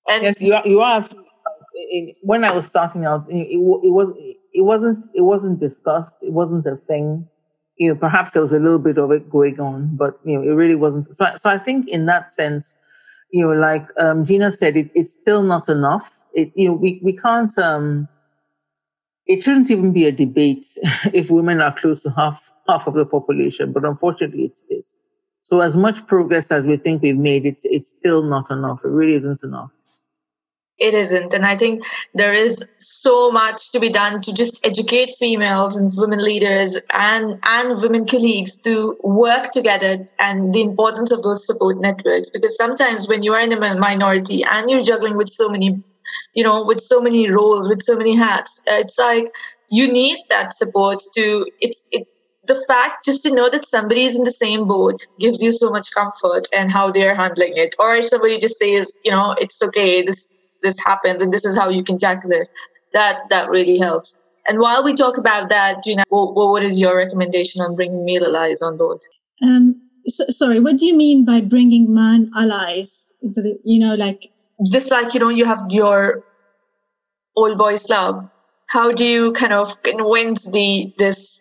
And 0.08 0.24
yes, 0.24 0.40
you 0.40 0.54
are, 0.54 0.66
you 0.66 0.80
are. 0.80 1.02
When 2.22 2.44
I 2.44 2.50
was 2.50 2.66
starting 2.66 3.04
out, 3.04 3.26
it, 3.28 3.52
it, 3.52 3.58
was 3.58 4.12
it 4.52 4.62
wasn't 4.62 5.04
it 5.14 5.22
wasn't 5.22 5.60
discussed. 5.60 6.22
It 6.22 6.32
wasn't 6.32 6.66
a 6.66 6.76
thing. 6.76 7.28
You 7.76 7.88
know, 7.88 7.94
perhaps 7.94 8.32
there 8.32 8.42
was 8.42 8.52
a 8.52 8.58
little 8.58 8.78
bit 8.78 8.98
of 8.98 9.10
it 9.10 9.30
going 9.30 9.58
on, 9.58 9.96
but 9.96 10.18
you 10.24 10.36
know, 10.36 10.42
it 10.42 10.54
really 10.54 10.74
wasn't. 10.74 11.14
So, 11.16 11.32
so 11.36 11.50
I 11.50 11.58
think 11.58 11.88
in 11.88 12.06
that 12.06 12.30
sense, 12.32 12.78
you 13.30 13.42
know, 13.42 13.52
like 13.52 13.86
um, 13.98 14.24
Ghina 14.24 14.54
said, 14.54 14.76
it, 14.76 14.92
it's 14.94 15.12
still 15.12 15.42
not 15.42 15.68
enough. 15.68 16.24
It, 16.34 16.52
you 16.54 16.68
know, 16.68 16.74
we 16.74 17.00
we 17.02 17.16
can't 17.16 17.56
um, 17.58 18.08
it 19.26 19.42
shouldn't 19.42 19.70
even 19.70 19.92
be 19.92 20.06
a 20.06 20.12
debate 20.12 20.66
if 21.12 21.30
women 21.30 21.60
are 21.60 21.74
close 21.74 22.02
to 22.02 22.10
half 22.10 22.52
half 22.68 22.86
of 22.86 22.94
the 22.94 23.06
population, 23.06 23.72
but 23.72 23.84
unfortunately 23.84 24.44
it 24.44 24.58
is. 24.70 25.00
So 25.42 25.60
as 25.60 25.76
much 25.76 26.06
progress 26.06 26.52
as 26.52 26.66
we 26.66 26.76
think 26.76 27.02
we've 27.02 27.16
made, 27.16 27.46
it's 27.46 27.64
it's 27.64 27.88
still 27.88 28.22
not 28.22 28.50
enough. 28.50 28.84
It 28.84 28.88
really 28.88 29.14
isn't 29.14 29.42
enough. 29.42 29.70
it 30.78 30.94
isn't 30.94 31.34
and 31.34 31.46
i 31.46 31.56
think 31.56 31.84
there 32.14 32.32
is 32.32 32.64
so 32.78 33.30
much 33.30 33.70
to 33.72 33.78
be 33.78 33.88
done 33.88 34.20
to 34.20 34.32
just 34.32 34.64
educate 34.66 35.10
females 35.18 35.76
and 35.76 35.94
women 35.96 36.22
leaders 36.24 36.78
and 36.90 37.38
and 37.44 37.80
women 37.80 38.06
colleagues 38.06 38.56
to 38.56 38.96
work 39.02 39.52
together 39.52 40.06
and 40.18 40.52
the 40.54 40.62
importance 40.62 41.12
of 41.12 41.22
those 41.22 41.46
support 41.46 41.80
networks 41.80 42.30
because 42.30 42.56
sometimes 42.56 43.06
when 43.08 43.22
you 43.22 43.32
are 43.32 43.40
in 43.40 43.52
a 43.52 43.74
minority 43.78 44.42
and 44.44 44.70
you're 44.70 44.82
juggling 44.82 45.16
with 45.16 45.28
so 45.28 45.48
many 45.48 45.82
you 46.34 46.44
know 46.44 46.64
with 46.64 46.80
so 46.80 47.00
many 47.00 47.30
roles 47.30 47.68
with 47.68 47.82
so 47.82 47.96
many 47.96 48.14
hats. 48.14 48.60
It's 48.66 48.98
like 48.98 49.32
you 49.70 49.90
need 49.90 50.18
that 50.28 50.54
support 50.54 51.02
to 51.16 51.46
it's 51.60 51.88
it 51.90 52.06
the 52.44 52.62
fact 52.66 53.04
just 53.04 53.22
to 53.22 53.32
know 53.32 53.48
that 53.48 53.66
somebody 53.66 54.04
is 54.04 54.16
in 54.16 54.24
the 54.24 54.32
same 54.32 54.66
boat 54.66 55.06
gives 55.20 55.40
you 55.40 55.52
so 55.52 55.70
much 55.70 55.92
comfort 55.92 56.48
and 56.52 56.72
how 56.72 56.90
they're 56.90 57.14
handling 57.14 57.52
it. 57.54 57.74
Or 57.78 58.02
somebody 58.02 58.38
just 58.38 58.58
says 58.58 58.98
you 59.04 59.10
know 59.10 59.34
it's 59.38 59.62
okay 59.62 60.02
this 60.02 60.34
this 60.62 60.78
happens 60.78 61.22
and 61.22 61.32
this 61.32 61.44
is 61.44 61.56
how 61.56 61.68
you 61.68 61.84
can 61.84 61.98
tackle 61.98 62.32
it 62.32 62.48
that 62.92 63.20
that 63.30 63.48
really 63.48 63.78
helps. 63.78 64.16
And 64.48 64.58
while 64.58 64.82
we 64.82 64.92
talk 64.92 65.18
about 65.18 65.48
that 65.50 65.84
Ghina, 65.86 66.02
what, 66.08 66.34
what 66.34 66.64
is 66.64 66.80
your 66.80 66.96
recommendation 66.96 67.60
on 67.60 67.76
bringing 67.76 68.04
male 68.04 68.24
allies 68.24 68.60
on 68.60 68.76
board? 68.76 69.00
Um, 69.40 69.80
so, 70.06 70.24
sorry 70.28 70.60
what 70.60 70.78
do 70.78 70.86
you 70.86 70.96
mean 70.96 71.24
by 71.24 71.40
bringing 71.40 71.94
man 71.94 72.30
allies 72.36 73.12
into 73.22 73.40
the 73.40 73.58
you 73.64 73.80
know 73.80 73.94
like 73.94 74.31
just 74.70 74.90
like 74.90 75.14
you 75.14 75.20
know 75.20 75.28
you 75.28 75.44
have 75.44 75.66
your 75.70 76.22
old 77.36 77.56
boys 77.58 77.84
club 77.84 78.28
how 78.68 78.92
do 78.92 79.04
you 79.04 79.32
kind 79.32 79.52
of 79.52 79.82
convince 79.82 80.50
the 80.50 80.92
this 80.98 81.40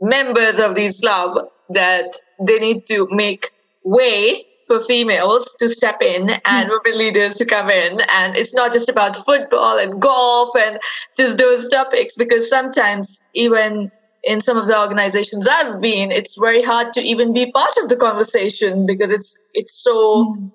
members 0.00 0.58
of 0.58 0.74
this 0.74 1.00
club 1.00 1.48
that 1.70 2.16
they 2.40 2.58
need 2.58 2.86
to 2.86 3.08
make 3.10 3.50
way 3.84 4.44
for 4.66 4.80
females 4.80 5.54
to 5.58 5.68
step 5.68 6.02
in 6.02 6.30
and 6.44 6.68
hmm. 6.68 6.76
women 6.84 6.98
leaders 6.98 7.34
to 7.36 7.44
come 7.44 7.70
in. 7.70 8.00
And 8.08 8.36
it's 8.36 8.54
not 8.54 8.72
just 8.72 8.88
about 8.88 9.16
football 9.16 9.78
and 9.78 10.00
golf 10.00 10.50
and 10.56 10.78
just 11.16 11.38
those 11.38 11.68
topics, 11.68 12.16
because 12.16 12.48
sometimes, 12.48 13.24
even 13.34 13.90
in 14.24 14.40
some 14.40 14.56
of 14.56 14.66
the 14.66 14.78
organizations 14.78 15.46
I've 15.46 15.80
been, 15.80 16.10
it's 16.10 16.36
very 16.36 16.62
hard 16.62 16.92
to 16.94 17.00
even 17.00 17.32
be 17.32 17.50
part 17.52 17.76
of 17.82 17.88
the 17.88 17.96
conversation 17.96 18.86
because 18.86 19.12
it's 19.12 19.38
it's 19.54 19.74
so 19.74 20.34
mm. 20.36 20.50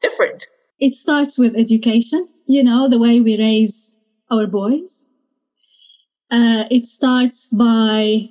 different. 0.00 0.46
It 0.80 0.96
starts 0.96 1.38
with 1.38 1.54
education, 1.56 2.26
you 2.46 2.64
know, 2.64 2.88
the 2.88 2.98
way 2.98 3.20
we 3.20 3.38
raise 3.38 3.96
our 4.30 4.46
boys. 4.48 5.08
Uh, 6.30 6.64
it 6.70 6.86
starts 6.86 7.48
by 7.50 8.28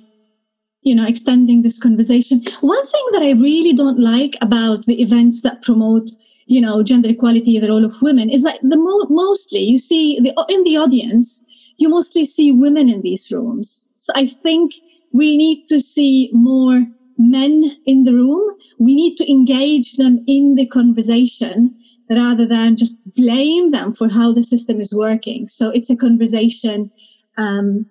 you 0.82 0.94
know 0.94 1.06
extending 1.06 1.62
this 1.62 1.78
conversation. 1.78 2.42
One 2.60 2.86
thing 2.86 3.06
that 3.12 3.22
i 3.22 3.32
really 3.32 3.72
don't 3.74 4.00
like 4.00 4.36
about 4.42 4.86
the 4.86 5.00
events 5.02 5.42
that 5.42 5.62
promote 5.62 6.10
you 6.46 6.60
know 6.60 6.82
gender 6.82 7.10
equality 7.10 7.58
the 7.60 7.68
role 7.68 7.84
of 7.84 8.00
women 8.02 8.30
is 8.30 8.42
that 8.44 8.60
the 8.62 8.76
mo- 8.76 9.08
mostly 9.10 9.60
you 9.60 9.78
see 9.78 10.20
the 10.20 10.32
in 10.50 10.64
the 10.64 10.76
audience 10.78 11.44
you 11.78 11.88
mostly 11.88 12.24
see 12.24 12.52
women 12.52 12.88
in 12.88 13.02
these 13.02 13.30
rooms. 13.32 13.90
So 13.98 14.12
i 14.16 14.26
think 14.26 14.72
we 15.12 15.36
need 15.36 15.66
to 15.68 15.80
see 15.80 16.30
more 16.32 16.86
men 17.18 17.72
in 17.86 18.04
the 18.04 18.14
room. 18.14 18.56
We 18.78 18.94
need 18.94 19.16
to 19.18 19.30
engage 19.30 19.96
them 19.96 20.24
in 20.28 20.54
the 20.56 20.66
conversation 20.66 21.74
rather 22.10 22.46
than 22.46 22.76
just 22.76 22.98
blame 23.14 23.70
them 23.70 23.92
for 23.92 24.08
how 24.08 24.32
the 24.32 24.42
system 24.42 24.80
is 24.80 24.94
working 24.94 25.48
so 25.48 25.70
it's 25.70 25.90
a 25.90 25.96
conversation 25.96 26.90
um, 27.36 27.86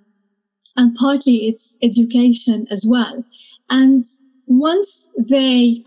and 0.78 0.96
partly 0.96 1.48
it's 1.48 1.76
education 1.82 2.68
as 2.72 2.86
well. 2.88 3.26
And 3.70 4.06
once 4.46 5.10
they 5.18 5.84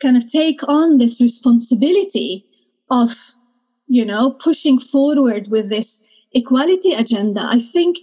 kind 0.00 0.16
of 0.16 0.30
take 0.30 0.66
on 0.68 0.96
this 0.96 1.20
responsibility 1.20 2.46
of, 2.90 3.12
you 3.88 4.04
know, 4.04 4.30
pushing 4.30 4.78
forward 4.78 5.48
with 5.48 5.68
this 5.68 6.02
equality 6.32 6.94
agenda, 6.94 7.44
I 7.44 7.60
think 7.60 7.98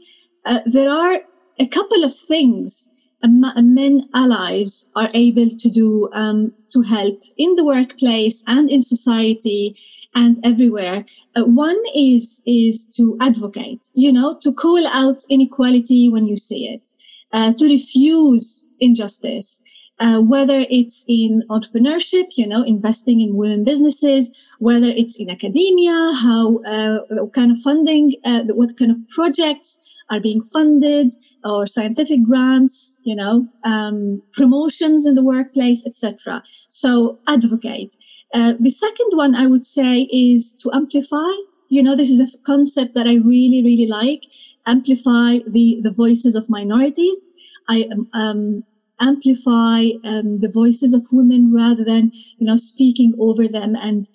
uh, 0.45 0.59
there 0.65 0.89
are 0.89 1.21
a 1.59 1.67
couple 1.67 2.03
of 2.03 2.15
things 2.15 2.91
men 3.23 4.09
allies 4.13 4.87
are 4.95 5.09
able 5.13 5.49
to 5.49 5.69
do 5.69 6.09
um, 6.13 6.53
to 6.73 6.81
help 6.81 7.21
in 7.37 7.55
the 7.55 7.65
workplace 7.65 8.43
and 8.47 8.69
in 8.69 8.81
society 8.81 9.75
and 10.15 10.37
everywhere. 10.43 11.05
Uh, 11.35 11.43
one 11.45 11.81
is 11.95 12.41
is 12.45 12.85
to 12.97 13.17
advocate, 13.21 13.87
you 13.93 14.11
know, 14.11 14.37
to 14.41 14.53
call 14.53 14.85
out 14.87 15.23
inequality 15.29 16.09
when 16.09 16.25
you 16.27 16.37
see 16.37 16.67
it, 16.67 16.89
uh, 17.33 17.53
to 17.53 17.65
refuse 17.65 18.67
injustice. 18.79 19.61
Uh, 19.99 20.21
whether 20.21 20.63
it's 20.69 21.03
in 21.07 21.41
entrepreneurship, 21.49 22.27
you 22.35 22.45
know, 22.45 22.61
investing 22.61 23.19
in 23.19 23.35
women 23.35 23.63
businesses, 23.63 24.29
whether 24.59 24.89
it's 24.89 25.19
in 25.19 25.27
academia, 25.27 26.11
how 26.21 26.57
uh, 26.65 26.99
what 27.09 27.33
kind 27.33 27.51
of 27.51 27.57
funding, 27.63 28.13
uh, 28.23 28.43
what 28.53 28.77
kind 28.77 28.91
of 28.91 28.97
projects 29.09 29.86
are 30.09 30.19
being 30.19 30.41
funded 30.41 31.13
or 31.43 31.67
scientific 31.67 32.23
grants, 32.23 32.99
you 33.03 33.15
know, 33.15 33.47
um, 33.63 34.21
promotions 34.33 35.05
in 35.05 35.15
the 35.15 35.23
workplace, 35.23 35.85
etc. 35.85 36.43
So 36.69 37.19
advocate. 37.27 37.95
Uh, 38.33 38.53
the 38.59 38.69
second 38.69 39.09
one 39.11 39.35
I 39.35 39.47
would 39.47 39.65
say 39.65 40.01
is 40.11 40.55
to 40.61 40.71
amplify. 40.73 41.31
You 41.69 41.83
know, 41.83 41.95
this 41.95 42.09
is 42.09 42.19
a 42.21 42.37
concept 42.45 42.95
that 42.95 43.07
I 43.07 43.15
really, 43.15 43.61
really 43.63 43.87
like. 43.87 44.23
Amplify 44.65 45.39
the, 45.47 45.79
the 45.83 45.91
voices 45.91 46.35
of 46.35 46.49
minorities. 46.49 47.25
I 47.69 47.87
um, 47.91 48.09
um 48.13 48.63
amplify 48.99 49.85
um, 50.03 50.39
the 50.39 50.49
voices 50.51 50.93
of 50.93 51.05
women 51.11 51.53
rather 51.53 51.83
than, 51.83 52.11
you 52.39 52.47
know, 52.47 52.55
speaking 52.55 53.13
over 53.19 53.47
them 53.47 53.75
and 53.75 54.07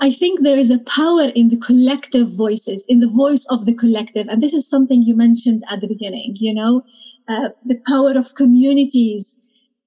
I 0.00 0.10
think 0.10 0.40
there 0.40 0.58
is 0.58 0.70
a 0.70 0.78
power 0.80 1.30
in 1.34 1.48
the 1.48 1.56
collective 1.56 2.32
voices, 2.32 2.84
in 2.86 3.00
the 3.00 3.08
voice 3.08 3.46
of 3.48 3.64
the 3.64 3.74
collective. 3.74 4.28
And 4.28 4.42
this 4.42 4.52
is 4.52 4.68
something 4.68 5.02
you 5.02 5.16
mentioned 5.16 5.64
at 5.70 5.80
the 5.80 5.88
beginning, 5.88 6.34
you 6.36 6.52
know, 6.52 6.82
uh, 7.28 7.50
the 7.64 7.80
power 7.86 8.12
of 8.16 8.34
communities 8.34 9.40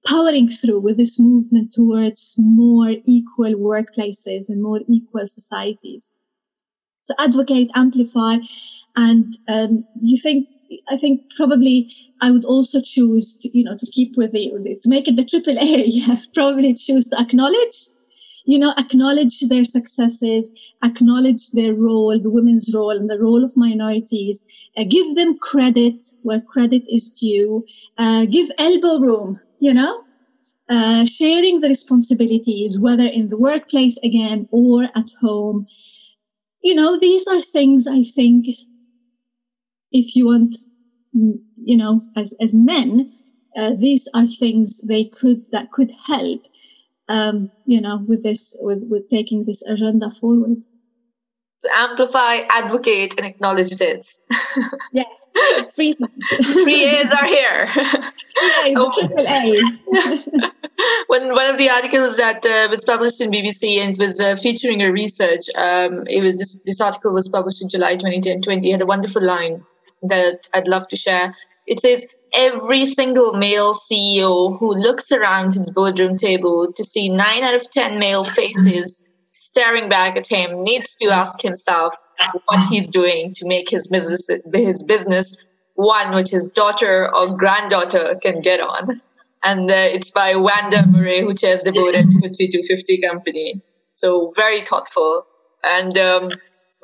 powering 0.04 0.48
through 0.48 0.80
with 0.80 0.96
this 0.96 1.20
movement 1.20 1.72
towards 1.74 2.34
more 2.38 2.94
equal 3.04 3.54
workplaces 3.54 4.48
and 4.48 4.62
more 4.62 4.80
equal 4.88 5.28
societies. 5.28 6.14
So 7.02 7.14
advocate, 7.18 7.70
amplify, 7.74 8.38
and 8.96 9.38
um, 9.48 9.84
you 10.00 10.20
think 10.20 10.48
I 10.88 10.96
think 10.96 11.22
probably 11.36 11.92
I 12.20 12.30
would 12.30 12.44
also 12.44 12.80
choose, 12.80 13.36
to, 13.38 13.56
you 13.56 13.64
know, 13.64 13.76
to 13.76 13.86
keep 13.92 14.16
with 14.16 14.32
the, 14.32 14.50
to 14.82 14.88
make 14.88 15.08
it 15.08 15.16
the 15.16 15.24
triple 15.24 15.58
A, 15.58 16.22
probably 16.34 16.74
choose 16.74 17.08
to 17.08 17.20
acknowledge 17.20 17.88
you 18.44 18.58
know, 18.58 18.74
acknowledge 18.78 19.40
their 19.40 19.64
successes, 19.64 20.50
acknowledge 20.84 21.50
their 21.52 21.74
role, 21.74 22.18
the 22.20 22.30
women's 22.30 22.72
role 22.74 22.90
and 22.90 23.08
the 23.10 23.18
role 23.18 23.44
of 23.44 23.56
minorities, 23.56 24.44
uh, 24.76 24.84
give 24.84 25.16
them 25.16 25.38
credit 25.38 26.02
where 26.22 26.40
credit 26.40 26.82
is 26.88 27.10
due, 27.10 27.64
uh, 27.98 28.24
give 28.26 28.50
elbow 28.58 28.98
room, 28.98 29.40
you 29.60 29.74
know, 29.74 30.02
uh, 30.68 31.04
sharing 31.04 31.60
the 31.60 31.68
responsibilities, 31.68 32.78
whether 32.78 33.06
in 33.06 33.28
the 33.28 33.38
workplace 33.38 33.98
again 34.04 34.48
or 34.50 34.84
at 34.94 35.10
home. 35.20 35.66
You 36.62 36.74
know, 36.74 36.98
these 36.98 37.26
are 37.26 37.40
things 37.40 37.86
I 37.86 38.02
think 38.04 38.46
if 39.92 40.14
you 40.14 40.26
want, 40.26 40.56
mm, 41.16 41.40
you 41.64 41.76
know, 41.76 42.02
as, 42.16 42.34
as 42.40 42.54
men, 42.54 43.12
uh, 43.56 43.72
these 43.76 44.08
are 44.14 44.26
things 44.26 44.80
they 44.82 45.04
could, 45.04 45.44
that 45.50 45.72
could 45.72 45.90
help 46.06 46.42
um, 47.10 47.50
you 47.66 47.80
know, 47.80 48.04
with 48.06 48.22
this, 48.22 48.56
with, 48.60 48.84
with 48.88 49.10
taking 49.10 49.44
this 49.44 49.62
agenda 49.62 50.10
forward. 50.10 50.62
To 51.62 51.68
amplify, 51.74 52.42
advocate, 52.48 53.14
and 53.18 53.26
acknowledge 53.26 53.76
this. 53.76 54.22
yes, 54.92 55.26
three 55.74 55.94
Three 56.40 56.84
A's 56.84 57.12
are 57.12 57.26
here. 57.26 57.68
A's, 58.64 58.76
oh. 58.78 58.92
triple 58.98 59.26
A. 59.28 60.50
when 61.08 61.34
one 61.34 61.50
of 61.50 61.58
the 61.58 61.68
articles 61.68 62.16
that 62.16 62.46
uh, 62.46 62.68
was 62.70 62.82
published 62.84 63.20
in 63.20 63.30
BBC 63.30 63.76
and 63.76 63.98
was 63.98 64.20
uh, 64.20 64.36
featuring 64.36 64.80
a 64.80 64.90
research, 64.90 65.44
um, 65.58 66.06
it 66.06 66.24
was 66.24 66.36
this, 66.36 66.62
this 66.64 66.80
article 66.80 67.12
was 67.12 67.28
published 67.28 67.60
in 67.60 67.68
July 67.68 67.96
2020. 67.96 68.70
Had 68.70 68.80
a 68.80 68.86
wonderful 68.86 69.22
line 69.22 69.62
that 70.02 70.48
I'd 70.54 70.68
love 70.68 70.88
to 70.88 70.96
share. 70.96 71.36
It 71.66 71.80
says, 71.80 72.06
every 72.34 72.86
single 72.86 73.34
male 73.34 73.74
CEO 73.74 74.58
who 74.58 74.74
looks 74.74 75.10
around 75.12 75.52
his 75.52 75.70
boardroom 75.70 76.16
table 76.16 76.72
to 76.72 76.84
see 76.84 77.08
nine 77.08 77.42
out 77.42 77.54
of 77.54 77.70
10 77.70 77.98
male 77.98 78.24
faces 78.24 79.04
staring 79.32 79.88
back 79.88 80.16
at 80.16 80.26
him 80.26 80.62
needs 80.62 80.96
to 80.96 81.08
ask 81.08 81.40
himself 81.40 81.94
what 82.46 82.62
he's 82.64 82.90
doing 82.90 83.34
to 83.34 83.46
make 83.46 83.68
his 83.68 83.88
business, 83.88 84.28
his 84.52 84.82
business 84.84 85.36
one 85.74 86.14
which 86.14 86.30
his 86.30 86.48
daughter 86.48 87.12
or 87.14 87.36
granddaughter 87.36 88.18
can 88.22 88.42
get 88.42 88.60
on. 88.60 89.00
And 89.42 89.70
uh, 89.70 89.74
it's 89.74 90.10
by 90.10 90.36
Wanda 90.36 90.86
Murray, 90.86 91.22
who 91.22 91.34
chairs 91.34 91.62
the 91.62 91.72
board 91.72 91.94
at 91.94 92.04
5250 92.04 93.00
company. 93.00 93.62
So 93.94 94.32
very 94.36 94.64
thoughtful. 94.64 95.24
And 95.64 95.96
um, 95.96 96.32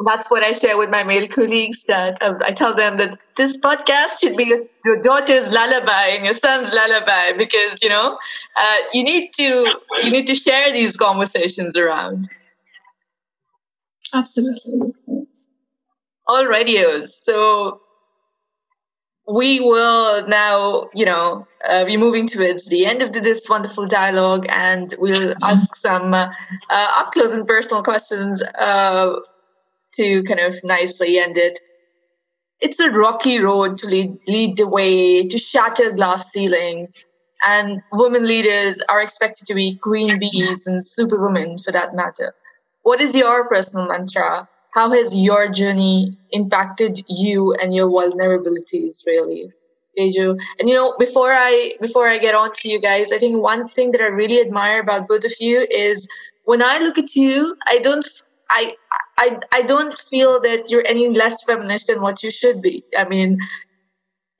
that's 0.05 0.31
what 0.31 0.43
I 0.43 0.53
share 0.53 0.77
with 0.77 0.91
my 0.91 1.05
male 1.05 1.27
colleagues. 1.27 1.85
That 1.85 2.23
uh, 2.23 2.35
I 2.45 2.53
tell 2.53 2.75
them 2.75 2.97
that 2.99 3.19
this 3.37 3.57
podcast 3.59 4.21
should 4.21 4.37
be 4.37 4.55
your 4.85 5.01
daughter's 5.01 5.53
lullaby 5.53 6.09
and 6.09 6.25
your 6.25 6.35
son's 6.35 6.75
lullaby 6.75 7.33
because 7.37 7.79
you 7.83 7.89
know 7.89 8.19
uh, 8.57 8.77
you 8.93 9.03
need 9.03 9.33
to 9.35 9.67
you 10.05 10.11
need 10.11 10.27
to 10.27 10.35
share 10.35 10.73
these 10.73 10.97
conversations 10.97 11.77
around. 11.77 12.29
Absolutely. 14.13 14.95
Alrighty, 16.29 17.07
so 17.07 17.81
we 19.29 19.61
will 19.61 20.27
now, 20.29 20.89
you 20.95 21.05
know, 21.05 21.47
uh, 21.69 21.85
be 21.85 21.97
moving 21.97 22.27
towards 22.27 22.67
the 22.67 22.87
end 22.87 23.03
of 23.03 23.13
this 23.13 23.49
wonderful 23.49 23.87
dialogue, 23.87 24.47
and 24.49 24.95
we'll 24.99 25.35
ask 25.43 25.75
some 25.75 26.15
uh, 26.15 26.29
up 26.71 27.13
close 27.13 27.33
and 27.33 27.47
personal 27.47 27.83
questions 27.83 28.43
uh, 28.43 29.17
to 29.97 30.23
kind 30.25 30.41
of 30.41 30.63
nicely 30.65 31.19
end 31.19 31.37
it. 31.37 31.61
It's 32.61 32.81
a 32.81 32.91
rocky 32.91 33.39
road 33.39 33.79
to 33.79 33.87
lead, 33.87 34.19
lead 34.27 34.57
the 34.57 34.67
way 34.67 35.29
to 35.29 35.39
shatter 35.39 35.93
glass 35.93 36.31
ceilings, 36.33 36.95
and 37.43 37.83
women 37.93 38.27
leaders 38.27 38.81
are 38.89 39.03
expected 39.03 39.47
to 39.49 39.55
be 39.55 39.79
queen 39.83 40.19
bees 40.19 40.67
and 40.67 40.85
superwomen 40.87 41.59
for 41.59 41.73
that 41.73 41.95
matter. 41.95 42.33
What 42.83 43.01
is 43.01 43.15
your 43.15 43.49
personal 43.49 43.89
mantra? 43.89 44.49
How 44.73 44.91
has 44.91 45.17
your 45.17 45.49
journey 45.49 46.17
impacted 46.31 47.03
you 47.09 47.53
and 47.55 47.75
your 47.75 47.89
vulnerabilities 47.89 49.05
really? 49.07 49.53
Peju. 49.99 50.39
And 50.59 50.69
you 50.69 50.75
know, 50.75 50.95
before 50.99 51.33
I 51.33 51.75
before 51.81 52.09
I 52.09 52.19
get 52.19 52.35
on 52.35 52.53
to 52.53 52.69
you 52.69 52.81
guys, 52.81 53.13
I 53.13 53.19
think 53.19 53.43
one 53.43 53.69
thing 53.71 53.93
that 53.93 54.01
I 54.01 54.07
really 54.07 54.41
admire 54.41 54.81
about 54.81 55.09
both 55.09 55.25
of 55.25 55.33
you 55.41 55.67
is 55.71 56.07
when 56.45 56.63
I 56.63 56.79
look 56.79 56.99
at 56.99 57.17
you, 57.17 57.57
I 57.67 57.79
don't 57.79 58.07
I 58.51 58.77
I 59.19 59.39
I 59.53 59.63
don't 59.63 59.99
feel 59.99 60.41
that 60.43 60.71
you're 60.71 60.87
any 60.87 61.09
less 61.11 61.43
feminist 61.45 61.89
than 61.89 62.03
what 62.03 62.23
you 62.23 62.31
should 62.31 62.61
be. 62.63 62.85
I 62.97 63.09
mean, 63.09 63.39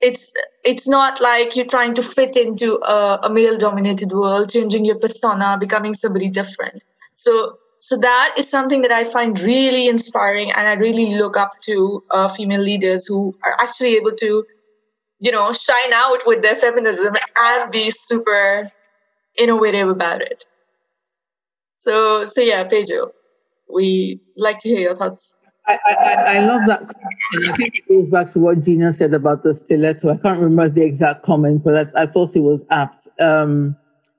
it's 0.01 0.33
it's 0.65 0.87
not 0.87 1.21
like 1.21 1.57
you're 1.57 1.67
trying 1.67 1.95
to 1.95 2.03
fit 2.03 2.37
into 2.37 2.79
a, 2.87 3.21
a 3.25 3.31
male 3.31 3.57
dominated 3.57 4.13
world, 4.13 4.51
changing 4.51 4.85
your 4.85 4.99
persona, 4.99 5.57
becoming 5.59 5.95
somebody 5.95 6.29
different. 6.29 6.85
So 7.15 7.59
so 7.81 7.97
that 7.99 8.35
is 8.37 8.49
something 8.49 8.83
that 8.83 8.93
I 8.93 9.05
find 9.05 9.39
really 9.41 9.89
inspiring, 9.89 10.51
and 10.53 10.67
I 10.67 10.75
really 10.75 11.15
look 11.17 11.37
up 11.37 11.53
to 11.63 12.05
uh, 12.11 12.29
female 12.29 12.61
leaders 12.61 13.07
who 13.07 13.35
are 13.45 13.55
actually 13.61 13.97
able 13.97 14.13
to, 14.17 14.45
you 15.21 15.33
know, 15.33 15.53
shine 15.53 15.93
out 15.95 16.23
with 16.27 16.43
their 16.43 16.57
feminism 16.57 17.15
and 17.37 17.73
be 17.73 17.91
super 17.91 18.73
innovative 19.39 19.89
about 19.89 20.23
it. 20.23 20.45
So, 21.79 22.25
so 22.25 22.41
yeah, 22.41 22.65
Peju, 22.69 23.11
we 23.73 24.21
like 24.37 24.59
to 24.61 24.69
hear 24.69 24.81
your 24.81 24.97
thoughts. 24.97 25.37
I, 25.67 25.79
I, 25.85 26.15
I 26.37 26.41
love 26.47 26.63
that 26.69 26.85
question. 26.85 27.53
I 27.53 27.57
think 27.57 27.75
it 27.75 27.89
goes 27.89 28.09
back 28.09 28.31
to 28.35 28.39
what 28.39 28.61
Ghina 28.63 28.95
said 28.95 29.13
about 29.13 29.43
the 29.43 29.53
stiletto. 29.53 30.13
I 30.13 30.17
can't 30.17 30.41
remember 30.41 30.69
the 30.69 30.83
exact 30.83 31.25
comment, 31.25 31.65
but 31.65 31.93
I, 31.97 32.03
I 32.03 32.07
thought 32.07 32.37
it 32.37 32.41
was 32.41 32.65
apt. 32.71 33.09
Um, 33.21 33.77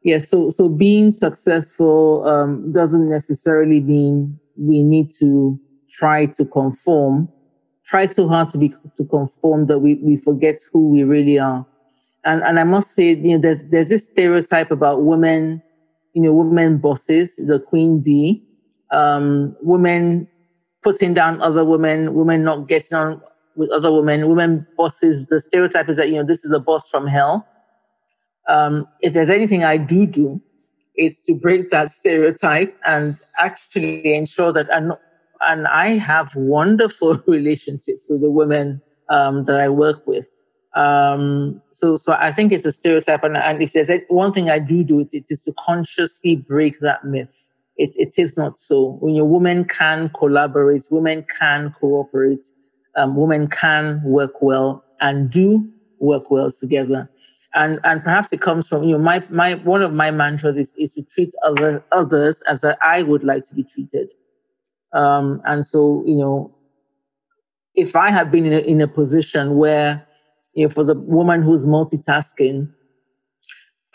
Yes, 0.07 0.29
so 0.29 0.49
so 0.49 0.69
being 0.69 1.11
successful 1.11 2.25
um, 2.25 2.71
doesn't 2.71 3.09
necessarily 3.09 3.81
mean 3.81 4.39
we 4.55 4.81
need 4.81 5.11
to 5.19 5.59
try 5.89 6.27
to 6.27 6.45
conform, 6.45 7.27
try 7.85 8.05
so 8.05 8.25
hard 8.25 8.49
to 8.51 8.57
be 8.57 8.73
to 8.95 9.03
conform 9.03 9.67
that 9.67 9.79
we, 9.79 9.95
we 9.95 10.15
forget 10.15 10.59
who 10.71 10.91
we 10.91 11.03
really 11.03 11.37
are. 11.37 11.65
And 12.23 12.41
and 12.43 12.57
I 12.57 12.63
must 12.63 12.91
say, 12.91 13.15
you 13.15 13.33
know, 13.33 13.39
there's 13.39 13.67
there's 13.67 13.89
this 13.89 14.07
stereotype 14.07 14.71
about 14.71 15.03
women, 15.03 15.61
you 16.13 16.21
know, 16.21 16.31
women 16.31 16.77
bosses, 16.77 17.35
the 17.35 17.59
queen 17.59 17.99
bee, 17.99 18.41
um, 18.91 19.55
women 19.61 20.27
putting 20.83 21.13
down 21.13 21.41
other 21.41 21.65
women, 21.65 22.13
women 22.13 22.43
not 22.43 22.67
getting 22.67 22.97
on 22.97 23.21
with 23.55 23.69
other 23.71 23.91
women, 23.91 24.27
women 24.27 24.67
bosses. 24.77 25.27
The 25.27 25.39
stereotype 25.39 25.89
is 25.89 25.97
that 25.97 26.09
you 26.09 26.15
know 26.15 26.23
this 26.23 26.45
is 26.45 26.51
a 26.51 26.59
boss 26.59 26.89
from 26.89 27.07
hell 27.07 27.47
um, 28.47 28.88
if 29.01 29.13
there's 29.13 29.29
anything 29.29 29.63
I 29.63 29.77
do 29.77 30.05
do, 30.05 30.41
it's 30.95 31.23
to 31.25 31.35
break 31.35 31.69
that 31.69 31.91
stereotype 31.91 32.75
and 32.85 33.15
actually 33.38 34.13
ensure 34.13 34.51
that 34.53 34.69
and 34.71 34.93
and 35.41 35.67
I 35.67 35.89
have 35.89 36.35
wonderful 36.35 37.21
relationships 37.27 38.05
with 38.09 38.21
the 38.21 38.31
women 38.31 38.81
um, 39.09 39.43
that 39.45 39.59
I 39.59 39.69
work 39.69 40.07
with. 40.07 40.27
Um, 40.73 41.61
so 41.71 41.97
so 41.97 42.15
I 42.17 42.31
think 42.31 42.51
it's 42.51 42.65
a 42.65 42.71
stereotype, 42.71 43.23
and, 43.23 43.38
and 43.38 43.61
if 43.61 43.73
there's 43.73 43.91
one 44.09 44.31
thing 44.31 44.49
I 44.49 44.59
do 44.59 44.83
do, 44.83 45.01
it, 45.01 45.13
it 45.13 45.25
is 45.29 45.43
to 45.43 45.53
consciously 45.59 46.35
break 46.35 46.79
that 46.79 47.03
myth. 47.03 47.53
It, 47.78 47.91
it 47.95 48.13
is 48.17 48.38
not 48.38 48.57
so. 48.57 48.97
When 48.99 49.15
your 49.15 49.25
women 49.25 49.65
can 49.65 50.09
collaborate, 50.09 50.84
women 50.89 51.25
can 51.39 51.71
cooperate, 51.73 52.45
um, 52.95 53.15
women 53.15 53.47
can 53.47 54.01
work 54.03 54.41
well 54.41 54.84
and 54.99 55.30
do 55.30 55.69
work 55.99 56.32
well 56.32 56.51
together 56.51 57.09
and 57.57 57.80
and 57.84 58.03
perhaps 58.03 58.32
it 58.32 58.41
comes 58.41 58.67
from 58.67 58.84
you 58.84 58.91
know 58.91 59.03
my 59.03 59.23
my 59.30 59.55
one 59.55 59.82
of 59.82 59.93
my 59.93 60.11
mantras 60.11 60.57
is 60.57 60.75
is 60.78 60.93
to 60.93 61.03
treat 61.03 61.34
other 61.45 61.84
others 61.91 62.41
as 62.49 62.63
I 62.82 63.03
would 63.03 63.23
like 63.23 63.47
to 63.47 63.55
be 63.55 63.63
treated, 63.63 64.13
um, 64.93 65.41
and 65.45 65.65
so 65.65 66.03
you 66.05 66.15
know 66.17 66.53
if 67.75 67.95
I 67.95 68.09
have 68.11 68.32
been 68.32 68.45
in 68.45 68.53
a, 68.53 68.59
in 68.59 68.82
a 68.82 68.88
position 68.88 69.57
where 69.57 70.05
you 70.53 70.65
know 70.65 70.69
for 70.69 70.84
the 70.84 70.99
woman 70.99 71.41
who's 71.41 71.65
multitasking, 71.65 72.71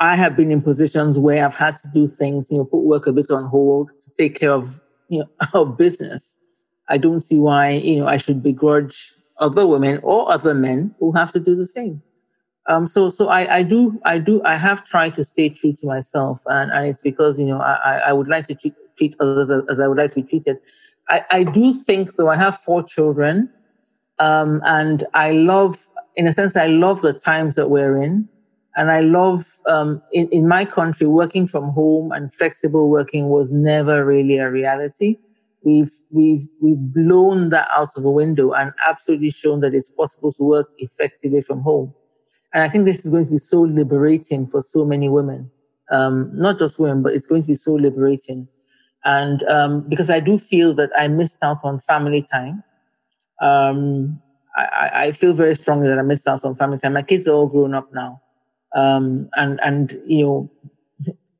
I 0.02 0.16
have 0.16 0.36
been 0.36 0.50
in 0.50 0.60
positions 0.60 1.20
where 1.20 1.44
I've 1.44 1.54
had 1.54 1.76
to 1.76 1.88
do 1.94 2.08
things 2.08 2.50
you 2.50 2.58
know 2.58 2.64
put 2.64 2.80
work 2.80 3.06
a 3.06 3.12
bit 3.12 3.30
on 3.30 3.44
hold 3.44 3.88
to 4.00 4.12
take 4.12 4.34
care 4.38 4.50
of 4.50 4.80
you 5.08 5.20
know 5.20 5.28
of 5.54 5.78
business. 5.78 6.42
I 6.88 6.98
don't 6.98 7.20
see 7.20 7.38
why 7.38 7.70
you 7.70 8.00
know 8.00 8.08
I 8.08 8.16
should 8.16 8.42
begrudge 8.42 9.12
other 9.38 9.64
women 9.64 10.00
or 10.02 10.28
other 10.30 10.54
men 10.54 10.92
who 10.98 11.12
have 11.12 11.30
to 11.32 11.40
do 11.40 11.54
the 11.54 11.66
same. 11.66 12.02
Um, 12.68 12.86
so, 12.86 13.08
so 13.08 13.28
I, 13.28 13.56
I 13.56 13.62
do, 13.64 14.00
I 14.04 14.18
do, 14.18 14.40
I 14.44 14.54
have 14.54 14.84
tried 14.84 15.14
to 15.14 15.24
stay 15.24 15.48
true 15.48 15.72
to 15.72 15.86
myself, 15.86 16.42
and, 16.46 16.70
and 16.70 16.86
it's 16.86 17.02
because 17.02 17.38
you 17.38 17.46
know 17.46 17.60
I, 17.60 18.02
I 18.06 18.12
would 18.12 18.28
like 18.28 18.46
to 18.48 18.56
treat, 18.56 18.74
treat 18.96 19.14
others 19.20 19.50
as, 19.50 19.62
as 19.68 19.80
I 19.80 19.86
would 19.86 19.98
like 19.98 20.10
to 20.10 20.22
be 20.22 20.28
treated. 20.28 20.58
I, 21.08 21.22
I 21.30 21.44
do 21.44 21.74
think 21.74 22.14
though 22.14 22.28
I 22.28 22.36
have 22.36 22.56
four 22.56 22.82
children, 22.82 23.50
um, 24.18 24.62
and 24.64 25.04
I 25.14 25.32
love, 25.32 25.76
in 26.16 26.26
a 26.26 26.32
sense, 26.32 26.56
I 26.56 26.66
love 26.66 27.02
the 27.02 27.12
times 27.12 27.54
that 27.54 27.70
we're 27.70 28.00
in, 28.02 28.28
and 28.76 28.90
I 28.90 29.00
love 29.00 29.44
um, 29.68 30.02
in 30.12 30.28
in 30.28 30.48
my 30.48 30.64
country 30.64 31.06
working 31.06 31.46
from 31.46 31.70
home 31.70 32.12
and 32.12 32.32
flexible 32.32 32.88
working 32.88 33.28
was 33.28 33.52
never 33.52 34.04
really 34.04 34.38
a 34.38 34.50
reality. 34.50 35.18
We've 35.62 35.92
we've 36.10 36.42
we've 36.60 36.78
blown 36.78 37.50
that 37.50 37.68
out 37.76 37.90
of 37.96 38.02
the 38.02 38.10
window 38.10 38.52
and 38.52 38.72
absolutely 38.88 39.30
shown 39.30 39.60
that 39.60 39.74
it's 39.74 39.90
possible 39.90 40.32
to 40.32 40.42
work 40.42 40.70
effectively 40.78 41.40
from 41.40 41.60
home. 41.60 41.94
And 42.54 42.62
I 42.62 42.68
think 42.68 42.84
this 42.84 43.04
is 43.04 43.10
going 43.10 43.24
to 43.26 43.30
be 43.30 43.38
so 43.38 43.62
liberating 43.62 44.46
for 44.46 44.60
so 44.60 44.84
many 44.84 45.08
women, 45.08 45.50
um, 45.90 46.30
not 46.32 46.58
just 46.58 46.78
women, 46.78 47.02
but 47.02 47.14
it's 47.14 47.26
going 47.26 47.42
to 47.42 47.48
be 47.48 47.54
so 47.54 47.72
liberating. 47.74 48.48
And 49.04 49.42
um, 49.44 49.88
because 49.88 50.10
I 50.10 50.20
do 50.20 50.38
feel 50.38 50.74
that 50.74 50.90
I 50.96 51.08
missed 51.08 51.42
out 51.42 51.58
on 51.64 51.78
family 51.78 52.22
time. 52.22 52.62
Um, 53.40 54.20
I, 54.54 54.90
I, 54.94 55.12
feel 55.12 55.32
very 55.32 55.54
strongly 55.56 55.88
that 55.88 55.98
I 55.98 56.02
missed 56.02 56.28
out 56.28 56.44
on 56.44 56.54
family 56.54 56.78
time. 56.78 56.92
My 56.92 57.02
kids 57.02 57.26
are 57.26 57.32
all 57.32 57.48
grown 57.48 57.74
up 57.74 57.92
now. 57.92 58.20
Um, 58.74 59.28
and, 59.36 59.60
and, 59.62 60.00
you 60.06 60.24
know, 60.24 60.50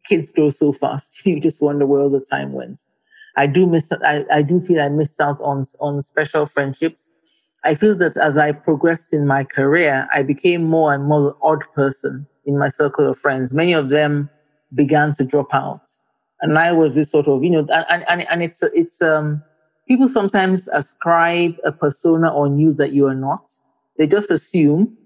kids 0.05 0.33
grow 0.33 0.51
so 0.51 0.73
fast. 0.73 1.23
You 1.27 1.41
just 1.41 1.63
wonder 1.63 1.87
where 1.87 2.01
all 2.01 2.11
the 2.11 2.25
time 2.31 2.53
went. 2.53 2.81
I 3.37 3.47
do 3.47 3.67
miss, 3.67 3.93
I, 4.05 4.25
I 4.31 4.43
do 4.43 4.61
feel 4.61 4.81
I 4.81 4.91
missed 4.91 5.21
out 5.21 5.41
on, 5.41 5.65
on 5.81 6.03
special 6.03 6.45
friendships 6.47 7.15
I 7.65 7.75
feel 7.75 7.95
that 7.97 8.17
as 8.17 8.39
I 8.39 8.53
progressed 8.53 9.15
in 9.15 9.27
my 9.27 9.45
career, 9.45 10.09
I 10.13 10.23
became 10.23 10.65
more 10.65 10.93
and 10.93 11.05
more 11.05 11.37
odd 11.43 11.63
person 11.75 12.27
in 12.45 12.59
my 12.59 12.69
circle 12.69 13.09
of 13.09 13.17
friends. 13.17 13.55
Many 13.55 13.73
of 13.73 13.89
them 13.89 14.29
began 14.75 15.13
to 15.15 15.25
drop 15.25 15.55
out. 15.55 15.89
And 16.41 16.59
I 16.59 16.73
was 16.73 16.97
this 16.97 17.13
sort 17.13 17.29
of, 17.29 17.45
you 17.45 17.51
know, 17.51 17.67
and, 17.89 18.05
and, 18.09 18.29
and 18.29 18.43
it's, 18.43 18.65
it's, 18.65 19.01
um, 19.01 19.43
people 19.87 20.09
sometimes 20.09 20.67
ascribe 20.69 21.57
a 21.65 21.71
persona 21.71 22.35
on 22.35 22.59
you 22.59 22.73
that 22.75 22.93
you 22.93 23.07
are 23.07 23.15
not. 23.15 23.49
They 23.97 24.09
just 24.09 24.33
assume 24.33 24.97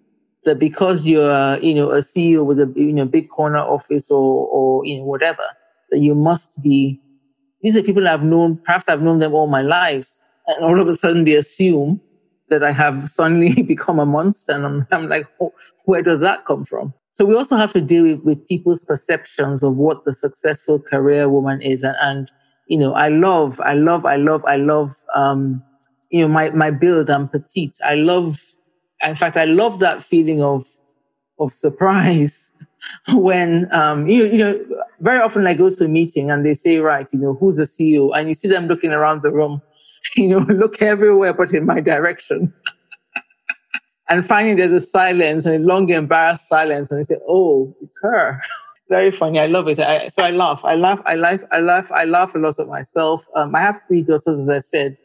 that 0.46 0.58
because 0.58 1.06
you're, 1.06 1.58
you 1.58 1.74
know, 1.74 1.90
a 1.90 1.98
CEO 1.98 2.44
with 2.44 2.58
a, 2.58 2.72
you 2.74 2.92
know, 2.92 3.04
big 3.04 3.28
corner 3.28 3.58
office 3.58 4.10
or, 4.10 4.48
or, 4.48 4.84
you 4.86 4.98
know, 4.98 5.04
whatever, 5.04 5.42
that 5.90 5.98
you 5.98 6.14
must 6.14 6.62
be, 6.62 7.00
these 7.62 7.76
are 7.76 7.82
people 7.82 8.08
I've 8.08 8.22
known, 8.22 8.56
perhaps 8.64 8.88
I've 8.88 9.02
known 9.02 9.18
them 9.18 9.34
all 9.34 9.46
my 9.46 9.62
lives. 9.62 10.24
And 10.46 10.64
all 10.64 10.80
of 10.80 10.88
a 10.88 10.94
sudden 10.94 11.24
they 11.24 11.34
assume 11.34 12.00
that 12.48 12.62
I 12.62 12.72
have 12.72 13.08
suddenly 13.08 13.62
become 13.66 13.98
a 13.98 14.06
monster. 14.06 14.52
And 14.52 14.64
I'm, 14.64 14.86
I'm 14.90 15.08
like, 15.08 15.26
oh, 15.40 15.52
where 15.84 16.02
does 16.02 16.20
that 16.20 16.46
come 16.46 16.64
from? 16.64 16.94
So 17.12 17.24
we 17.24 17.34
also 17.34 17.56
have 17.56 17.72
to 17.72 17.80
deal 17.80 18.04
with, 18.04 18.24
with 18.24 18.46
people's 18.46 18.84
perceptions 18.84 19.62
of 19.62 19.76
what 19.76 20.04
the 20.04 20.12
successful 20.12 20.78
career 20.78 21.28
woman 21.28 21.60
is. 21.62 21.82
And, 21.82 21.96
and, 22.00 22.30
you 22.68 22.78
know, 22.78 22.94
I 22.94 23.08
love, 23.08 23.60
I 23.62 23.74
love, 23.74 24.04
I 24.04 24.16
love, 24.16 24.44
I 24.44 24.56
love, 24.56 24.92
um, 25.14 25.62
you 26.10 26.20
know, 26.20 26.28
my, 26.28 26.50
my 26.50 26.70
build, 26.70 27.10
I'm 27.10 27.28
petite. 27.28 27.76
I 27.84 27.94
love, 27.94 28.38
in 29.04 29.14
fact, 29.14 29.36
I 29.36 29.44
love 29.44 29.80
that 29.80 30.02
feeling 30.02 30.42
of, 30.42 30.64
of 31.38 31.52
surprise 31.52 32.56
when, 33.14 33.68
um, 33.74 34.06
you, 34.08 34.26
you 34.26 34.38
know, 34.38 34.64
very 35.00 35.20
often 35.20 35.46
I 35.46 35.54
go 35.54 35.68
to 35.70 35.84
a 35.84 35.88
meeting 35.88 36.30
and 36.30 36.44
they 36.44 36.54
say, 36.54 36.78
right, 36.78 37.08
you 37.12 37.18
know, 37.18 37.34
who's 37.34 37.56
the 37.56 37.64
CEO? 37.64 38.16
And 38.16 38.28
you 38.28 38.34
see 38.34 38.48
them 38.48 38.66
looking 38.66 38.92
around 38.92 39.22
the 39.22 39.30
room 39.30 39.62
you 40.16 40.28
know, 40.28 40.38
look 40.38 40.82
everywhere 40.82 41.32
but 41.32 41.52
in 41.52 41.66
my 41.66 41.80
direction. 41.80 42.52
and 44.08 44.24
finally, 44.24 44.54
there's 44.54 44.72
a 44.72 44.80
silence 44.80 45.46
and 45.46 45.56
a 45.56 45.66
long 45.66 45.88
embarrassed 45.90 46.48
silence 46.48 46.90
and 46.90 47.00
they 47.00 47.04
say, 47.04 47.18
oh, 47.28 47.74
it's 47.82 47.98
her. 48.02 48.42
Very 48.88 49.10
funny. 49.10 49.40
I 49.40 49.46
love 49.46 49.66
it. 49.66 49.80
I, 49.80 50.08
so 50.08 50.22
I 50.22 50.30
laugh. 50.30 50.64
I 50.64 50.76
laugh. 50.76 51.02
I 51.06 51.16
laugh. 51.16 51.42
I 51.50 51.58
laugh. 51.58 51.90
I 51.90 52.04
laugh 52.04 52.34
a 52.36 52.38
lot 52.38 52.58
at 52.60 52.68
myself. 52.68 53.26
Um, 53.34 53.54
I 53.54 53.60
have 53.60 53.80
three 53.88 54.02
daughters, 54.02 54.28
as 54.28 54.48
I 54.48 54.60
said. 54.60 54.96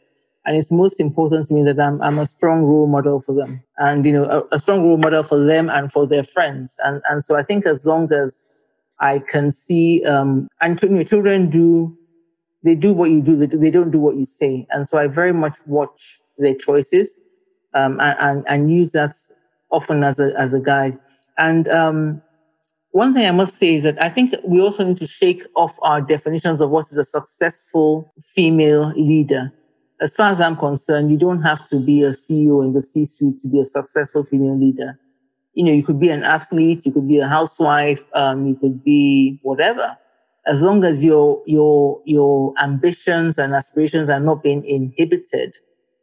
And 0.44 0.56
it's 0.56 0.72
most 0.72 0.98
important 0.98 1.46
to 1.46 1.54
me 1.54 1.62
that 1.62 1.78
I'm, 1.78 2.02
I'm 2.02 2.18
a 2.18 2.26
strong 2.26 2.64
role 2.64 2.88
model 2.88 3.20
for 3.20 3.32
them 3.32 3.62
and, 3.78 4.04
you 4.04 4.12
know, 4.12 4.24
a, 4.24 4.56
a 4.56 4.58
strong 4.58 4.82
role 4.82 4.96
model 4.96 5.22
for 5.22 5.38
them 5.38 5.70
and 5.70 5.92
for 5.92 6.06
their 6.06 6.24
friends. 6.24 6.78
And, 6.84 7.00
and 7.08 7.22
so 7.22 7.36
I 7.36 7.42
think 7.42 7.64
as 7.64 7.86
long 7.86 8.12
as 8.12 8.52
I 8.98 9.20
can 9.20 9.52
see, 9.52 10.04
um, 10.04 10.48
and 10.60 10.80
you 10.82 10.88
know, 10.88 11.04
children 11.04 11.48
do, 11.48 11.96
they 12.64 12.74
do 12.74 12.92
what 12.92 13.10
you 13.10 13.22
do, 13.22 13.36
they, 13.36 13.46
they 13.46 13.70
don't 13.70 13.92
do 13.92 14.00
what 14.00 14.16
you 14.16 14.24
say. 14.24 14.66
And 14.70 14.88
so 14.88 14.98
I 14.98 15.06
very 15.06 15.32
much 15.32 15.58
watch 15.66 16.20
their 16.38 16.56
choices 16.56 17.20
um, 17.74 18.00
and, 18.00 18.16
and, 18.18 18.44
and 18.48 18.72
use 18.72 18.90
that 18.92 19.12
often 19.70 20.02
as 20.02 20.18
a, 20.18 20.36
as 20.36 20.54
a 20.54 20.60
guide. 20.60 20.98
And 21.38 21.68
um, 21.68 22.20
one 22.90 23.14
thing 23.14 23.26
I 23.26 23.32
must 23.32 23.56
say 23.56 23.74
is 23.74 23.84
that 23.84 24.00
I 24.02 24.08
think 24.08 24.34
we 24.44 24.60
also 24.60 24.84
need 24.84 24.98
to 24.98 25.06
shake 25.06 25.44
off 25.56 25.78
our 25.82 26.02
definitions 26.02 26.60
of 26.60 26.70
what 26.70 26.86
is 26.90 26.98
a 26.98 27.04
successful 27.04 28.12
female 28.34 28.92
leader. 28.96 29.52
As 30.02 30.16
far 30.16 30.32
as 30.32 30.40
I'm 30.40 30.56
concerned, 30.56 31.12
you 31.12 31.16
don't 31.16 31.42
have 31.42 31.68
to 31.68 31.78
be 31.78 32.02
a 32.02 32.10
CEO 32.10 32.64
in 32.64 32.72
the 32.72 32.80
C 32.80 33.04
suite 33.04 33.38
to 33.38 33.48
be 33.48 33.60
a 33.60 33.64
successful 33.64 34.24
female 34.24 34.58
leader. 34.58 34.98
You 35.54 35.64
know, 35.64 35.70
you 35.70 35.84
could 35.84 36.00
be 36.00 36.08
an 36.08 36.24
athlete, 36.24 36.84
you 36.84 36.90
could 36.90 37.06
be 37.06 37.20
a 37.20 37.28
housewife, 37.28 38.04
um, 38.14 38.48
you 38.48 38.56
could 38.56 38.82
be 38.82 39.38
whatever. 39.44 39.96
As 40.48 40.60
long 40.60 40.82
as 40.82 41.04
your, 41.04 41.40
your, 41.46 42.02
your 42.04 42.52
ambitions 42.60 43.38
and 43.38 43.54
aspirations 43.54 44.10
are 44.10 44.18
not 44.18 44.42
being 44.42 44.64
inhibited 44.64 45.54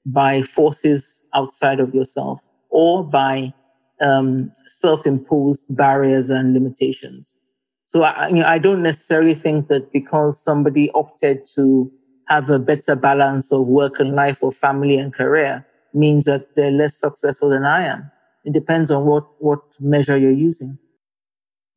by 0.06 0.44
forces 0.44 1.28
outside 1.34 1.82
of 1.82 1.94
yourself 1.94 2.48
or 2.70 3.04
by 3.04 3.54
um, 4.00 4.50
self-imposed 4.68 5.76
barriers 5.76 6.30
and 6.30 6.54
limitations. 6.54 7.38
So 7.84 8.04
I, 8.04 8.30
you 8.30 8.36
know, 8.36 8.46
I 8.46 8.60
don't 8.60 8.82
necessarily 8.82 9.34
think 9.34 9.68
that 9.68 9.92
because 9.92 10.42
somebody 10.42 10.90
opted 10.92 11.46
to 11.56 11.92
have 12.30 12.50
a 12.50 12.60
better 12.60 12.96
balance 12.96 13.52
of 13.52 13.66
work 13.68 14.00
and 14.00 14.16
life 14.16 14.44
or 14.44 14.52
family 14.52 14.98
and 14.98 15.14
career 15.14 15.66
means 15.94 16.26
that 16.26 16.56
they're 16.56 16.72
less 16.72 16.96
successful 16.96 17.50
than 17.50 17.66
I 17.66 17.86
am. 17.86 18.12
It 18.46 18.54
depends 18.54 18.92
on 18.92 19.06
what, 19.06 19.26
what 19.40 19.62
measure 19.80 20.18
you're 20.18 20.32
using. 20.32 20.78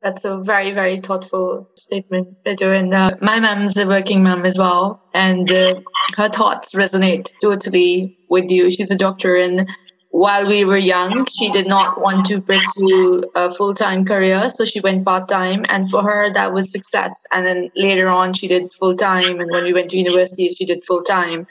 That's 0.03 0.25
a 0.25 0.41
very, 0.41 0.73
very 0.73 1.01
thoughtful 1.01 1.71
statement, 1.77 2.37
Peju. 2.45 2.79
And 2.79 2.93
uh, 2.93 3.17
my 3.21 3.39
mom's 3.39 3.79
a 3.79 3.87
working 3.87 4.23
mom 4.23 4.45
as 4.45 4.59
well. 4.59 5.01
And 5.15 5.51
uh, 5.51 5.81
her 6.17 6.29
thoughts 6.29 6.73
resonate 6.73 7.31
totally 7.41 8.19
with 8.29 8.51
you. 8.51 8.71
She's 8.71 8.91
a 8.91 8.97
doctor 8.97 9.37
and 9.37 9.69
while 10.13 10.47
we 10.47 10.67
were 10.67 10.79
young, 10.79 11.27
she 11.27 11.51
did 11.51 11.67
not 11.67 11.99
want 11.99 12.27
to 12.27 12.41
pursue 12.43 13.25
a 13.35 13.53
full 13.53 13.73
time 13.73 14.05
career, 14.05 14.51
so 14.51 14.67
she 14.67 14.79
went 14.81 15.07
part 15.07 15.27
time. 15.27 15.65
And 15.71 15.89
for 15.89 16.03
her, 16.03 16.31
that 16.35 16.53
was 16.53 16.71
success. 16.71 17.25
And 17.33 17.47
then 17.47 17.71
later 17.77 18.09
on, 18.09 18.35
she 18.35 18.47
did 18.47 18.75
full 18.75 18.95
time. 18.95 19.41
And 19.41 19.51
when 19.51 19.65
we 19.65 19.73
went 19.73 19.91
to 19.91 19.99
university, 19.99 20.49
she 20.49 20.67
did 20.67 20.85
full 20.85 21.01
time. 21.01 21.47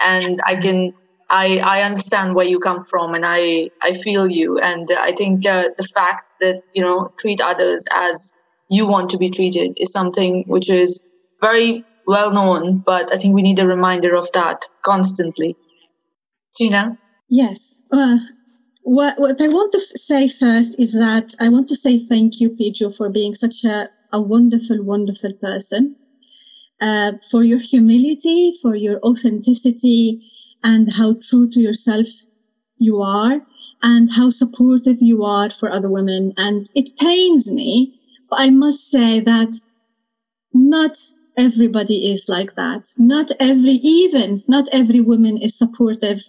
And 0.00 0.40
I 0.46 0.56
can, 0.56 0.94
I, 1.28 1.58
I 1.58 1.82
understand 1.82 2.34
where 2.34 2.46
you 2.46 2.58
come 2.58 2.86
from, 2.86 3.12
and 3.12 3.24
I, 3.26 3.68
I 3.82 3.92
feel 3.92 4.30
you. 4.30 4.58
And 4.58 4.88
I 4.98 5.12
think 5.12 5.46
uh, 5.46 5.68
the 5.76 5.86
fact 5.86 6.32
that 6.40 6.62
you 6.72 6.82
know 6.82 7.12
treat 7.18 7.42
others 7.42 7.84
as 7.92 8.34
you 8.70 8.86
want 8.86 9.10
to 9.10 9.18
be 9.18 9.28
treated 9.28 9.76
is 9.76 9.92
something 9.92 10.44
which 10.46 10.70
is 10.70 11.02
very 11.42 11.84
well 12.06 12.32
known. 12.32 12.78
But 12.78 13.12
I 13.12 13.18
think 13.18 13.34
we 13.34 13.42
need 13.42 13.58
a 13.58 13.66
reminder 13.66 14.14
of 14.16 14.32
that 14.32 14.64
constantly. 14.82 15.54
Ghina. 16.58 16.96
Yes. 17.28 17.75
Uh, 17.92 18.18
what, 18.82 19.18
what 19.20 19.40
I 19.40 19.48
want 19.48 19.72
to 19.72 19.78
f- 19.78 20.00
say 20.00 20.28
first 20.28 20.76
is 20.78 20.92
that 20.92 21.34
I 21.40 21.48
want 21.48 21.68
to 21.68 21.74
say 21.74 22.06
thank 22.06 22.40
you, 22.40 22.50
Peju, 22.50 22.96
for 22.96 23.08
being 23.10 23.34
such 23.34 23.64
a, 23.64 23.90
a 24.12 24.22
wonderful, 24.22 24.82
wonderful 24.82 25.32
person, 25.34 25.96
uh, 26.80 27.12
for 27.30 27.44
your 27.44 27.58
humility, 27.60 28.54
for 28.62 28.74
your 28.76 29.00
authenticity, 29.00 30.22
and 30.64 30.92
how 30.92 31.16
true 31.22 31.50
to 31.50 31.60
yourself 31.60 32.06
you 32.78 33.02
are, 33.02 33.40
and 33.82 34.10
how 34.12 34.30
supportive 34.30 34.98
you 35.00 35.24
are 35.24 35.50
for 35.50 35.70
other 35.74 35.90
women. 35.90 36.32
And 36.36 36.70
it 36.74 36.96
pains 36.98 37.50
me, 37.52 38.00
but 38.30 38.40
I 38.40 38.50
must 38.50 38.90
say 38.90 39.20
that 39.20 39.60
not 40.52 40.98
everybody 41.36 42.12
is 42.12 42.28
like 42.28 42.54
that. 42.56 42.92
Not 42.98 43.30
every, 43.40 43.78
even 43.82 44.42
not 44.48 44.68
every 44.72 45.00
woman 45.00 45.38
is 45.38 45.56
supportive 45.56 46.22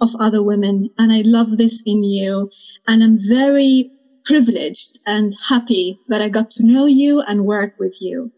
of 0.00 0.10
other 0.18 0.42
women. 0.42 0.90
And 0.98 1.12
I 1.12 1.22
love 1.22 1.58
this 1.58 1.82
in 1.86 2.04
you. 2.04 2.50
And 2.86 3.02
I'm 3.02 3.18
very 3.20 3.90
privileged 4.24 4.98
and 5.06 5.34
happy 5.48 5.98
that 6.08 6.22
I 6.22 6.28
got 6.28 6.50
to 6.52 6.64
know 6.64 6.86
you 6.86 7.20
and 7.20 7.44
work 7.44 7.74
with 7.78 7.96
you. 8.00 8.32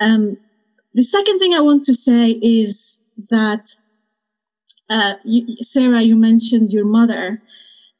Um, 0.00 0.36
the 0.94 1.04
second 1.04 1.38
thing 1.38 1.54
I 1.54 1.60
want 1.60 1.84
to 1.86 1.94
say 1.94 2.32
is 2.42 3.00
that, 3.30 3.70
uh, 4.90 5.14
you, 5.24 5.56
Sara, 5.62 6.00
you 6.02 6.16
mentioned 6.16 6.72
your 6.72 6.86
mother. 6.86 7.42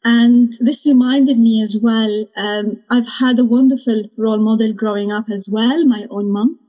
And 0.05 0.55
this 0.61 0.87
reminded 0.87 1.39
me 1.39 1.63
as 1.63 1.77
well. 1.83 2.27
Um, 2.37 2.83
I've 2.91 3.09
had 3.09 3.39
a 3.39 3.45
wonderful 3.45 4.05
role 4.17 4.39
model 4.39 4.73
growing 4.73 5.11
up 5.11 5.27
as 5.31 5.49
well, 5.51 5.85
my 5.87 6.07
own 6.11 6.31
mom. 6.31 6.61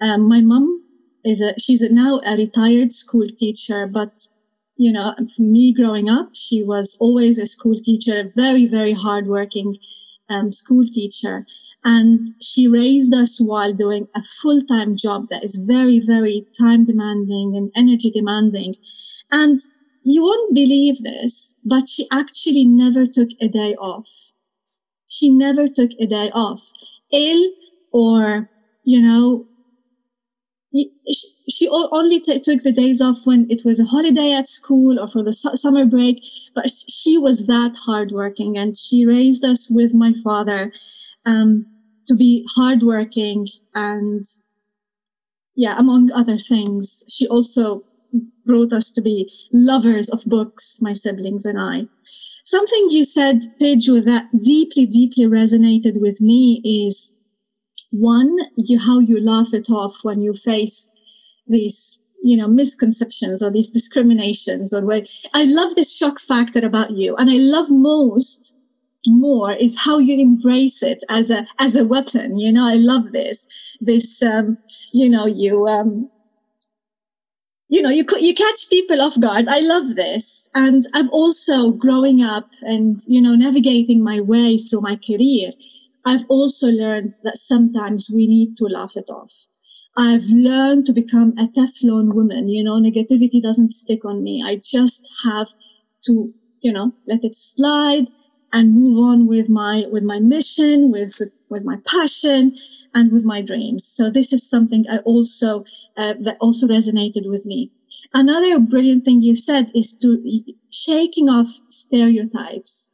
Um, 0.00 0.28
my 0.28 0.40
mom 0.40 0.82
is 1.24 1.40
a, 1.40 1.58
she's 1.58 1.80
a, 1.80 1.92
now 1.92 2.20
a 2.26 2.36
retired 2.36 2.92
school 2.92 3.26
teacher, 3.38 3.86
but 3.86 4.26
you 4.76 4.92
know, 4.92 5.14
for 5.34 5.42
me 5.42 5.72
growing 5.72 6.08
up, 6.08 6.30
she 6.34 6.62
was 6.62 6.96
always 7.00 7.38
a 7.38 7.46
school 7.46 7.76
teacher, 7.82 8.32
very, 8.36 8.66
very 8.66 8.92
hardworking 8.92 9.76
um, 10.28 10.52
school 10.52 10.84
teacher. 10.86 11.46
And 11.84 12.28
she 12.42 12.68
raised 12.68 13.14
us 13.14 13.38
while 13.40 13.72
doing 13.72 14.08
a 14.14 14.22
full 14.42 14.60
time 14.62 14.96
job 14.96 15.26
that 15.30 15.44
is 15.44 15.56
very, 15.66 16.00
very 16.00 16.46
time 16.58 16.84
demanding 16.84 17.54
and 17.56 17.70
energy 17.76 18.10
demanding. 18.10 18.74
And 19.30 19.60
you 20.04 20.22
won't 20.22 20.54
believe 20.54 21.02
this, 21.02 21.54
but 21.64 21.88
she 21.88 22.06
actually 22.12 22.64
never 22.64 23.06
took 23.06 23.30
a 23.40 23.48
day 23.48 23.74
off. 23.76 24.08
She 25.08 25.30
never 25.30 25.66
took 25.68 25.90
a 25.98 26.06
day 26.06 26.30
off, 26.32 26.72
ill 27.12 27.50
or, 27.92 28.48
you 28.84 29.00
know, 29.02 29.46
she 31.48 31.68
only 31.68 32.20
t- 32.20 32.38
took 32.40 32.62
the 32.62 32.72
days 32.72 33.00
off 33.00 33.24
when 33.24 33.46
it 33.50 33.64
was 33.64 33.78
a 33.78 33.84
holiday 33.84 34.32
at 34.32 34.48
school 34.48 34.98
or 34.98 35.08
for 35.08 35.22
the 35.22 35.32
su- 35.32 35.56
summer 35.56 35.84
break 35.84 36.22
but 36.54 36.70
she 36.70 37.18
was 37.18 37.46
that 37.46 37.76
hardworking 37.76 38.56
and 38.56 38.76
she 38.76 39.06
raised 39.06 39.44
us 39.44 39.70
with 39.70 39.94
my 39.94 40.12
father 40.24 40.72
um, 41.24 41.66
to 42.06 42.14
be 42.14 42.46
hardworking 42.54 43.46
and 43.74 44.24
yeah 45.54 45.78
among 45.78 46.10
other 46.12 46.38
things 46.38 47.04
she 47.08 47.26
also 47.28 47.82
brought 48.44 48.72
us 48.72 48.90
to 48.90 49.02
be 49.02 49.30
lovers 49.52 50.08
of 50.10 50.24
books 50.24 50.78
my 50.80 50.92
siblings 50.92 51.44
and 51.44 51.60
i. 51.60 51.86
Something 52.44 52.86
you 52.90 53.02
said 53.02 53.42
Peju 53.60 54.04
that 54.04 54.28
deeply 54.40 54.86
deeply 54.86 55.24
resonated 55.24 56.00
with 56.00 56.20
me 56.20 56.62
is 56.64 57.12
one, 57.90 58.36
you, 58.56 58.78
how 58.78 59.00
you 59.00 59.20
laugh 59.20 59.52
it 59.52 59.68
off 59.68 59.96
when 60.02 60.22
you 60.22 60.32
face 60.34 60.88
these, 61.48 62.00
you 62.22 62.36
know, 62.36 62.48
misconceptions 62.48 63.42
or 63.42 63.50
these 63.50 63.70
discriminations 63.70 64.72
or 64.72 64.84
where 64.84 65.02
I 65.34 65.44
love 65.44 65.74
this 65.74 65.94
shock 65.94 66.18
factor 66.18 66.64
about 66.64 66.92
you. 66.92 67.16
And 67.16 67.30
I 67.30 67.36
love 67.36 67.70
most 67.70 68.54
more 69.06 69.52
is 69.52 69.78
how 69.78 69.98
you 69.98 70.20
embrace 70.20 70.82
it 70.82 71.04
as 71.08 71.30
a, 71.30 71.46
as 71.58 71.76
a 71.76 71.86
weapon. 71.86 72.38
You 72.38 72.52
know, 72.52 72.66
I 72.66 72.74
love 72.74 73.12
this, 73.12 73.46
this, 73.80 74.22
um, 74.22 74.58
you 74.92 75.08
know, 75.08 75.26
you, 75.26 75.66
um, 75.68 76.10
you 77.68 77.82
know, 77.82 77.90
you 77.90 78.04
you 78.20 78.32
catch 78.32 78.68
people 78.70 79.02
off 79.02 79.18
guard. 79.18 79.48
I 79.48 79.58
love 79.58 79.96
this, 79.96 80.48
and 80.54 80.86
I've 80.94 81.08
also 81.08 81.72
growing 81.72 82.22
up 82.22 82.48
and 82.62 83.00
you 83.06 83.20
know 83.20 83.34
navigating 83.34 84.04
my 84.04 84.20
way 84.20 84.58
through 84.58 84.82
my 84.82 84.96
career. 84.96 85.50
I've 86.04 86.24
also 86.28 86.68
learned 86.68 87.18
that 87.24 87.38
sometimes 87.38 88.08
we 88.08 88.28
need 88.28 88.56
to 88.58 88.66
laugh 88.66 88.96
it 88.96 89.10
off. 89.10 89.32
I've 89.96 90.24
learned 90.24 90.86
to 90.86 90.92
become 90.92 91.32
a 91.38 91.48
Teflon 91.48 92.14
woman. 92.14 92.48
You 92.48 92.62
know, 92.62 92.74
negativity 92.74 93.42
doesn't 93.42 93.70
stick 93.70 94.04
on 94.04 94.22
me. 94.22 94.42
I 94.44 94.56
just 94.56 95.08
have 95.24 95.48
to, 96.06 96.32
you 96.60 96.72
know, 96.72 96.92
let 97.06 97.24
it 97.24 97.36
slide 97.36 98.08
and 98.52 98.74
move 98.74 98.98
on 98.98 99.26
with 99.26 99.48
my, 99.48 99.84
with 99.90 100.02
my 100.02 100.20
mission, 100.20 100.92
with, 100.92 101.20
with 101.48 101.64
my 101.64 101.78
passion 101.86 102.56
and 102.94 103.10
with 103.10 103.24
my 103.24 103.42
dreams. 103.42 103.86
So 103.86 104.10
this 104.10 104.32
is 104.32 104.48
something 104.48 104.84
I 104.90 104.98
also, 104.98 105.64
uh, 105.96 106.14
that 106.20 106.36
also 106.40 106.66
resonated 106.66 107.28
with 107.28 107.46
me. 107.46 107.70
Another 108.14 108.58
brilliant 108.58 109.04
thing 109.04 109.22
you 109.22 109.36
said 109.36 109.70
is 109.74 109.96
to 109.96 110.22
shaking 110.70 111.28
off 111.28 111.48
stereotypes 111.70 112.92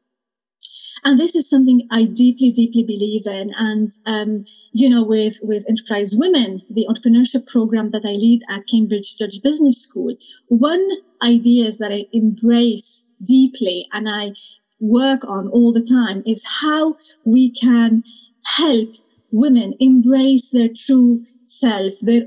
and 1.05 1.19
this 1.19 1.35
is 1.35 1.49
something 1.49 1.87
I 1.91 2.05
deeply, 2.05 2.53
deeply 2.53 2.85
believe 2.85 3.27
in. 3.27 3.53
And, 3.57 3.93
um, 4.07 4.45
you 4.73 4.89
know, 4.89 5.05
with, 5.05 5.39
with 5.43 5.65
Enterprise 5.69 6.15
Women, 6.17 6.63
the 6.71 6.87
entrepreneurship 6.89 7.47
program 7.47 7.91
that 7.91 8.05
I 8.05 8.13
lead 8.13 8.43
at 8.49 8.69
Cambridge 8.71 9.17
Judge 9.17 9.43
Business 9.43 9.83
School, 9.83 10.15
one 10.49 10.87
idea 11.23 11.67
is 11.67 11.79
that 11.79 11.93
I 11.93 12.07
embrace 12.13 13.13
deeply 13.27 13.89
and 13.93 14.09
I 14.09 14.33
work 14.79 15.25
on 15.25 15.49
all 15.49 15.73
the 15.73 15.83
time 15.83 16.23
is 16.25 16.43
how 16.45 16.97
we 17.25 17.51
can 17.51 18.05
help 18.45 18.91
women 19.33 19.75
embrace 19.81 20.51
their 20.51 20.69
true 20.69 21.25
self, 21.61 21.95
their 22.01 22.23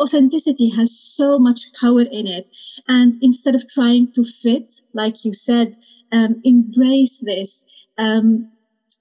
authenticity 0.00 0.68
has 0.70 0.98
so 0.98 1.38
much 1.38 1.72
power 1.80 2.02
in 2.02 2.26
it. 2.26 2.50
And 2.88 3.16
instead 3.22 3.54
of 3.54 3.68
trying 3.68 4.12
to 4.12 4.24
fit, 4.24 4.80
like 4.92 5.24
you 5.24 5.32
said, 5.32 5.76
um, 6.12 6.40
embrace 6.44 7.18
this. 7.18 7.64
Um, 7.98 8.50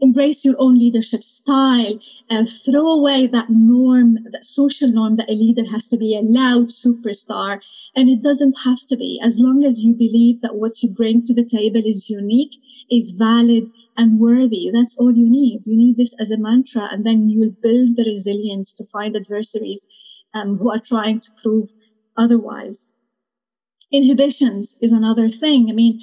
embrace 0.01 0.43
your 0.43 0.55
own 0.59 0.77
leadership 0.77 1.23
style 1.23 1.97
and 2.29 2.49
throw 2.65 2.87
away 2.87 3.27
that 3.27 3.49
norm, 3.49 4.17
that 4.31 4.43
social 4.43 4.89
norm 4.89 5.15
that 5.15 5.29
a 5.29 5.33
leader 5.33 5.63
has 5.71 5.87
to 5.87 5.97
be 5.97 6.17
a 6.17 6.21
loud 6.21 6.69
superstar. 6.69 7.61
And 7.95 8.09
it 8.09 8.21
doesn't 8.21 8.57
have 8.63 8.79
to 8.87 8.97
be. 8.97 9.19
As 9.23 9.39
long 9.39 9.63
as 9.63 9.81
you 9.81 9.93
believe 9.93 10.41
that 10.41 10.55
what 10.55 10.83
you 10.83 10.89
bring 10.89 11.25
to 11.25 11.33
the 11.33 11.45
table 11.45 11.81
is 11.85 12.09
unique, 12.09 12.55
is 12.91 13.11
valid, 13.11 13.71
and 13.97 14.19
worthy. 14.19 14.69
That's 14.71 14.97
all 14.97 15.11
you 15.15 15.29
need. 15.29 15.61
You 15.65 15.77
need 15.77 15.97
this 15.97 16.13
as 16.19 16.31
a 16.31 16.37
mantra, 16.37 16.87
and 16.91 17.05
then 17.05 17.29
you 17.29 17.39
will 17.39 17.55
build 17.61 17.97
the 17.97 18.05
resilience 18.05 18.73
to 18.75 18.85
find 18.85 19.15
adversaries 19.15 19.87
um, 20.33 20.57
who 20.57 20.69
are 20.71 20.79
trying 20.79 21.21
to 21.21 21.31
prove 21.43 21.69
otherwise. 22.17 22.93
Inhibitions 23.91 24.77
is 24.79 24.91
another 24.91 25.27
thing. 25.27 25.69
I 25.71 25.73
mean, 25.73 25.99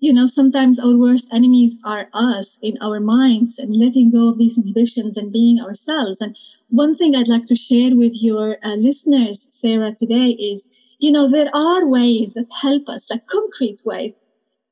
you 0.00 0.12
know, 0.12 0.26
sometimes 0.26 0.78
our 0.78 0.96
worst 0.96 1.28
enemies 1.32 1.78
are 1.84 2.08
us 2.12 2.58
in 2.62 2.76
our 2.82 3.00
minds 3.00 3.58
and 3.58 3.76
letting 3.76 4.10
go 4.10 4.28
of 4.28 4.38
these 4.38 4.58
inhibitions 4.58 5.16
and 5.16 5.32
being 5.32 5.60
ourselves. 5.60 6.20
And 6.20 6.36
one 6.68 6.96
thing 6.96 7.16
I'd 7.16 7.28
like 7.28 7.46
to 7.46 7.56
share 7.56 7.96
with 7.96 8.12
your 8.14 8.58
uh, 8.64 8.74
listeners, 8.76 9.48
Sara, 9.50 9.94
today 9.94 10.30
is, 10.32 10.68
you 10.98 11.12
know, 11.12 11.30
there 11.30 11.50
are 11.54 11.86
ways 11.86 12.34
that 12.34 12.48
help 12.62 12.88
us, 12.88 13.10
like 13.10 13.26
concrete 13.26 13.80
ways 13.84 14.14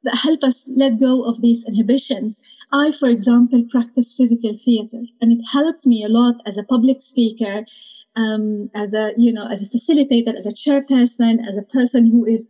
that 0.05 0.17
help 0.17 0.43
us 0.43 0.69
let 0.75 0.99
go 0.99 1.25
of 1.25 1.41
these 1.43 1.65
inhibitions. 1.67 2.41
I, 2.73 2.93
for 2.93 3.09
example, 3.09 3.65
practice 3.71 4.15
physical 4.17 4.57
theater, 4.65 5.03
and 5.21 5.33
it 5.33 5.45
helped 5.53 5.87
me 5.87 6.05
a 6.05 6.09
lot 6.09 6.37
as 6.47 6.57
a 6.57 6.65
public 6.65 7.03
speaker, 7.03 7.65
um, 8.17 8.71
as 8.75 8.95
a 8.95 9.13
you 9.17 9.33
know, 9.33 9.47
as 9.47 9.63
a 9.63 9.67
facilitator, 9.67 10.35
as 10.35 10.47
a 10.47 10.55
chairperson, 10.55 11.47
as 11.49 11.57
a 11.57 11.63
person 11.63 12.11
who 12.11 12.25
is 12.25 12.49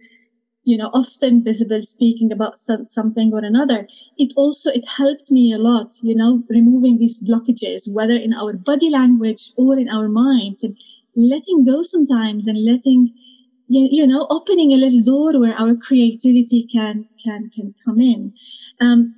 you 0.64 0.76
know 0.76 0.90
often 0.92 1.42
visible 1.42 1.82
speaking 1.82 2.32
about 2.32 2.58
some, 2.58 2.86
something 2.86 3.32
or 3.32 3.42
another 3.44 3.86
it 4.18 4.32
also 4.36 4.70
it 4.70 4.86
helped 4.86 5.30
me 5.30 5.52
a 5.52 5.58
lot 5.58 5.96
you 6.02 6.14
know 6.14 6.42
removing 6.50 6.98
these 6.98 7.22
blockages 7.22 7.90
whether 7.90 8.16
in 8.16 8.34
our 8.34 8.52
body 8.54 8.90
language 8.90 9.52
or 9.56 9.78
in 9.78 9.88
our 9.88 10.08
minds 10.08 10.62
and 10.62 10.76
letting 11.16 11.64
go 11.64 11.82
sometimes 11.82 12.46
and 12.46 12.64
letting 12.64 13.12
you 13.72 14.06
know 14.06 14.26
opening 14.30 14.72
a 14.72 14.76
little 14.76 15.02
door 15.02 15.40
where 15.40 15.56
our 15.56 15.74
creativity 15.76 16.66
can 16.72 17.06
can 17.24 17.50
can 17.54 17.74
come 17.84 18.00
in 18.00 18.32
um, 18.80 19.14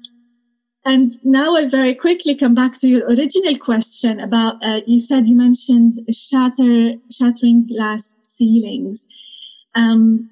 and 0.85 1.13
now 1.23 1.55
I 1.55 1.69
very 1.69 1.95
quickly 1.95 2.35
come 2.35 2.55
back 2.55 2.79
to 2.81 2.89
your 2.89 3.07
original 3.07 3.57
question 3.57 4.19
about 4.19 4.57
uh, 4.63 4.81
you 4.87 4.99
said 4.99 5.27
you 5.27 5.37
mentioned 5.37 6.01
shatter 6.13 6.95
shattering 7.11 7.69
glass 7.69 8.15
ceilings. 8.23 9.07
Um, 9.75 10.31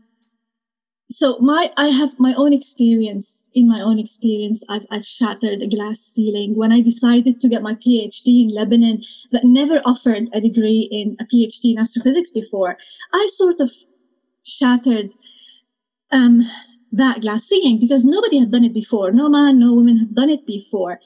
so 1.09 1.39
my 1.41 1.71
I 1.77 1.89
have 1.89 2.19
my 2.19 2.35
own 2.35 2.53
experience. 2.53 3.49
In 3.53 3.69
my 3.69 3.81
own 3.81 3.99
experience, 3.99 4.63
I've, 4.69 4.87
I've 4.93 5.05
shattered 5.05 5.61
a 5.61 5.69
glass 5.69 5.99
ceiling 5.99 6.57
when 6.57 6.71
I 6.71 6.83
decided 6.83 7.41
to 7.41 7.49
get 7.49 7.63
my 7.63 7.75
PhD 7.75 8.45
in 8.45 8.55
Lebanon 8.55 9.03
that 9.33 9.43
never 9.43 9.83
offered 9.85 10.29
a 10.33 10.41
degree 10.41 10.89
in 10.93 11.17
a 11.19 11.25
PhD 11.25 11.73
in 11.73 11.79
astrophysics 11.79 12.31
before. 12.31 12.79
I 13.13 13.27
sort 13.33 13.59
of 13.59 13.73
shattered 14.45 15.13
um, 16.11 16.41
that 16.93 17.21
glass 17.21 17.45
ceiling 17.45 17.79
because 17.79 18.05
nobody 18.05 18.39
had 18.39 18.51
done 18.51 18.65
it 18.65 18.75
before. 18.75 19.13
No 19.13 19.29
man, 19.29 19.59
no 19.59 19.75
woman 19.75 19.97
had 19.97 20.15
done 20.15 20.31
it 20.31 20.47
before. 20.47 20.99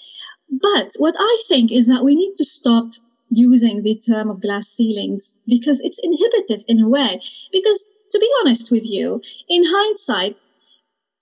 But 0.50 0.92
what 0.98 1.14
I 1.18 1.42
think 1.48 1.72
is 1.72 1.86
that 1.86 2.04
we 2.04 2.14
need 2.14 2.34
to 2.36 2.44
stop 2.44 2.92
using 3.30 3.82
the 3.82 3.98
term 3.98 4.30
of 4.30 4.40
glass 4.40 4.68
ceilings 4.68 5.38
because 5.46 5.80
it's 5.80 5.98
inhibitive 6.02 6.64
in 6.68 6.80
a 6.80 6.88
way. 6.88 7.20
Because 7.52 7.88
to 8.12 8.18
be 8.18 8.30
honest 8.40 8.70
with 8.70 8.84
you, 8.84 9.20
in 9.48 9.64
hindsight, 9.66 10.36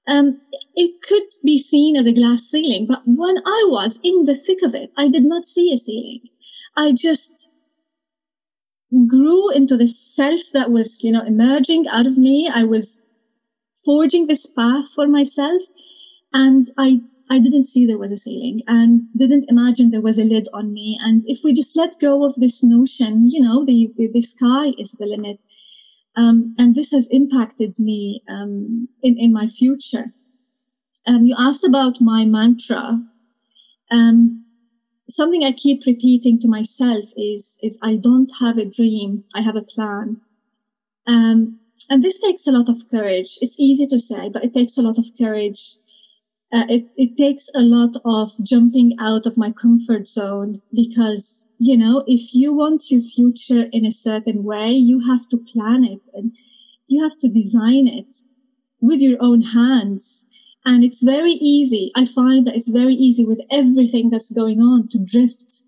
um, 0.08 0.40
it 0.74 1.00
could 1.02 1.22
be 1.44 1.58
seen 1.58 1.96
as 1.96 2.06
a 2.06 2.12
glass 2.12 2.42
ceiling, 2.42 2.86
but 2.86 3.02
when 3.06 3.38
I 3.38 3.66
was 3.68 4.00
in 4.02 4.24
the 4.24 4.34
thick 4.34 4.62
of 4.62 4.74
it, 4.74 4.90
I 4.96 5.08
did 5.08 5.22
not 5.22 5.46
see 5.46 5.72
a 5.72 5.78
ceiling. 5.78 6.20
I 6.76 6.92
just 6.92 7.48
grew 9.07 9.51
into 9.51 9.76
the 9.76 9.86
self 9.86 10.40
that 10.53 10.70
was, 10.70 11.03
you 11.03 11.12
know, 11.12 11.22
emerging 11.22 11.88
out 11.88 12.07
of 12.07 12.18
me. 12.18 12.51
I 12.53 12.64
was 12.64 13.01
forging 13.84 14.26
this 14.26 14.47
path 14.47 14.93
for 14.95 15.09
myself. 15.09 15.62
And 16.32 16.70
I, 16.78 17.01
I 17.30 17.38
didn't 17.38 17.64
see 17.66 17.86
there 17.86 17.99
was 17.99 18.12
a 18.12 18.16
ceiling 18.16 18.62
and 18.66 19.03
didn't 19.16 19.47
imagine 19.49 19.90
there 19.90 20.01
was 20.01 20.18
a 20.18 20.24
lid 20.24 20.49
on 20.53 20.72
me. 20.72 20.99
And 21.03 21.22
if 21.26 21.40
we 21.43 21.53
just 21.53 21.76
let 21.76 22.01
go 22.01 22.24
of 22.24 22.34
this 22.36 22.62
notion, 22.62 23.30
you 23.30 23.43
know, 23.43 23.64
the, 23.64 23.93
the, 23.97 24.09
the 24.12 24.20
sky 24.20 24.72
is 24.78 24.93
the 24.93 25.07
limit. 25.07 25.43
Um, 26.16 26.55
and 26.59 26.74
this 26.74 26.90
has 26.93 27.09
impacted 27.11 27.78
me 27.78 28.22
um, 28.28 28.88
in, 29.03 29.16
in 29.18 29.32
my 29.32 29.49
future. 29.49 30.12
Um, 31.07 31.24
you 31.24 31.34
asked 31.38 31.64
about 31.64 32.01
my 32.01 32.24
mantra. 32.24 33.01
Um, 33.90 34.41
something 35.14 35.44
I 35.44 35.52
keep 35.52 35.84
repeating 35.86 36.38
to 36.40 36.48
myself 36.48 37.04
is, 37.16 37.58
is 37.62 37.78
I 37.82 37.96
don't 37.96 38.30
have 38.40 38.58
a 38.58 38.64
dream, 38.64 39.24
I 39.34 39.42
have 39.42 39.56
a 39.56 39.62
plan. 39.62 40.20
Um, 41.06 41.58
and 41.90 42.02
this 42.02 42.20
takes 42.20 42.46
a 42.46 42.52
lot 42.52 42.68
of 42.68 42.88
courage. 42.90 43.38
It's 43.40 43.58
easy 43.58 43.86
to 43.88 43.98
say, 43.98 44.28
but 44.28 44.44
it 44.44 44.54
takes 44.54 44.76
a 44.76 44.82
lot 44.82 44.98
of 44.98 45.06
courage. 45.18 45.76
Uh, 46.52 46.64
it, 46.68 46.86
it 46.96 47.16
takes 47.16 47.48
a 47.54 47.60
lot 47.60 47.96
of 48.04 48.32
jumping 48.42 48.96
out 49.00 49.26
of 49.26 49.36
my 49.36 49.50
comfort 49.50 50.08
zone 50.08 50.60
because, 50.72 51.46
you 51.58 51.76
know, 51.76 52.04
if 52.06 52.34
you 52.34 52.52
want 52.52 52.90
your 52.90 53.02
future 53.02 53.68
in 53.72 53.86
a 53.86 53.92
certain 53.92 54.44
way, 54.44 54.70
you 54.70 55.00
have 55.00 55.28
to 55.30 55.38
plan 55.38 55.84
it 55.84 56.00
and 56.14 56.32
you 56.88 57.02
have 57.02 57.18
to 57.20 57.28
design 57.28 57.88
it 57.88 58.14
with 58.80 59.00
your 59.00 59.16
own 59.20 59.40
hands. 59.40 60.26
And 60.64 60.84
it's 60.84 61.02
very 61.02 61.32
easy. 61.32 61.90
I 61.96 62.06
find 62.06 62.46
that 62.46 62.54
it's 62.54 62.70
very 62.70 62.94
easy 62.94 63.24
with 63.24 63.40
everything 63.50 64.10
that's 64.10 64.30
going 64.30 64.60
on 64.60 64.88
to 64.88 64.98
drift 64.98 65.64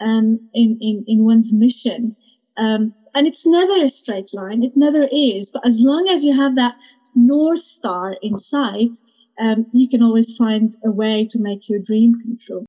um, 0.00 0.38
in, 0.54 0.78
in, 0.80 1.04
in 1.06 1.24
one's 1.24 1.52
mission. 1.52 2.14
Um, 2.56 2.94
and 3.14 3.26
it's 3.26 3.46
never 3.46 3.82
a 3.82 3.88
straight 3.88 4.34
line. 4.34 4.62
It 4.62 4.76
never 4.76 5.08
is. 5.10 5.50
But 5.50 5.66
as 5.66 5.78
long 5.80 6.08
as 6.08 6.24
you 6.24 6.34
have 6.36 6.56
that 6.56 6.74
North 7.14 7.62
Star 7.62 8.16
in 8.22 8.36
sight, 8.36 8.96
um, 9.38 9.66
you 9.72 9.88
can 9.88 10.02
always 10.02 10.36
find 10.36 10.76
a 10.84 10.90
way 10.90 11.26
to 11.30 11.38
make 11.38 11.68
your 11.68 11.80
dream 11.80 12.14
come 12.20 12.36
true. 12.38 12.66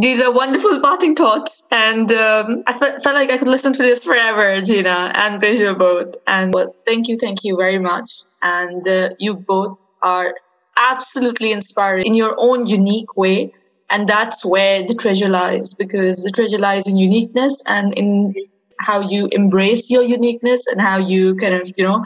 These 0.00 0.20
are 0.20 0.32
wonderful 0.32 0.80
parting 0.80 1.14
thoughts, 1.14 1.66
and 1.70 2.12
um, 2.12 2.62
I 2.66 2.74
felt, 2.74 3.02
felt 3.02 3.14
like 3.14 3.30
I 3.30 3.38
could 3.38 3.48
listen 3.48 3.72
to 3.72 3.82
this 3.82 4.04
forever, 4.04 4.60
Ghina 4.60 5.12
and 5.14 5.40
Peju 5.40 5.78
both. 5.78 6.14
And 6.26 6.52
well, 6.52 6.76
thank 6.86 7.08
you, 7.08 7.16
thank 7.18 7.42
you 7.42 7.56
very 7.56 7.78
much. 7.78 8.20
And 8.42 8.86
uh, 8.86 9.10
you 9.18 9.34
both 9.34 9.78
are 10.02 10.34
absolutely 10.78 11.52
inspiring 11.52 12.06
in 12.06 12.14
your 12.14 12.34
own 12.38 12.66
unique 12.66 13.16
way, 13.16 13.52
and 13.90 14.08
that's 14.08 14.44
where 14.44 14.86
the 14.86 14.94
treasure 14.94 15.28
lies, 15.28 15.74
because 15.74 16.24
the 16.24 16.30
treasure 16.30 16.58
lies 16.58 16.88
in 16.88 16.96
uniqueness 16.96 17.62
and 17.66 17.92
in 17.94 18.34
how 18.80 19.00
you 19.00 19.28
embrace 19.32 19.90
your 19.90 20.02
uniqueness 20.02 20.66
and 20.66 20.80
how 20.80 20.98
you 20.98 21.34
kind 21.36 21.54
of 21.54 21.70
you 21.76 21.84
know 21.84 22.04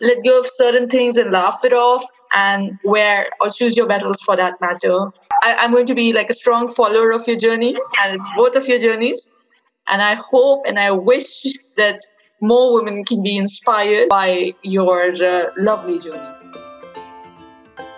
let 0.00 0.24
go 0.24 0.38
of 0.38 0.46
certain 0.46 0.88
things 0.88 1.16
and 1.16 1.30
laugh 1.30 1.64
it 1.64 1.72
off 1.72 2.04
and 2.32 2.78
where 2.82 3.28
or 3.40 3.50
choose 3.50 3.76
your 3.76 3.86
battles 3.86 4.20
for 4.20 4.36
that 4.36 4.60
matter. 4.60 5.06
I, 5.42 5.64
am 5.64 5.72
going 5.72 5.86
to 5.86 5.94
be 5.94 6.12
like 6.12 6.30
a 6.30 6.34
strong 6.34 6.72
follower 6.72 7.10
of 7.12 7.26
your 7.26 7.38
journey 7.38 7.76
and 8.00 8.20
both 8.36 8.54
of 8.54 8.66
your 8.66 8.78
journeys. 8.78 9.30
And 9.88 10.00
i 10.00 10.14
hope 10.14 10.62
and 10.64 10.78
i 10.78 10.92
wish 10.92 11.42
that 11.76 12.00
more 12.40 12.74
women 12.74 13.04
can 13.04 13.22
be 13.22 13.36
inspired 13.36 14.08
by 14.08 14.54
your 14.62 15.12
uh, 15.24 15.50
lovely 15.56 15.98
journey 15.98 16.31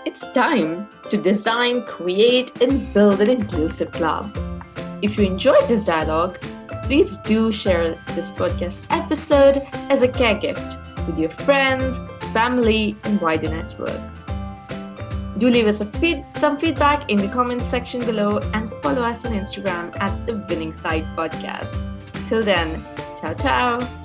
it's 0.07 0.29
time 0.29 0.89
to 1.11 1.17
design 1.17 1.83
create 1.83 2.61
and 2.63 2.93
build 2.95 3.21
an 3.21 3.31
inclusive 3.31 3.91
club 3.91 4.37
if 5.03 5.19
you 5.19 5.25
enjoyed 5.25 5.67
this 5.69 5.85
dialogue 5.85 6.39
please 6.85 7.17
do 7.19 7.51
share 7.51 7.95
this 8.15 8.31
podcast 8.31 8.85
episode 8.91 9.63
as 9.91 10.03
a 10.03 10.09
care 10.09 10.39
gift 10.39 10.77
with 11.07 11.19
your 11.19 11.31
friends, 11.31 12.03
family, 12.33 12.97
and 13.05 13.21
wider 13.21 13.49
network. 13.49 14.01
Do 15.39 15.49
leave 15.49 15.67
us 15.67 15.83
feed, 15.99 16.25
some 16.37 16.59
feedback 16.59 17.11
in 17.11 17.17
the 17.17 17.29
comments 17.29 17.67
section 17.67 18.01
below 18.05 18.39
and 18.53 18.71
follow 18.83 19.03
us 19.03 19.25
on 19.25 19.33
Instagram 19.33 19.97
at 19.99 20.27
the 20.27 20.37
Winning 20.49 20.73
Side 20.73 21.05
Podcast. 21.17 21.75
Till 22.29 22.43
then, 22.43 22.83
ciao 23.21 23.35
ciao. 23.35 24.04